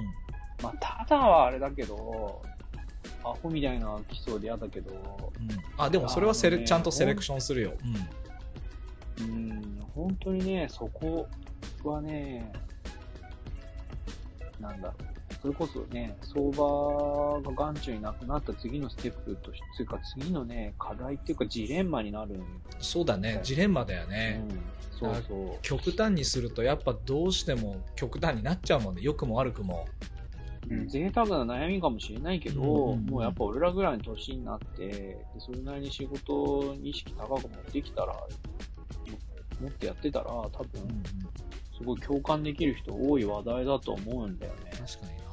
[0.63, 2.43] まあ、ただはあれだけど、
[3.25, 7.73] アホみたいな基礎で嫌だけど、うん、あ、でもそれはセレ、ねちゃんとセレクションするよ。
[7.85, 7.95] うん。
[9.21, 11.27] うん、本当にね、そこ
[11.85, 12.53] はね、
[14.61, 15.05] なんだろう。
[15.43, 22.41] それこそね、相場が眼中になくなった次のステップとして、というか次のね、課題っていうかジレンマになる
[22.81, 23.41] そうだね。
[23.43, 24.43] ジレンマだよね。
[24.51, 24.59] うん、
[24.99, 25.59] そうそう。
[25.63, 29.87] 極端にするとやっぱどうしても極端になっちゃうもんね良くも悪くも
[30.69, 38.17] うん贅沢な悩みかもしれないけど、もうやっぱ俺らぐらいの年になって、でそれなりに仕事に意識高く持ってきたら、
[39.61, 41.03] ももっとやってたら、多分、
[41.77, 44.71] すごい共感できる人多い話題だと思うんだよね。
[44.73, 45.27] 確かにな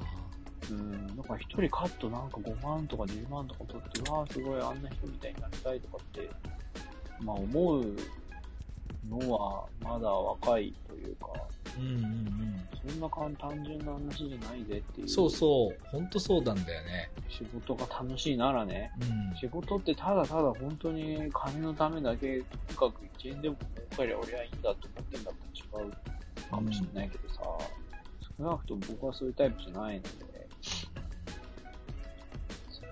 [0.72, 1.18] うん。
[1.18, 6.30] だから一人カットなんか5万とか10万とか取って、うわーすごいあんな人みたいになりたいとかって、
[7.22, 7.95] まあ思う
[9.10, 11.28] のはまだ若いというか、
[11.78, 12.90] うんうんうん。
[12.90, 15.10] そんな簡単純な話じゃないぜっていう。
[15.10, 15.78] そうそう。
[15.88, 17.12] 本当そうなんだよね。
[17.30, 18.91] 仕事が楽しいならね、
[19.32, 19.38] うん。
[19.38, 22.45] 仕事ってただただ本当に金のためだけ、とに
[22.76, 25.91] かく1円でも儲かりゃ俺はいいんだと思ってんだったら違う
[26.50, 27.41] かもしれないけどさ、
[28.38, 30.10] 少なくとも僕はそういうタイプじゃないので、
[30.62, 30.88] つ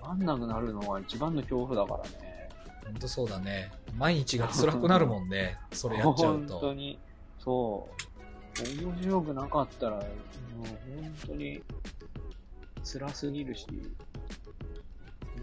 [0.02, 2.48] まんなくなるのが一番の恐怖だからね。
[2.84, 3.70] 本当そうだね。
[3.96, 5.58] 毎日が辛くなるもんね。
[5.72, 6.98] それやっちゃう 本当とに、
[7.38, 8.11] そう。
[8.60, 11.62] 面白くなかったら、もう本当に
[12.84, 13.66] 辛すぎるし、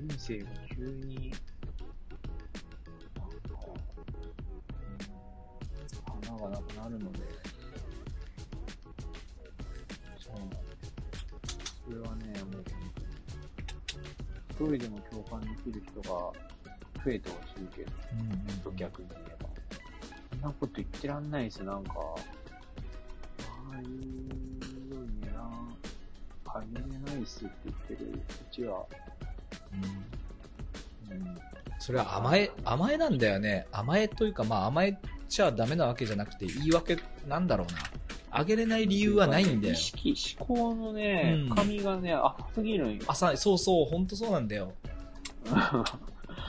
[0.07, 0.45] 人生が
[0.75, 1.31] 急に、
[3.15, 3.35] なんか、
[6.15, 7.19] うん花がなくなるので、
[10.19, 10.93] そうなんです。
[11.85, 12.63] それはね、もう本
[14.57, 16.09] 当に、一人でも共感できる人が
[17.03, 19.49] 増えてほしいけど、うんうん逆に言えば。
[20.29, 21.93] そんなこと言ってらんないですよ、なんか。
[23.71, 25.29] ああいうのにな、
[26.45, 28.21] あげれないっすって言ってるう
[28.53, 28.85] ちは、
[31.09, 31.15] うん。
[31.15, 31.37] うん。
[31.79, 33.67] それは甘え甘えなんだよね。
[33.71, 36.97] 甘えというかまあ甘えちゃダメなわけじゃなくて言い訳
[37.27, 37.79] なんだろうな。
[38.31, 39.73] あげれない理由はないんだよ。
[39.73, 43.03] 意識、思考のねうん、深みがね、浅すぎるんよ。
[43.07, 44.73] 浅いそうそう本当そうなんだよ。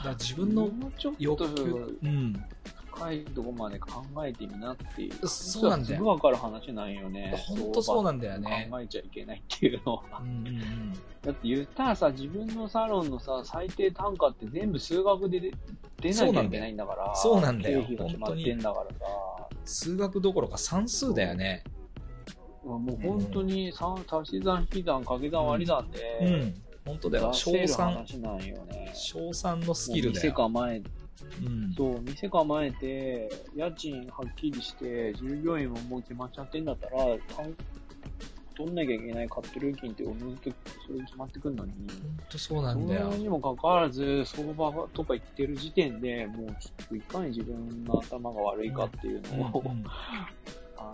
[0.03, 0.69] だ自分の
[1.17, 2.43] 欲と求うん
[3.01, 5.27] 深いとこまで考えてみなっていう。
[5.27, 7.33] そうなんだよすぐわかる話なんよね。
[7.47, 10.03] ほんとそうなんだよね考えちゃいけないっていうのは。
[10.21, 15.51] うんうんうんだって言ったらさ、自分のサロンのさ、最低単価って全部数学で出
[16.01, 17.15] 出なきゃいけないんだから。
[17.15, 19.05] そうなんだよ経費が決まってんだからさ。
[19.65, 21.63] 数学どころか算数だよね
[22.63, 27.31] もう本当に算足し算引き算掛け算割り算で、うん本当だよ。
[27.31, 28.91] 出せる賞賛、話なんよね。
[28.95, 30.33] 賞賛のスキルだ店よ。
[31.45, 31.73] うん。
[31.73, 37.17] そう、店構えて、家賃はっきりして、従業員ももう決まっちゃってんだったら、
[38.55, 40.51] 取んなきゃいけないカット料金っておのずと
[40.85, 41.87] それ決まってくんのに、本
[42.29, 43.17] 当そうなそんだよれ。
[43.17, 49.83] にもかかわらず、相場とか言ってる時点で、もうちょっといかに自分の頭が悪いかっていうのを、うんうん
[50.77, 50.91] あの、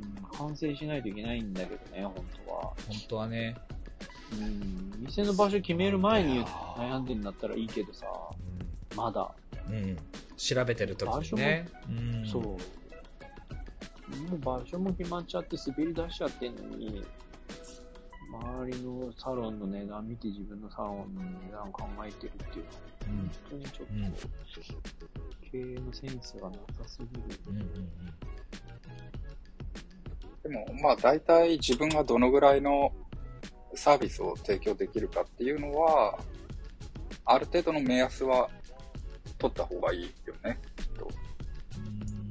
[0.00, 2.14] うん、反省しないといけないんだけどね、本
[2.46, 2.62] 当は。
[2.62, 2.76] 本
[3.08, 3.56] 当はね。
[4.32, 8.06] うん、店の場所決める前に悩んでんだったらいいけどさ、
[8.94, 9.34] まだ。
[9.68, 9.74] うん。
[9.74, 9.96] うん
[10.42, 11.68] 調べてる時にね。
[11.88, 12.26] うん。
[12.26, 12.42] そう。
[12.42, 12.56] も
[14.34, 17.04] う場所も決まっちゃって滑り出しちゃってんのに、
[18.32, 23.18] 周りのサロンの値段見て自分のサロンの値段考えてるっていうのは、うん。
[23.18, 24.14] 本当にちょっと、うん
[25.52, 27.40] 経営のセンスがなさすぎる。
[27.48, 27.66] うんうん
[30.42, 32.92] でも、まあ大体自分がどのぐらいの
[33.74, 36.18] サービスを提供できるかっていうのは、
[37.24, 38.50] ある程度の目安は
[39.42, 40.08] 取った方がいいよ
[40.44, 40.58] ね。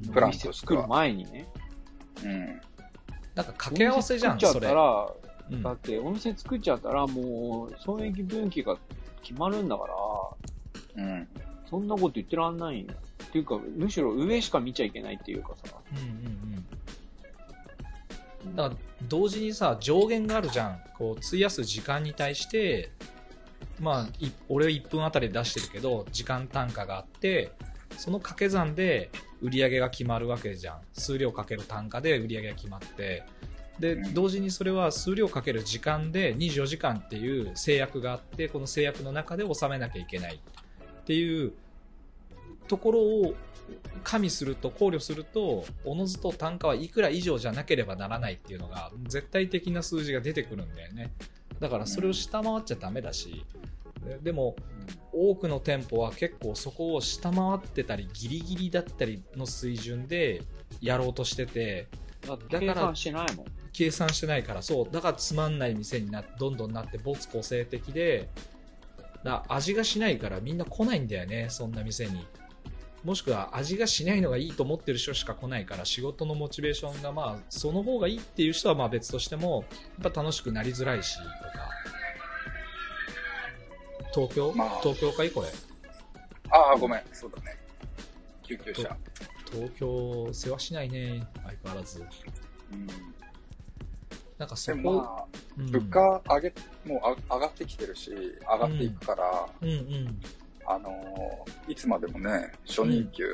[0.04, 0.12] うん。
[0.12, 1.46] プランとしては作る前にね。
[2.24, 2.46] うん。
[2.46, 2.62] なんか
[3.52, 4.52] 掛け合わせじゃん、それ。
[4.52, 5.12] 作っちゃったら、
[5.50, 8.78] うんだってお店作っちゃったらもう損益分岐が
[9.22, 9.86] 決まるんだか
[10.96, 11.28] ら、うん。
[11.68, 12.94] そんなこと言ってらんないよ。
[13.24, 15.76] っていうか、むしろ上しか見ちゃいけないっていうかさ。
[15.92, 16.08] うんうんう
[18.50, 18.56] ん。
[18.56, 18.76] だから
[19.08, 22.90] 同時にさ上限があるじゃんこう費やす時間に対して
[23.82, 27.52] まあい俺は1分あたりで出してるけど時間単価があって
[27.98, 29.10] その掛け算で
[29.42, 30.80] 売り上げが決まるわけじゃん。
[30.94, 33.24] 数量かける単価で売り上げが決まって。
[33.78, 34.14] でうん。
[34.14, 40.36] 同時にそれは数量かける時間で24時間っていう制約があってこの制約の中で収めなきゃいけない。
[40.36, 41.52] っていう
[42.68, 43.34] ところを
[44.04, 51.12] 加味すると考慮するとおのずと単価はいくら以上じゃなければならないっていうのが絶対的な数字が出てくるんだよね
[51.62, 53.44] だからそれを下回っちゃダメだし
[54.04, 54.56] ででも
[55.12, 60.42] 多くの店舗は結構そこを下回ってたりギリギリだったりの水準で
[60.80, 61.86] やろうとしてて
[62.26, 63.46] だから算してないもん。
[63.72, 68.28] 計算してないからそうだからつまんない店になどんどんなって没個性的で
[69.24, 72.26] だ味がしないからみんな来ないんだよねそんな店に
[73.04, 79.64] もしくは味がしないのがいいと思ってる人しか来ないから仕事のモチベーションがまあその方がいいっていう人はまあ別としても
[80.00, 81.30] やっぱ楽しくなりづらいしとか。
[84.14, 84.80] 東京、まあ。
[84.82, 85.48] 東京かいこれ？
[86.50, 87.02] ああ、ごめん。
[87.12, 87.58] そうだね。
[88.42, 88.96] 救急車。
[89.50, 92.04] 東京世話しないね相変わらず。
[92.72, 92.86] うん。
[94.38, 95.24] なんかそでこ、もまあ、
[95.58, 95.70] うん。
[95.70, 96.52] 物価上げ、
[96.84, 97.00] もう
[97.30, 100.20] あ上がってきてるし、上がっていくから、うんうん
[100.66, 103.24] あのーいつまでもね、初任給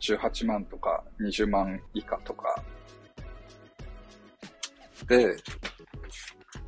[0.00, 2.62] 18万とか20万以下とか、
[5.06, 5.36] で、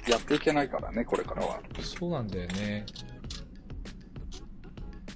[0.08, 1.60] やっていけないからね、これからは。
[1.80, 2.84] そうなんだよね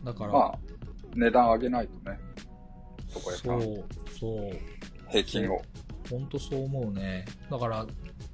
[0.04, 0.58] だから、まあ、
[1.14, 2.18] 値段上げないとね、
[3.14, 3.84] 床屋さん、そう、
[4.18, 5.60] そう、平均を。
[6.08, 7.24] 本当そう思うね。
[7.50, 7.86] だから、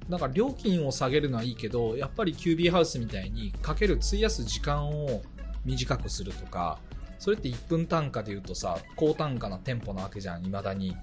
[0.07, 5.23] なんか料金を下げるのはいいけど、やっぱり QB ハウスみたいにかける費やす時間を
[5.65, 6.79] 短くするとか、
[7.19, 10.95] それって1分単価で言うとさ、高単価な店舗なわけじゃん、未だに。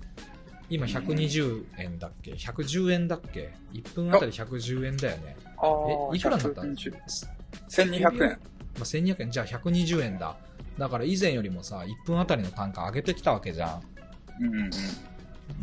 [0.68, 5.36] 今120円だっけ ?110 円だっけ ?1 分あたり110円だよね。
[5.56, 5.66] あ
[6.12, 6.94] え、いくらになったの？120
[7.68, 8.30] 1200円。
[8.30, 10.36] まあ、1200円、じゃあ120円だ。
[10.78, 13.82] だから以前よりもさ、1分あたりの単価上げてきたわけじゃん。
[14.40, 14.70] うんうんうん。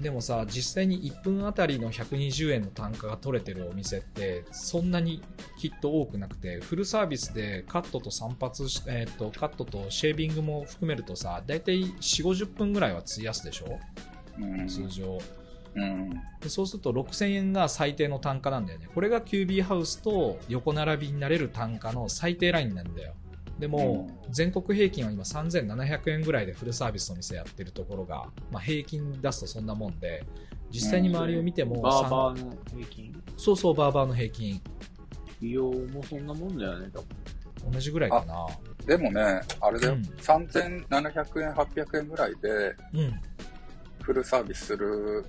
[0.02, 5.22] でもさ実際に1分あたりの120円の単価が取れてるお店ってそんなに
[5.60, 13.80] きっと多くなくてフルサービスでカットと散髪し、えー、とカットとシェービングも含めるとさ大体4 5 0分ぐらいは費やすでしょ？
[14.40, 14.68] うん。
[14.68, 15.18] 通常。
[15.76, 16.10] うん。
[16.42, 18.88] でそうすると6000円が最低の単価なんだよね。
[18.94, 23.14] これが QB ハウスと横並びになれる単価の最低ラインなんだよ
[23.60, 30.24] でも、全国平均は今3700円ぐらいでフルサービスの店やってるところが、まあ、平均出すとそんなもんで
[30.70, 33.24] 実際に周りを見ても、バーバーの平均？
[33.36, 34.62] そうそうバーバーの平均。
[35.42, 37.72] 美容もそんなもんだよね、多分。
[37.72, 38.46] 同じぐらいかな。
[38.86, 40.02] でもね、あれだよ、うん。
[40.02, 43.22] 3700円、800円ぐらいでうん。
[44.02, 45.26] フルサービスする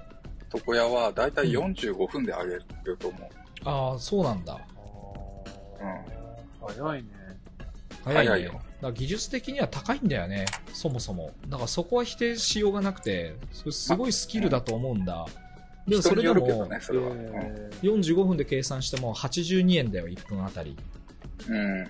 [0.55, 2.63] 床屋はだいたい45分であげる
[2.99, 3.23] と思う。
[3.65, 4.59] ああそうなんだ。
[6.61, 7.09] 早いね。
[8.15, 13.35] 早いだから技術的には高いんだよねそもそもだからそこは否定しようがなくて
[13.71, 15.27] すごいスキルだと思うんだ、
[15.87, 17.13] でもそれでもね、それは。
[17.15, 20.77] え45分で計算しても82円だよ1分あたり
[21.49, 21.57] うん。
[21.57, 21.89] うん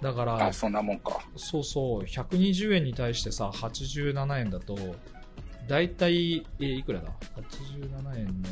[0.00, 1.20] だからあ、そんなもんか。
[1.36, 4.76] そうそう120円に対してさ87円だと
[5.68, 8.48] 大体、えーいくらだ ?87 円の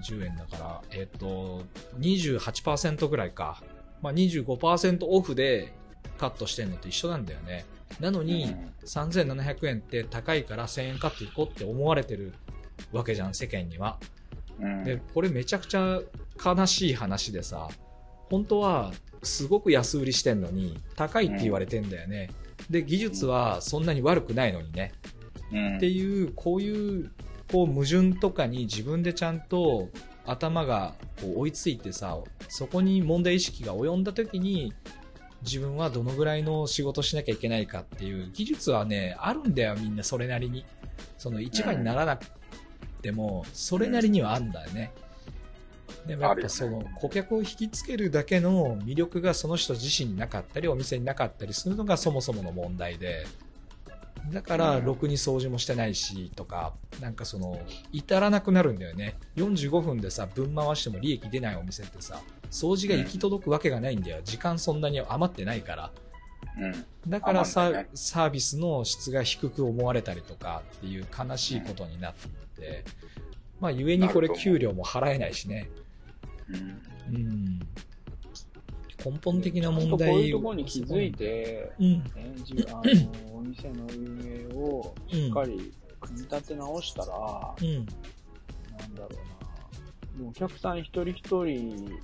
[0.00, 1.62] 120円だから、えっ、と、
[1.98, 3.62] 28%ぐらいか。
[4.00, 5.72] まあ、25%オフで
[6.18, 7.64] カットしてんのと一緒なんだよね。
[8.00, 8.54] なのに、
[8.84, 12.34] 3700円って高いから1000円カットいこうって思われてる
[12.92, 13.98] わけじゃん、世間には。
[14.60, 14.84] うん。
[14.84, 16.00] で、これめちゃくちゃ
[16.44, 17.68] 悲しい話でさ、
[18.30, 18.92] 本当は
[19.22, 22.30] すごく安売りしてんのに、高いって言われてんだよね。
[22.68, 24.92] で、技術はそんなに悪くないのにね。
[25.52, 25.76] うん。
[25.76, 27.10] っていう、こういう、
[27.50, 29.88] こう矛盾とかに自分でちゃんと
[30.26, 32.18] 頭がこう追いついてさ、
[32.48, 34.74] そこに問題意識が及んだ時に、
[35.42, 40.64] 自分はどのぐらいの仕事しなきゃいけないかっていう技術はね、あるんだよ、みんなそれなりに。
[41.16, 42.26] その一番にならなく
[43.02, 44.92] ても、それなりにはあるんだよね。
[46.06, 53.26] でもやっぱその顧客を引きつけるだけの魅力がその人自身になかったり、お店になかったりするのがそもそもの問題で。
[54.32, 57.60] だから、うんろくに掃除もしてないし、とか、なんかその、
[57.92, 59.16] 至らなくなるんだよね。
[59.36, 64.20] 45分でさ、分回しても利益出ないお店ってさ、掃除が行き届くわけがないんだよ。
[64.24, 65.90] 時間そんなに余ってないから。
[66.58, 67.10] うん。
[67.10, 72.32] だからサ,、ービスの質が低く思われたりとかっていう悲しいことになっていっ
[72.82, 72.84] て、
[73.60, 75.70] まあ、ゆえにこれ給料も払えないしね。
[76.48, 77.14] うん。
[77.14, 77.60] うん。
[79.04, 81.92] 根本的な問ちゃんとこう題いうところに気づいて、うん。
[81.98, 82.04] ね、
[82.38, 87.74] 自分あのお店の運営をしっかり組み立て直したら、うん。
[87.74, 89.08] なんだろ
[90.16, 92.00] うな、もうお客さん一人一人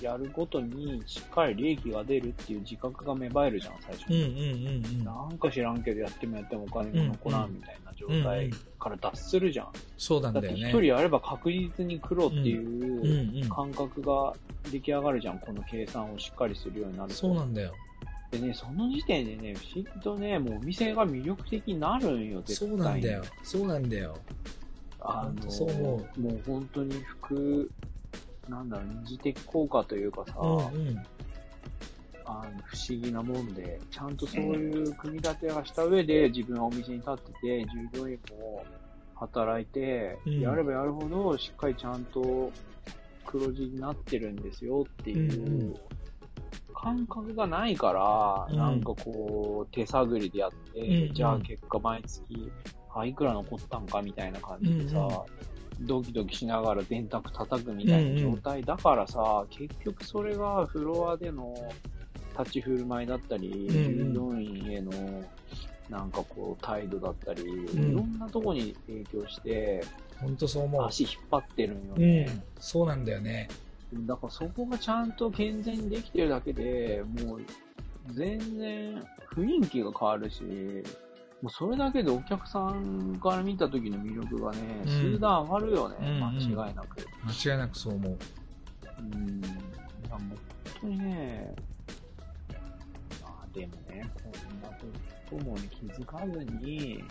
[0.00, 4.14] やるごとにしっかり利益が出るっていう自覚が芽生えるじゃん、最初うん。
[4.14, 4.34] うん。
[4.34, 4.66] に。
[4.66, 4.86] うん。
[4.86, 5.04] うん。
[5.04, 9.68] なんか知らんけどやってもやってもお金が残らんみたいな状態んから脱するじゃん。
[9.96, 10.68] そうなんだよね。
[10.68, 14.34] 一人やれば確実に黒っていう感覚が
[14.70, 17.14] 出来上がるじゃん、この計算をしっかりするようになると。
[17.16, 17.72] そうなんだよ。
[18.30, 22.80] でね、その時点でね、不思議とね、もうお店が魅力的になるんよ、絶そ対に。
[22.80, 23.24] うなんだよ。
[23.42, 24.18] そうなんだよ。
[25.00, 25.80] あの、そう思
[26.16, 27.70] もう本当に服、
[28.48, 31.02] なんだろう、二次的効果というかさ、うんうん。
[32.26, 38.64] あの不思議なもんで、ちゃんとそういう組み立てがした上で、自分はお店に立ってて、従業員も
[39.14, 40.40] 働いて、うん。
[40.40, 42.50] やればやるほど、しっかりちゃんと
[43.26, 45.74] 黒字になってるんですよっていう、うんうん。
[46.74, 48.56] 感覚がないから、うん。
[48.56, 51.14] なんかこう、手探りでやって、うんうん。
[51.14, 52.52] じゃあ結果毎月、
[52.94, 61.54] あ、いくら残ったんかみたいな感じでさ、うんドキドキしながら電卓叩くみたいな状態だからさ、結局それがフロアでの
[62.38, 64.92] 立ち振る舞いだったり、ん従業員への
[65.88, 69.84] なんかこう態度だったり、んいろんなとこに影響して、
[70.20, 70.84] 本当そう思う。
[70.84, 72.24] 足引っ張ってるんようね。
[72.24, 72.42] ん。
[72.58, 73.48] そうなんだよね。
[73.92, 77.42] だからそこがちゃんと健全にできてるだけで、もう
[78.12, 80.42] 全然雰囲気が変わるし、
[81.44, 87.06] もうそれだけでお客さんから見た時の魅力がね、うん数段上がるよね、うんうん間違いなく。
[87.22, 88.18] 間違いなくそう思う。
[88.98, 89.40] うん。
[89.40, 89.42] い
[90.08, 90.38] や、本
[90.80, 91.54] 当にね、
[93.20, 94.86] まあでもね、こんなこ
[95.28, 97.04] ともに気づかずに、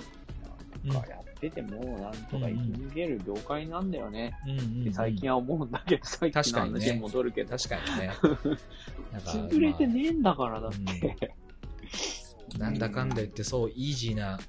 [0.84, 4.36] なんかやってても、なんとか生き抜ける業界なんだよね。
[4.48, 4.84] うんうん、うん。
[4.86, 8.08] で最近は思うんだけど、さっきの話に戻るけど、確かにね。
[9.14, 10.80] なんか潰れてねえんだから、だって。
[10.80, 12.23] まあ
[12.58, 14.40] なんだかんだ言ってそう、イージーな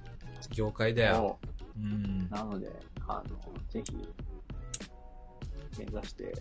[0.53, 1.39] 業界だよ。
[1.43, 2.29] そううん。
[2.31, 2.71] なので、
[3.07, 3.37] あの、
[3.71, 3.97] ぜひ、
[5.79, 6.35] 目指して、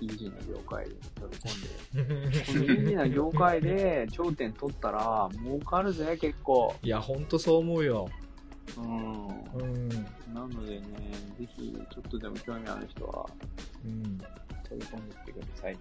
[0.00, 6.74] イージーな業界に飛び込んで、 このイージーな業界で頂点取ったら、儲かるぜ、結構。
[6.82, 8.08] いや、ほんとそう思うよ。
[8.76, 9.26] うん。
[9.26, 9.88] うん。
[10.34, 10.86] なのでね、
[11.38, 13.26] ぜひ、ちょっとでも興味ある人は、
[13.84, 14.18] うん。
[14.68, 15.78] 飛び込んできてください。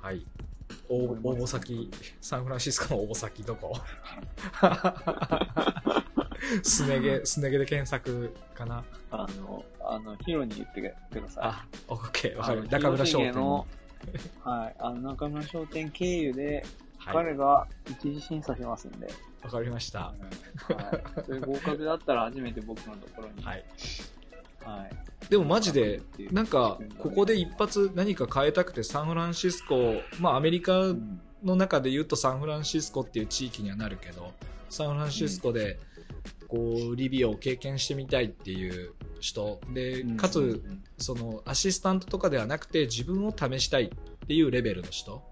[0.00, 0.26] はい。
[0.88, 1.90] 応募先、
[2.20, 3.76] サンフランシスコの応募先どこ？
[6.62, 8.84] すね毛、すね毛で検索かな。
[9.10, 11.44] あの、あの、ヒロに言ってください。
[11.44, 12.60] あ、オッケー、わかる。
[12.60, 13.66] あの中村商店の、
[14.42, 16.64] はい、あの、中村商店経由で、
[16.98, 17.14] はい。
[17.14, 19.08] 彼が一次審査しますんで、
[19.42, 20.00] わかりました。
[20.00, 20.16] はい、
[21.24, 23.64] それ合格だったら初めて僕のところに、はい。
[24.64, 25.28] はい。
[25.28, 31.20] でもマジで、なんか、ここで一発何か変えたくてサンフランシスコ、まあアメリカうん。
[31.44, 34.32] の中で言うとサンフランシスコっていう地域にはなるけど、
[34.70, 35.78] サンフランシスコで、
[36.48, 39.60] こう、リビオを経験してみたいっていう人。
[39.72, 40.84] で、かつ、うん。
[40.98, 43.88] その、アシスタントとかではなくて自分を試したいっ
[44.26, 45.22] ていうレベルの人。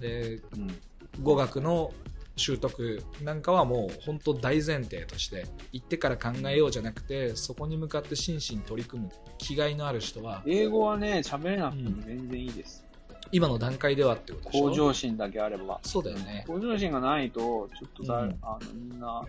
[0.00, 0.78] で、うん。
[1.22, 1.92] 語学の
[2.38, 12.84] 習得なんかはもう本当大前提として行ってから考えようじゃなくてそこに向かって真摯に取り組む気概のある人は英語はね、喋れなくても全然いいです。
[13.30, 14.68] 今の段階ではってことでしょ？
[14.70, 15.80] 向上心だけあれば。
[15.82, 19.22] そうだよね向上心がないと、ちょっとさ、うんあの、みんな、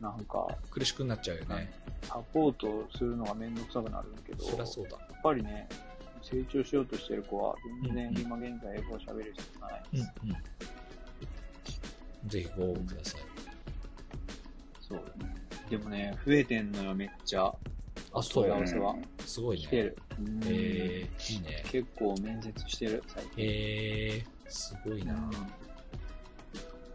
[0.00, 1.72] なんか、苦しくなっちゃうよね。
[2.02, 4.90] サポートするのがめんどくさくなるんだけど、そりゃそうだ。
[4.90, 5.68] やっぱりね、
[6.22, 9.82] 成長しようとしてる子は、全然うん今現在英語を喋る必要ない。
[9.94, 10.02] うんう
[10.32, 10.36] ん。
[12.26, 13.20] ぜひご応募ください。
[14.80, 15.34] そうだね。
[15.70, 17.52] でもね、増えてんのよ、めっちゃ。
[18.14, 18.94] あ、そう問い合わせは
[19.24, 19.62] すごいね。
[19.62, 19.96] 来てる。
[20.18, 21.64] うんえー、いいね。
[21.66, 23.32] 結構面接してる、最近。
[23.38, 25.30] えー、すごいな。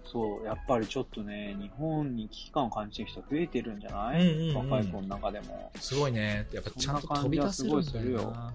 [0.05, 5.71] そう、やっぱりちょっとね、日本に危機感を感じてる人増えてるんじゃない、うんうんうん若い子の中でも。
[5.75, 6.47] すごいね。
[6.53, 8.53] やっぱちゃんと飛び出せるんだそんな感じはすごいよな。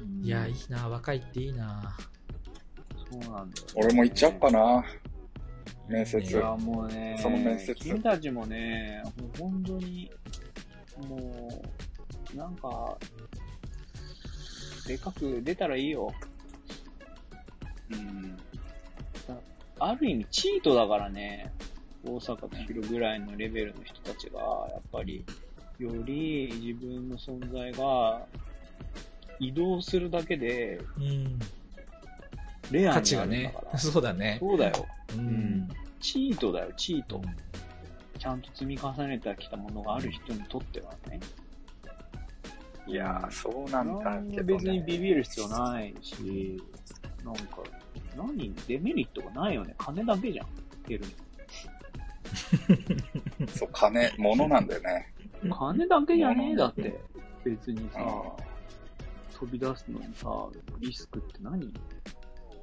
[0.00, 0.88] うんいや、いいな。
[0.88, 1.96] 若いっていいな。
[3.10, 4.84] そうなんだよ、俺も行っちゃおうかな。
[5.90, 10.08] 面接いや、もうね、その面接君たちもね、もう本当に、
[11.08, 11.62] も
[12.32, 12.96] う、なんか、
[14.86, 16.12] でかく出たらいいよ。
[17.90, 18.36] うん。
[19.80, 21.52] ある意味チートだからね、
[22.04, 24.40] 大阪千尋ぐらいのレベルの人たちが、
[24.70, 25.24] やっぱり、
[25.80, 28.26] より自分の存在が
[29.40, 31.38] 移動するだけでうん。
[32.70, 33.78] レア価になるんだ値がねから。
[33.80, 34.36] そうだね。
[34.38, 34.86] そうだよ。
[35.16, 35.68] うん。
[36.00, 37.16] チートだよ、チート。
[37.16, 37.60] うん
[38.20, 41.18] ちゃんと積み重ねてきたものがある人にとってはね。
[42.86, 44.84] いやー、そうなんだけど、別にね。
[44.86, 46.62] ビビる必要ないし、
[47.24, 47.62] なんか、
[48.14, 49.74] 何、デメリットがないよね。
[49.78, 50.46] 金だけじゃん。
[50.86, 51.04] 出る
[53.48, 55.14] そう、金、物なんだよね。
[55.42, 55.56] の。
[55.56, 57.00] 金だけじゃねえだって。
[57.42, 60.28] 別にさう、飛び出すのにさ、
[60.78, 61.72] リスクって何？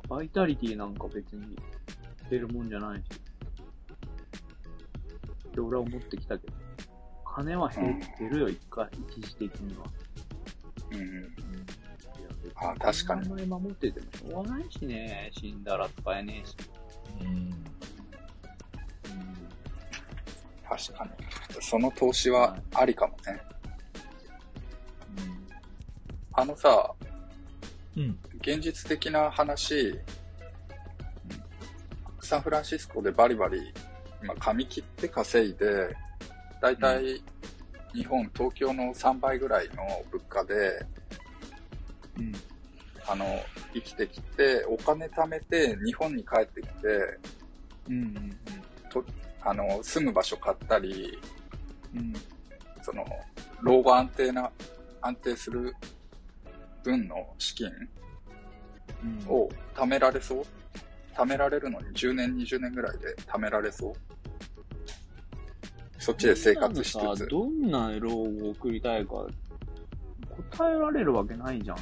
[0.07, 1.57] バイタリティなんか別に
[2.30, 3.26] 出るもんじゃないし。
[5.57, 6.53] って俺は思ってきたけど。
[7.25, 9.85] 金は減減るよ、一回、一時的には。
[10.91, 10.99] うん。
[10.99, 11.03] い
[12.23, 15.31] やあ確かにあんまり守っててもしょうがないしね。
[15.34, 16.55] 死んだら使えねえし。
[17.21, 17.49] うん。
[20.67, 21.11] 確かに。
[21.61, 23.41] その投資はありかもね。
[26.34, 26.93] あのさ、
[27.95, 28.19] うん。
[28.41, 29.99] 現実的な話、
[32.21, 33.73] サンフランシスコでバリバリ、
[34.22, 35.95] 今、髪切って稼いで、
[36.61, 37.23] だいたい
[37.94, 39.76] 日本、東京の3倍ぐらいの
[40.11, 40.85] 物価で、
[42.18, 42.34] うん。
[43.07, 43.26] あの、
[43.73, 47.19] 生きてきて、お金貯めて、日本に帰ってきて、
[47.89, 47.94] うん。
[47.94, 48.38] うん。
[49.41, 51.18] あの、住む場所買ったり、
[51.95, 52.14] うん。
[52.81, 53.06] その、
[53.61, 54.52] 老後安定な、
[55.02, 55.76] 安定する
[56.84, 57.72] 分の資金
[59.03, 59.30] うん。
[59.30, 60.44] を貯められそう？
[61.18, 63.94] 貯められるのに10年、20年ぐらいで貯められそう？
[65.98, 67.27] そっちで生活しつつ。
[67.27, 69.26] どんな老後を送りたいか、
[70.53, 71.77] 答えられるわけないじゃん。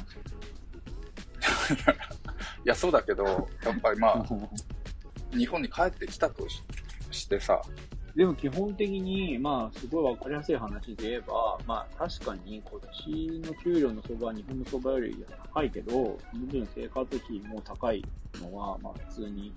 [2.64, 4.24] や、そうだけど、やっぱりまあ、
[5.36, 6.62] 日本に帰ってきたとし
[7.10, 7.60] してさ、
[8.16, 15.22] でも基本的に、まあ、すごいわかりやすい話で言えば、まあ、確かに、こっちの給料の相場は日本の相場より
[15.52, 18.02] 高いけど、その分生活費も高い
[18.40, 19.52] のは、まあ、普通に、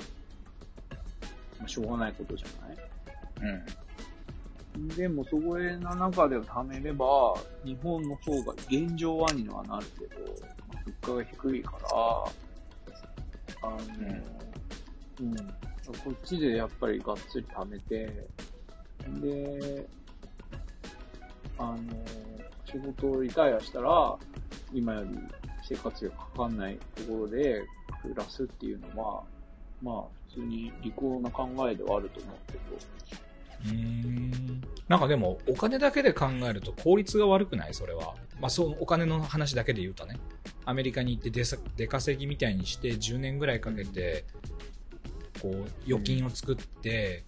[1.57, 2.77] まあ、しょうがないことじゃない？
[4.75, 4.87] うん。
[4.89, 7.33] でも、そこへの中で貯めれば、
[7.63, 10.19] 日本の方が現状はにはなるけど、
[10.73, 11.87] まあ物価が低いから、
[13.61, 13.77] あの、
[15.21, 15.35] うん、
[15.93, 18.27] こっちでやっぱりがっつり貯めて、
[19.21, 19.87] で、
[21.57, 21.77] あの、
[22.65, 24.17] 仕事をリタイアしたら、
[24.73, 25.17] 今より
[25.67, 27.63] 生活費がかかんないところで
[28.03, 29.23] 暮らすっていうのは、
[29.81, 32.61] まあ、普通に利口な考えではあると思うけど、
[33.65, 34.61] うーん。
[34.87, 37.73] なんかでも、お金だけで考えると効率が悪くない？
[37.73, 38.15] それは。
[38.39, 40.17] まあ、そう、お金の話だけで言うとね。
[40.65, 44.25] アメリカに行って出稼ぎみたいにして10年ぐらいかけて、
[45.41, 47.23] こう、預金を作って、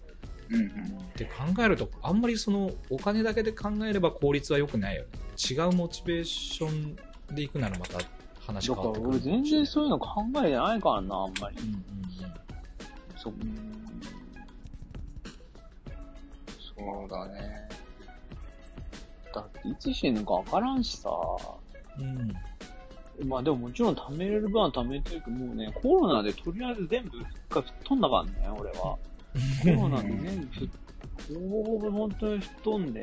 [0.50, 0.66] うんうん。
[0.66, 0.68] っ
[1.16, 5.08] て考えると、あんまりその、お金だけで考えれば効率は良くないよね。
[5.50, 6.96] 違うモチベーション
[7.34, 7.98] で行くならまた
[8.40, 11.60] 話変わってくる俺全然そういうの考えてないからな、あんまりう。
[11.60, 11.82] んうん
[13.16, 13.72] そ、うーん。
[16.76, 17.68] そうだね。
[19.34, 21.10] だっていつ死ぬかわからんしさ。
[21.98, 22.34] うん。
[23.22, 23.28] うん。
[23.28, 28.96] まあでももちろん貯めれる分は貯めてるけど、もうね、コロナでとりあえず全部一回吹っ飛んだからね、俺は。
[29.62, 30.48] コロナで全
[31.30, 33.00] 部ほぼほぼ本当に吹っ飛んで、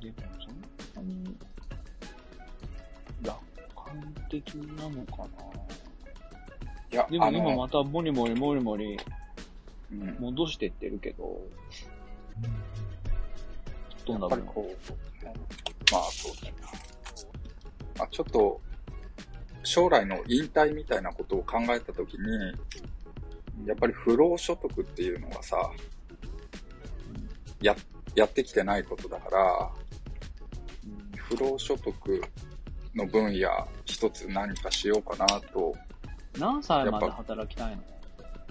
[0.00, 0.14] でも
[0.94, 1.36] そんなに
[3.22, 3.38] 楽
[3.76, 5.26] 観的なのかな。
[6.90, 8.98] いや、でも今またモリモリモリモリ
[9.92, 11.38] うん、戻してってるけど、
[13.90, 14.38] 吹っ飛んだ分？
[14.38, 14.76] やっぱりこう、
[15.92, 16.54] まあそうだね。
[17.98, 18.60] まあちょっと、
[19.64, 22.28] 将来の引退みたいなことを考えたときに、
[23.66, 25.70] やっぱり不労所得っていうのはさ、
[27.60, 27.76] や、
[28.14, 29.70] やってきてないことだから、
[31.16, 32.22] 不労所得
[32.94, 33.48] の分野
[33.84, 35.74] 一つ何かしようかなと。
[36.38, 37.82] 何歳まで働きたいの？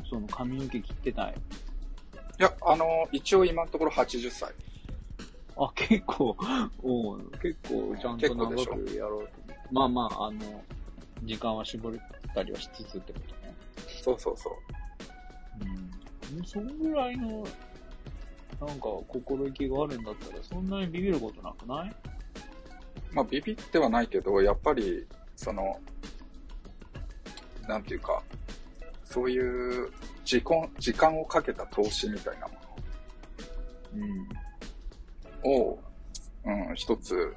[0.10, 1.36] その髪の毛切ってたい。
[2.40, 4.54] いや、あの、一応今のところ80歳。
[5.58, 6.36] あ、結構、
[6.82, 9.32] おう結構ちゃんと長くやろうと。
[9.72, 10.64] まあまあ、あの、
[11.24, 11.94] 時間は絞っ
[12.34, 13.54] たりはしつつってことね。
[14.02, 14.54] そうそうそう。
[16.36, 16.46] うん。
[16.46, 17.46] そのぐらいの、
[18.60, 21.96] なんか、心意気があるんだったら、そんなにビビることなくない？
[23.12, 25.06] まあ、ビビってはないけど、やっぱり、
[25.36, 25.80] その、
[27.68, 28.24] なんていうか、
[29.04, 29.92] そういう
[30.24, 32.54] 時間、時間をかけた投資みたいなも
[33.94, 34.28] うん。
[35.44, 35.84] のを、
[36.46, 37.36] うん、一つ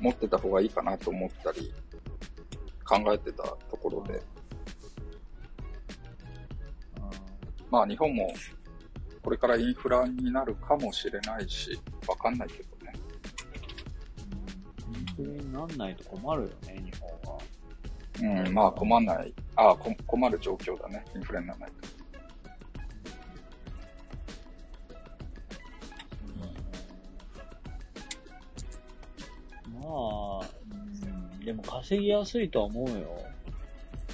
[0.00, 1.72] 持ってた方がいいかなと思ったり、
[2.84, 4.22] 考えてたところで、
[7.70, 8.32] まあ日本も
[9.22, 12.92] これからインフラになるかもしれないし、わかんないけどね。
[15.16, 18.46] それになんないと困るよね、日本は。
[18.46, 19.34] うん、まあ困んない。
[19.56, 21.04] ああ、こ困る状況だね。
[21.14, 21.97] インフレにならないと。
[29.88, 29.94] ま
[30.42, 30.46] あ、
[31.38, 33.24] うん、でも稼ぎやすいとは思うよ。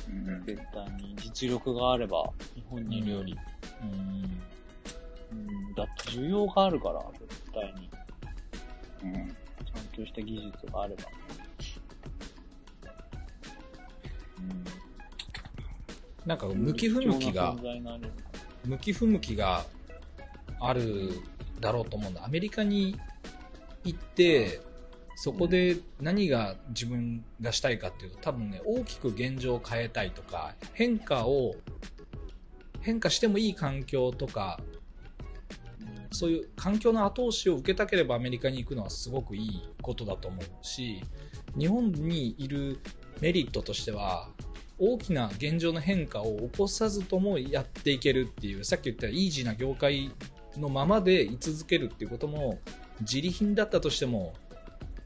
[0.08, 1.16] うん、絶対に。
[1.16, 3.36] 実力があれば、日本にいるより。
[3.82, 5.38] うん。
[5.38, 7.90] うん、だって需要があるから、絶対に。
[9.02, 9.28] うん。
[9.28, 11.02] ちゃんとした技術があれば。
[16.24, 16.58] なんかうん。
[16.58, 17.56] 向き不向きが
[18.64, 19.64] 向き不向きが
[20.60, 21.10] ある
[21.60, 22.24] だろうと思うんだ。
[22.24, 22.96] アメリカに
[23.84, 24.60] 行って、
[25.16, 31.54] そこで何が自分がしたいかっていうと、多分ね、大きく現状を変えたいとか、変化を、
[32.80, 34.60] 変化してもいい環境とか、
[36.10, 41.02] そういう環境の後押しを受けたければアメリカに行くのはすごくいいことだと思うし、
[41.58, 42.78] 日本にいる
[43.20, 44.28] メリットとしては、
[44.78, 50.10] 大きな現状の変化を起こさずともやっていけるっていう、さっき言ったイージーな業界
[50.56, 52.58] のままで居続けるっていうことも、
[53.00, 54.34] 自利品だったとしても、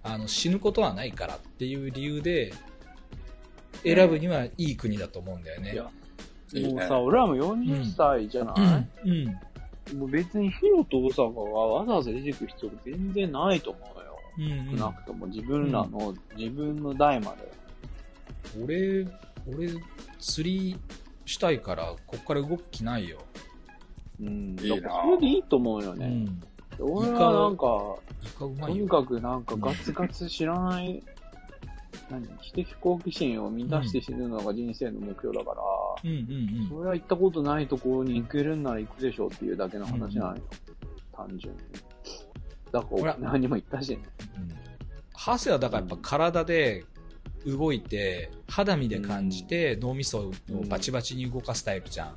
[0.08, 2.52] あの死ぬことはないからっていう理由で、
[3.84, 5.72] 選ぶにはいい国だと思うんだよね。
[5.74, 5.90] いや
[6.70, 9.10] もうさ、俺らも40歳じゃない、うん。
[9.10, 9.98] うん。
[9.98, 14.18] もう別にヒロと大阪がわざわざ出てくる必要全然ないと思うよ。
[14.38, 17.52] うん、うん少なくとも自分らの、自分の代まで。
[18.64, 19.06] 俺、
[19.46, 19.68] 俺、
[20.18, 20.76] 釣り
[21.26, 23.18] したいから、こっから動く気ないよ。
[24.20, 24.56] うん。
[24.60, 26.06] いいなだからそれでいいと思うよね。
[26.78, 26.90] うん。
[26.90, 27.96] 俺はなんか、
[28.46, 28.76] うまいよ。
[28.76, 31.02] とにかくなんかガツガツ知らない、
[32.10, 35.62] 何知的好奇心を満たして死ぬのが人生の目標だから、
[36.04, 40.42] うんうんそれは行ったことないところに行けるんなら行くでしょうっていうだけの話なのよ。
[41.12, 41.60] 単純に。
[42.70, 43.98] だからほら沖縄にも行ったしね。
[44.36, 44.42] うん。
[44.44, 44.50] うん。
[45.14, 46.84] ハセはだからやっぱ体で
[47.46, 50.32] 動いて、肌身で感じて脳みそを
[50.68, 52.14] バチバチに動かすタイプじゃん。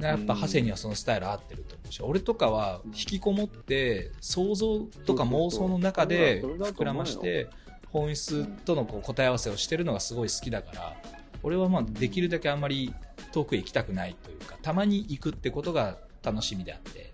[0.00, 7.48] でやっぱハセにはそのスタイル合ってると思うし、俺とかは引きこもって想像とか妄想の中で膨らまして
[7.92, 10.96] 本質とのこう答え合わせをしてるのがすごい好きだから、
[11.42, 12.94] 俺はまあできるだけあんまり
[13.32, 17.12] 遠くへ行きたくないというか、たまに行くってことが楽しみであって。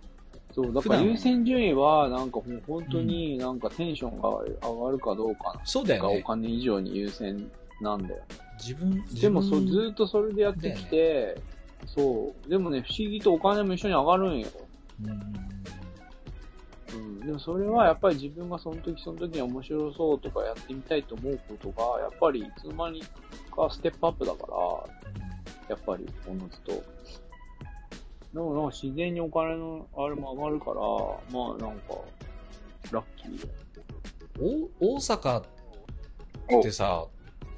[0.55, 4.29] そう、だから優先順位は、なんかほん本当になんかテンションが
[4.69, 6.25] 上がるかどうかがおそうだよね。
[6.27, 7.51] 金以上に優先
[7.81, 8.23] なんだよ。
[8.59, 11.39] 自分、でもそずっとそれでやってきて、
[11.87, 12.49] そう。
[12.49, 14.49] でもね、不思議とお金も一緒に上がるんよ。
[15.05, 15.57] うん
[16.95, 17.21] うん。
[17.21, 23.03] でもそれはやっぱり自分がその時その時に面白そうとかやってみたいと思うことが、やっぱりいつの間に
[23.55, 26.73] かステップアップだから、やっぱりおのずと。
[28.33, 30.75] でもなんか自然にお金のあれも上がるから、
[31.33, 31.95] まあなんか、
[32.93, 33.49] ラッキー。
[34.81, 35.43] お大阪
[36.51, 37.07] おってさ、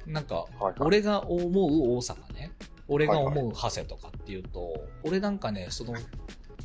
[0.07, 0.45] なんか、
[0.79, 2.51] 俺が思う大阪ね、
[2.89, 5.93] 俺が思う長谷とかっていうと、俺なんかね、その、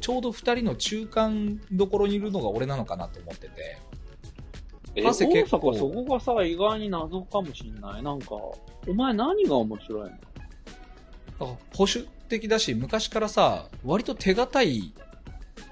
[0.00, 3.78] ちょうど二人の中間どころにいるのが俺なのかなと思ってて、
[4.96, 8.02] え、ハセ結構大阪そこがさ、意外に謎かもしんない。
[8.02, 8.58] なんか、お
[8.94, 10.08] 前何が面白いの？
[10.08, 10.18] だか
[11.40, 14.94] ら保守的だし、昔からさ、割と手堅い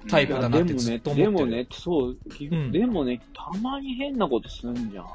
[0.08, 1.36] タイプだなってずっと思ってる。
[1.36, 2.72] でもね、そう、きうん。
[2.72, 5.04] でもね、たまに変なことすんじゃん。
[5.04, 5.08] あ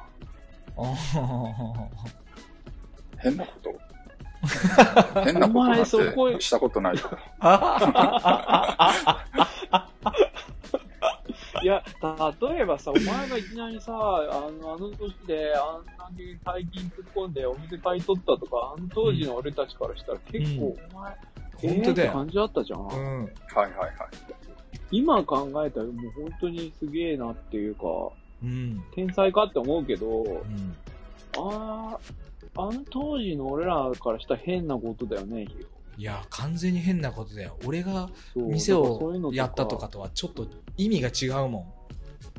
[3.17, 3.73] 変なこと？
[5.23, 7.01] 変なことお前なんそこてしたことないよ。
[11.63, 11.83] いや、
[12.41, 13.95] 例えばさ、お前がいきなりさ、あ
[14.61, 21.17] の、あの年で、あんなに大金突っ込んでお店買い取ったとか、あの当時の俺たちからしたら結構、お前、
[21.61, 21.73] 本当だよ。
[21.73, 22.79] えーって感じだったじゃん。
[22.79, 23.23] うん。
[23.23, 23.91] はいはいはい。
[24.91, 27.83] 今考えたらもう本当にすげえなっていうか、
[28.43, 28.83] うん。
[28.93, 30.75] 天才かって思うけど、うん。
[31.37, 31.99] ああ、
[32.57, 35.67] あの当時の俺らからしたら変なことだよね、ヒロ。
[35.97, 37.57] いや、完全に変なことだよ。
[37.65, 39.87] 俺が店をやったとか。
[39.87, 40.47] とはちょっと
[40.77, 41.73] 意味が違うも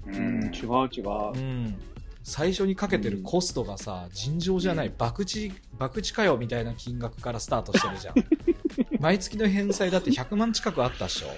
[0.07, 0.45] ううん、ん。
[0.45, 1.09] 違う違う。
[1.09, 1.37] ん。
[1.37, 1.81] うん。
[2.23, 8.15] 最初にかけてるコストがさ、尋常じゃない、博打、博打かよみたいな金額からスタートしてるじゃん。
[9.01, 11.29] 毎月の返済だって100万近くあったっしょ？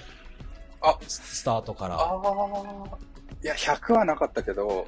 [0.81, 1.95] あ、ススタートから。
[1.95, 2.97] ああ、
[3.43, 4.87] いや、100はなかったけど、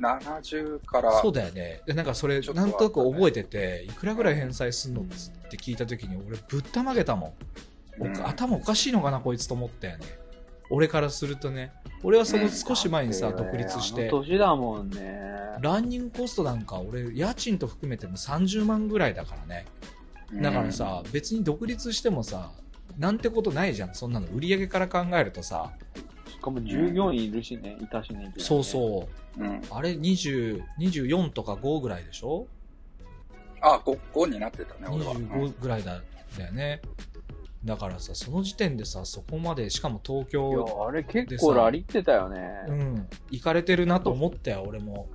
[0.00, 1.82] 70から、そうだよね。
[1.86, 7.30] で、なんかそれ、ちょっとなんとなく覚えてて、いくらぐらい返済すんのっつって聞いた時に、俺ぶったまげたもん。
[7.30, 7.34] うん
[8.00, 10.06] 僕頭おかしいのかな、こいつと思ったよね。
[10.70, 11.72] 俺からするとね。
[12.02, 15.20] 俺はその少し前にさ、独立しあての、年だもんね。
[15.60, 19.66] ランニングコストなんか俺、家賃と含めても30万ぐらいだからね。
[20.40, 22.52] だからさ、別に独立してもさ、
[22.96, 23.94] なんてことないじゃん。
[23.94, 25.72] そんなの売り上げから考えるとさ。
[26.40, 28.32] しかも従業員いるしね、いたしね。
[28.38, 29.06] そうそ
[29.36, 29.40] う。
[29.40, 29.62] うん、うん。
[29.70, 32.46] あれ20、24とか5ぐらいでしょ？
[33.60, 35.12] あ、5、5になってたね、俺は。
[35.12, 36.00] うん25ぐらいだ
[36.38, 36.80] だよね。
[37.62, 42.40] だからさ、その時点でさ、そこまで、しかも東い京、や、あれ結構ラリってたよね。
[42.68, 45.08] うん、行かれてるなと思ったよ、俺も。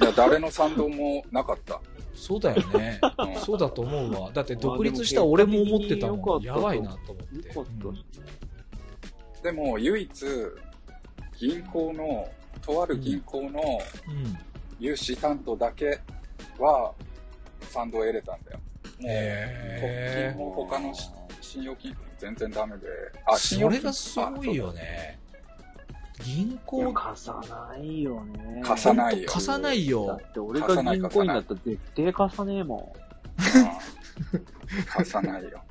[0.00, 1.80] いや、誰の賛同もなかった。
[2.14, 3.00] そうだよね。
[3.18, 4.30] うんそうだと思うわ。
[4.32, 6.42] だって独立した俺も思ってたもん。
[6.42, 7.50] やばいなと思って。
[9.46, 10.26] でも、唯一、
[11.38, 12.28] 銀行の、
[12.62, 14.36] とある銀行のうん。
[14.80, 16.00] 融資担当だけ
[16.58, 16.92] は、
[17.60, 18.58] 賛同を得れたんだよ。
[18.58, 18.62] も
[18.98, 21.10] う、へ金も他のし
[21.40, 22.88] 信用金庫も全然ダメで。
[23.24, 25.20] あ、信そ用金庫れがすごいよね。
[26.24, 28.62] 銀行、貸さないよね。
[28.64, 30.20] 貸さないよ貸さないだよ。
[30.28, 32.96] って俺が銀行員だったら絶対貸さねえも
[34.34, 34.42] うん
[34.86, 35.62] 貸さないよ。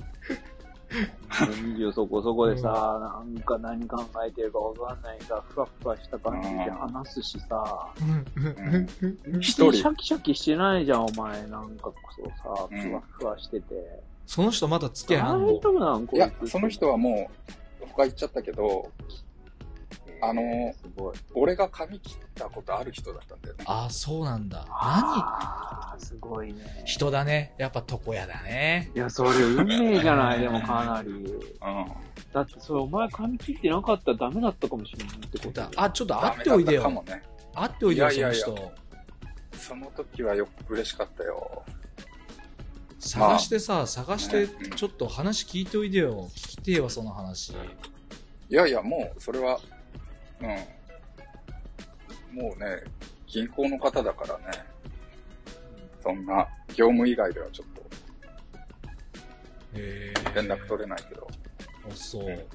[1.01, 1.75] ん。
[1.75, 7.93] 20そこそこでさ、なんか何考えてるかわかんないさ、ふわふわした感じで話すしさ、
[9.39, 11.47] 一人シャキシャキしてないじゃん、お前。
[11.47, 13.65] なんかこそさ、ふわふわしてて。
[14.25, 17.29] その人まだ付き合いあんの大丈夫なんこいや、その人はも
[17.83, 18.91] う、他行っちゃったけど、
[20.29, 21.15] あのすごい。
[21.33, 23.63] 俺が髪切ったことある人だったんだよね。
[23.67, 24.59] あ、そうなんだ。
[24.59, 26.83] 何あーすごいね。
[26.85, 27.53] 人だね。
[27.57, 28.91] やっぱ床屋だね。
[28.95, 31.09] いや、それ運命じゃない、でもかなり。
[31.09, 31.35] うん。
[32.33, 36.81] だってそれお前髪切ってなかったらダメだったかもしれないってことだあ、ちょっと会っておいでよ。
[36.81, 37.23] かもね。
[37.53, 38.71] 会っておいでよ、そのいやいやいや人。
[39.57, 41.63] その時はよく嬉しかったよ。
[42.99, 46.27] 探してさ、探してちょっと話聞いておいでよ。
[46.35, 47.51] 聞きてえわ、その話。
[47.51, 47.55] い
[48.49, 49.59] やいや、もう、それは、
[52.31, 52.41] うん。
[52.41, 52.83] もうね、
[53.27, 54.65] 銀行の方だからね、
[56.01, 57.67] そんな、業務以外ではちょっ
[59.75, 61.27] へと連絡取れないけど。
[61.89, 62.47] あ、そう。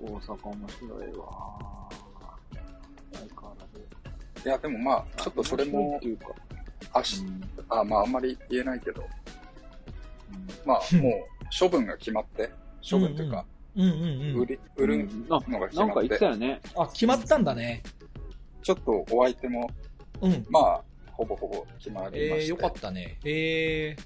[0.00, 1.88] 大阪面白いわ。
[3.12, 4.48] 相変わらず。
[4.48, 6.34] いや、でもまあ、ちょっとそれも面白いって、いうか、
[6.92, 7.24] あし、
[7.68, 11.12] あ、まあ、あんまり言えないけど、うんまあ、もう、
[11.58, 12.50] 処分が決まって、
[12.88, 13.44] 処分というか、
[13.76, 14.46] うんうんうん売。
[14.46, 16.60] り、売るうんあのが決なんか言ってまって、たよね。
[16.76, 17.82] あ、決まったんだね。
[18.62, 19.70] ちょっとお相手も、
[20.20, 20.46] うん。
[20.50, 20.82] まあ、
[21.12, 22.26] ほぼほぼ決まりまして。
[22.26, 23.18] えー、よかったね。
[23.24, 23.96] へえ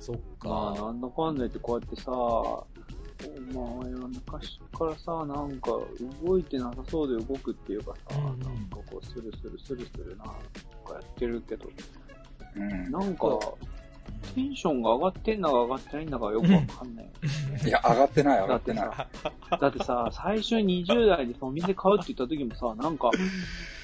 [0.00, 0.82] そっまあ、か。
[0.86, 2.64] なんだかんだ言ってこうやってさ、お
[3.82, 5.72] 前は昔からさ、なんか
[6.24, 10.34] 動いてなさそうで動くっていうかさ、うんうんなんかこうスルスルスルスルなんか
[10.94, 11.68] やってるけど、
[12.56, 12.90] うん。
[12.90, 13.38] なんか
[14.34, 17.10] テンションが上がってんだか上がってないんだかよくわかんない。
[17.66, 19.06] いや、上がってない、上だってがってない。
[19.50, 23.10] さ、だってさ、最初に20代でお店買うって言った時もさ、なんか、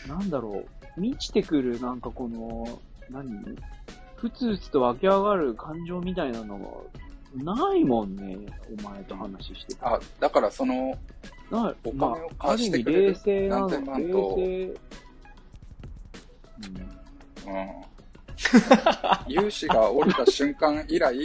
[0.08, 0.64] なんだろ
[0.96, 2.80] う、満ちてくるなんかこの、
[3.10, 3.56] 何？
[4.16, 6.86] ふつふつと湧き上がる感情みたいなの
[7.36, 8.38] が、ないもんね、
[8.78, 9.94] お前と話してた。
[9.94, 10.96] あ、だからその、
[11.50, 13.76] ない、おま金を貸してくれる冷静なの、冷
[14.12, 14.78] と静。
[17.46, 17.93] うん。
[19.28, 21.16] 融資が降りた瞬間以来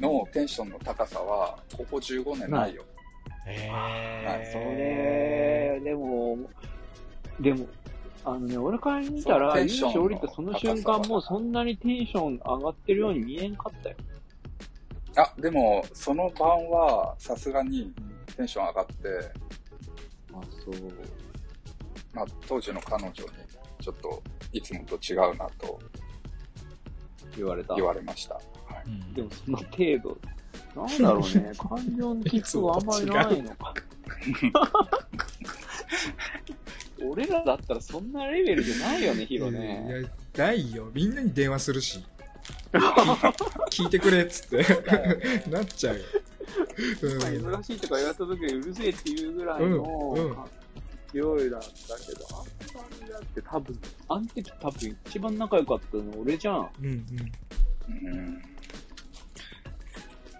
[0.00, 2.84] のテンションの高さは、ここ15年ないよ。
[3.46, 5.80] へはいそえ。
[5.84, 6.38] れ、でも、
[7.40, 7.66] でも、
[8.24, 13.96] あのね、俺から見たら、融資降りたその瞬間、もうそんなにテンション上がってるように見えんかったよ。
[15.16, 17.92] あ、でも、その晩は、さすがに
[18.36, 18.94] テンション上がって、
[20.34, 20.74] あ、そう。
[22.12, 23.14] まあ、当時の彼女に、
[23.86, 24.20] ちょっと、
[24.52, 25.78] いつもと違うなと
[27.36, 27.76] 言われた。
[27.76, 28.34] 言われました。
[28.34, 28.44] はい
[28.86, 29.68] うんでもその程
[30.02, 30.18] 度。
[30.74, 33.74] なんだろうね、 感情の起伏はあんまりないのか。
[37.08, 40.02] 俺らだったらそんなレベルじゃないよね、ヒロいね。
[40.34, 40.90] や、ないよ。
[40.92, 42.04] みんなに電話するし。
[43.70, 45.48] 聞いてくれっつって。
[45.48, 46.02] なっちゃうよ。
[46.76, 50.36] 忙しいとか言われた時にうるせえっていうぐらいのうんうん
[51.12, 51.68] 勢いだった
[52.04, 52.46] けど、あん
[52.76, 53.78] まりだって多分、
[54.08, 56.70] あん時多分一番仲良かったの俺じゃん。
[56.80, 58.08] うんうん。
[58.08, 58.42] うん。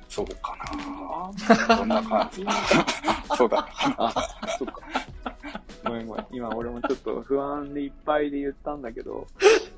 [0.08, 1.64] そうかな。
[1.68, 2.44] あどんな感じ
[3.36, 3.68] そうだ。
[3.98, 4.12] あ、
[4.58, 4.80] そっか。
[5.84, 6.26] ごめんごめん。
[6.32, 9.26] 今俺もちょっと不安でいっぱいで言ったんだけど、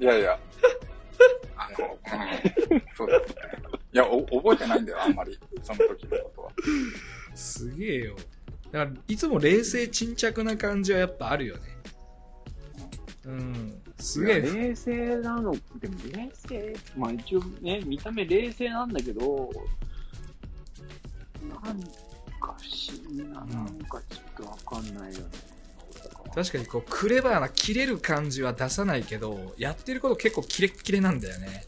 [0.01, 0.39] いやいや。
[1.56, 1.98] あの、
[2.70, 2.82] うん。
[2.97, 3.24] そうだね。
[3.93, 5.39] いや、お覚えてないんだよ、あんまり。
[5.62, 6.51] その時のことは。
[7.35, 8.16] すげえよ。
[8.70, 11.62] だから、いつも冷静沈着な感じはやっぱあるよね。
[13.29, 13.83] うん。
[13.99, 14.41] すげえ。
[14.41, 19.51] 冷静なの、でも冷静、まあ一応ね、見た目冷静なんだけど、
[21.43, 21.87] なんか
[22.41, 22.57] 不思
[23.11, 25.27] 議な、なんかちょっとわかんないよね。
[26.35, 31.65] 確かにこう、クレバーな切れる感じは出さないけど、やってること結構キレッキレなんだよね。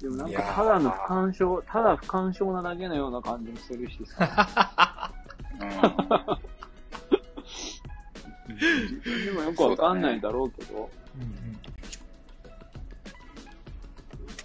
[0.00, 5.12] でもなんかただの不干渉、ただ不干渉なだけのような感じもするしさ。
[5.60, 6.55] うん。
[8.48, 11.60] 自分でもよくわかんないだろうけど、うんうん。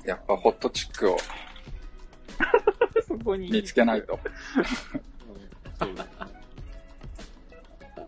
[0.08, 1.18] やっぱホットチックを
[3.08, 3.52] そこに。
[3.52, 4.20] 見つけないと。
[4.56, 5.02] うん
[5.82, 6.10] そうだね。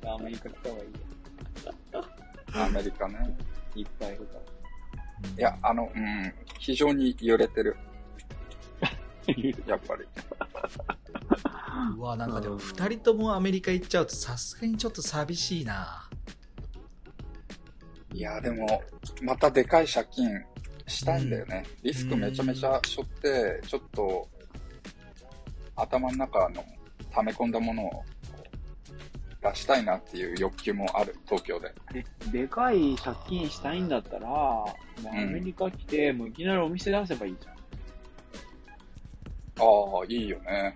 [0.05, 2.05] アメリカ来た方がいいよ。
[2.53, 3.37] アメリカね。
[3.75, 4.37] いっぱいいるか
[5.37, 6.33] いや、あの、うん。
[6.59, 7.75] 非常に揺れてる。
[9.27, 9.33] ら。
[9.67, 10.03] やっぱり。
[11.97, 16.09] うわ、なんかでも二人ともアメリカ行っちゃうとさすがにちょっと寂しいな。
[18.13, 18.83] いや、でも、
[19.21, 20.29] またでかい借金
[20.87, 21.63] したいんだよね。
[21.81, 24.27] リスクめちゃめちゃ背負って、ちょっと、
[25.75, 26.63] 頭の中の
[27.11, 28.03] 溜め込んだものを
[29.41, 31.73] 出したいなっていう欲求もある、東京で。
[31.91, 34.67] で、でかい借金したいんだったら、も
[35.05, 37.52] うアメリカ来て、もういきなりお店出せばいいじゃ
[39.59, 40.75] ああ、いいよね。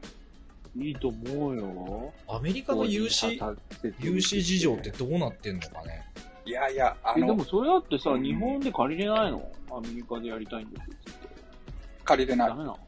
[0.75, 0.81] ん。
[0.81, 2.13] いいと思うよ。
[2.27, 3.39] アメリカの融資、
[3.99, 6.05] 融資事情ってどうなってんのかね。
[6.45, 9.51] いやいや、あえ、でのも、それだってさ、うん日本で借りれないの？
[9.71, 11.29] アメリカでやりたいんですって。
[12.05, 12.55] 借りれないダ。
[12.55, 12.79] メなの？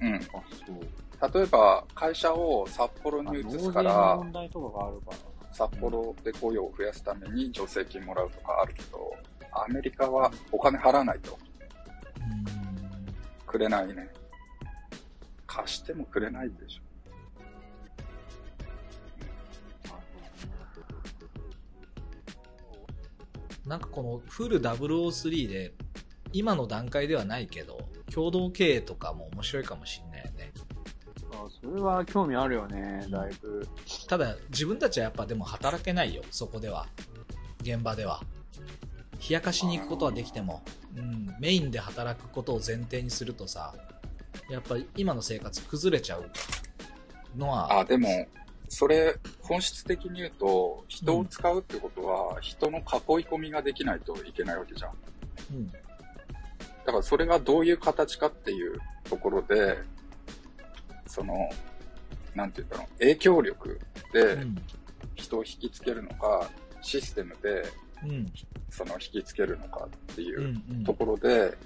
[0.00, 0.14] うん。
[0.16, 1.34] あ、そう。
[1.34, 5.16] 例えば、会社を札幌に移すから、問題とかがあるから。
[5.52, 9.10] 札幌で雇用を増やすために助成金もらうとかあるけど、
[9.52, 11.38] アメリカはお金払わないと
[13.46, 14.06] くれないね。
[15.56, 16.82] 貸してもくれないでしょ。
[23.66, 25.72] なんかこのフル003で、
[26.32, 27.80] 今の段階ではないけど、
[28.12, 30.52] 共同経営とかも面白いかもしんないよね。
[31.32, 33.66] あそれは興味あるよね、だいぶ。
[34.06, 36.86] ただ、自分たちはやっぱでも働けないよ、そこでは。
[37.62, 38.22] 現場では。
[39.28, 40.62] 冷やかしに行くことはできても、
[40.94, 43.74] うん、メインで働くことを前提にするとさ、
[44.48, 46.30] やっぱり今の生活崩れちゃう
[47.36, 48.08] のは、あ、でも、
[48.68, 52.82] それ、本質的に言うと、人を使うってことは、人の囲い
[53.26, 54.92] 込みができないといけないわけじゃん。
[55.52, 55.72] うん、だ
[56.86, 59.78] からそれがどういう形かっていうところで、
[61.06, 61.34] その、
[62.34, 63.80] なんて言うんだろう、影響力
[64.12, 64.62] でうん、
[65.14, 66.50] 人を引きつけるのか、
[66.82, 67.64] システムで
[68.04, 68.26] うん、
[68.70, 70.84] その引きつけるのかっていうん、ううん。
[70.84, 71.56] ところで、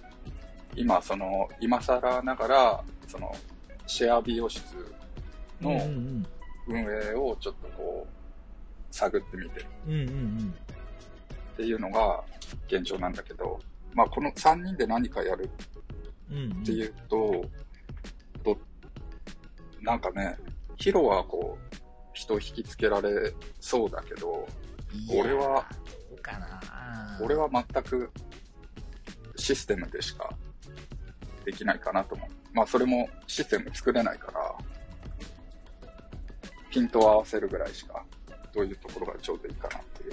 [0.76, 3.34] 今その、今更ながら、その、
[3.86, 4.62] シェア美容室
[5.60, 5.70] の
[6.68, 9.66] 運営をちょっとこう、探ってみてる。
[11.52, 12.22] っていうのが
[12.68, 13.60] 現状なんだけど、
[13.94, 15.50] まあこの3人で何かやる
[16.30, 17.44] うん、うん、っていうと、
[18.44, 18.56] ど
[19.82, 20.36] なんかね、
[20.76, 21.76] ヒロはこう、
[22.12, 24.46] 人を引きつけられそうだけど、
[25.12, 25.66] 俺は、
[27.20, 28.10] 俺は全く
[29.36, 30.30] システムでしか
[31.44, 32.28] できないかなと思う。
[32.52, 34.54] まあそれもシステム作れないから、
[36.70, 38.04] ピントを合わせるぐらいしか、
[38.54, 40.12] どういうところがちょうどいいかなっていう。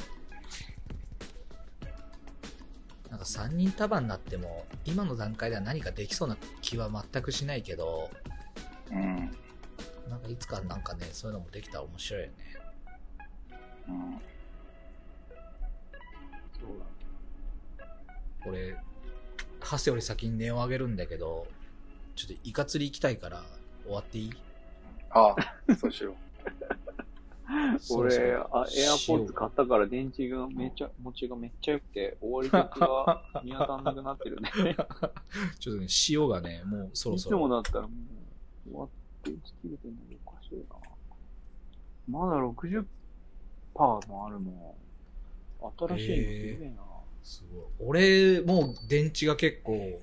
[3.09, 8.09] なんか3人束になっても、今の段階では何かできそうな気は全くしないけど、
[8.91, 9.31] うん。
[10.09, 12.33] なんかいつかなんかね、そういうのもできたら面白いよね。
[13.87, 14.21] うん。
[16.59, 16.79] そう
[17.77, 17.85] だ
[18.45, 18.77] 俺、
[19.67, 21.47] ハセより先に値を上げるんだけど、
[22.15, 23.43] ちょっとイカ釣り行きたいから
[23.83, 24.31] 終わっていい？
[25.09, 26.15] ああ、そうしよう。
[27.91, 34.51] 俺、エアポッツ買ったから電池がめっちゃ、持ちがめっちゃ良くて、終わり時が見当たんなくなってるね。
[35.59, 37.39] ちょっとね、塩がね、もうそろいつそろ。
[37.39, 37.89] もだったらも
[38.67, 38.89] う、終わっ
[39.23, 42.19] て打ち切れてるのがおかしいな。
[42.19, 42.85] まだ60%
[44.09, 44.75] もあるも
[45.61, 45.73] ん。
[45.77, 46.21] 新しいのす
[46.59, 46.83] げえな。
[47.27, 47.63] すごい。
[47.79, 49.99] 俺、もう電池が結構、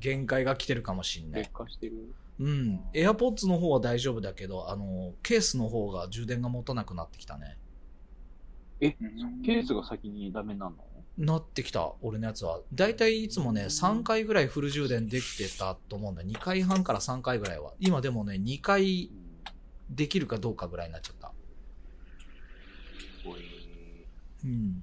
[0.00, 1.52] 限界が来てるかもしんない劣。
[1.52, 2.12] 化してる。
[2.40, 2.80] うん。
[2.92, 7.56] AirPods の方は大丈夫だけど、あの、ケースの方が充電が持たなくなってきたね。
[8.80, 10.74] え、うんケースが先にダメなの？
[11.18, 12.60] なってきた、俺のやつは。
[12.72, 16.28] だいたいいつもね、3回ぐらいフル充電できてたと思うんだよ。
[16.28, 17.74] 2回半から3回ぐらいは。
[17.78, 19.10] 今でもね、2回
[19.90, 21.32] できるかどうかぐらいになっちゃった。
[24.42, 24.82] うん。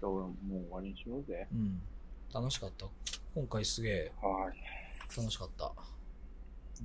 [0.00, 1.46] じゃあ俺もう終わりにしようぜ。
[1.52, 1.82] うん。
[2.32, 2.86] 楽しかった。
[3.34, 4.54] 今回すげえはい。
[5.16, 5.70] 楽しかった。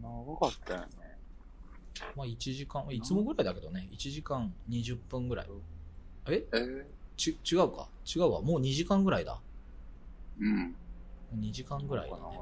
[0.02, 0.88] 長かったよね。
[2.16, 5.48] まあ1時間、いつもぐらいだけどね、1時間20分ぐらい。
[6.28, 6.44] え？
[6.52, 6.58] え？
[6.58, 6.86] ー、
[7.16, 7.88] ち、違うか？
[8.06, 8.42] 違うわ。
[8.42, 9.40] もう2時間ぐらいだ。
[10.40, 10.76] うん。
[11.40, 12.22] 2時間ぐらいだね。
[12.22, 12.36] かに。
[12.36, 12.42] ゆ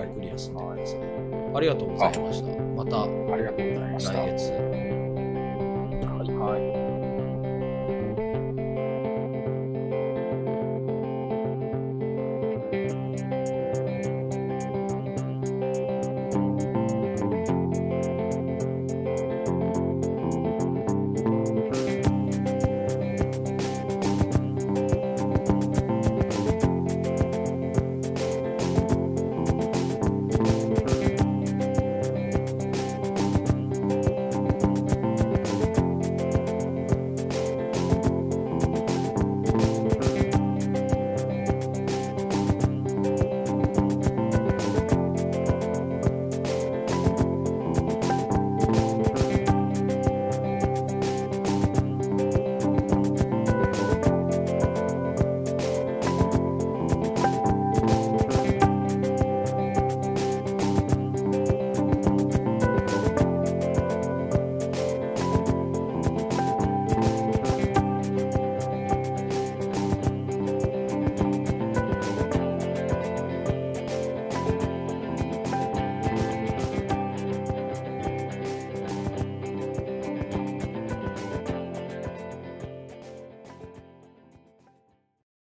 [0.00, 1.00] はいっくり休んでください。
[1.56, 2.48] ありがとうございました。
[2.62, 3.06] またあ
[3.36, 4.12] りがとうございました。
[4.12, 4.50] 来月。
[4.50, 4.56] は
[6.24, 6.30] い。
[6.30, 6.83] はい。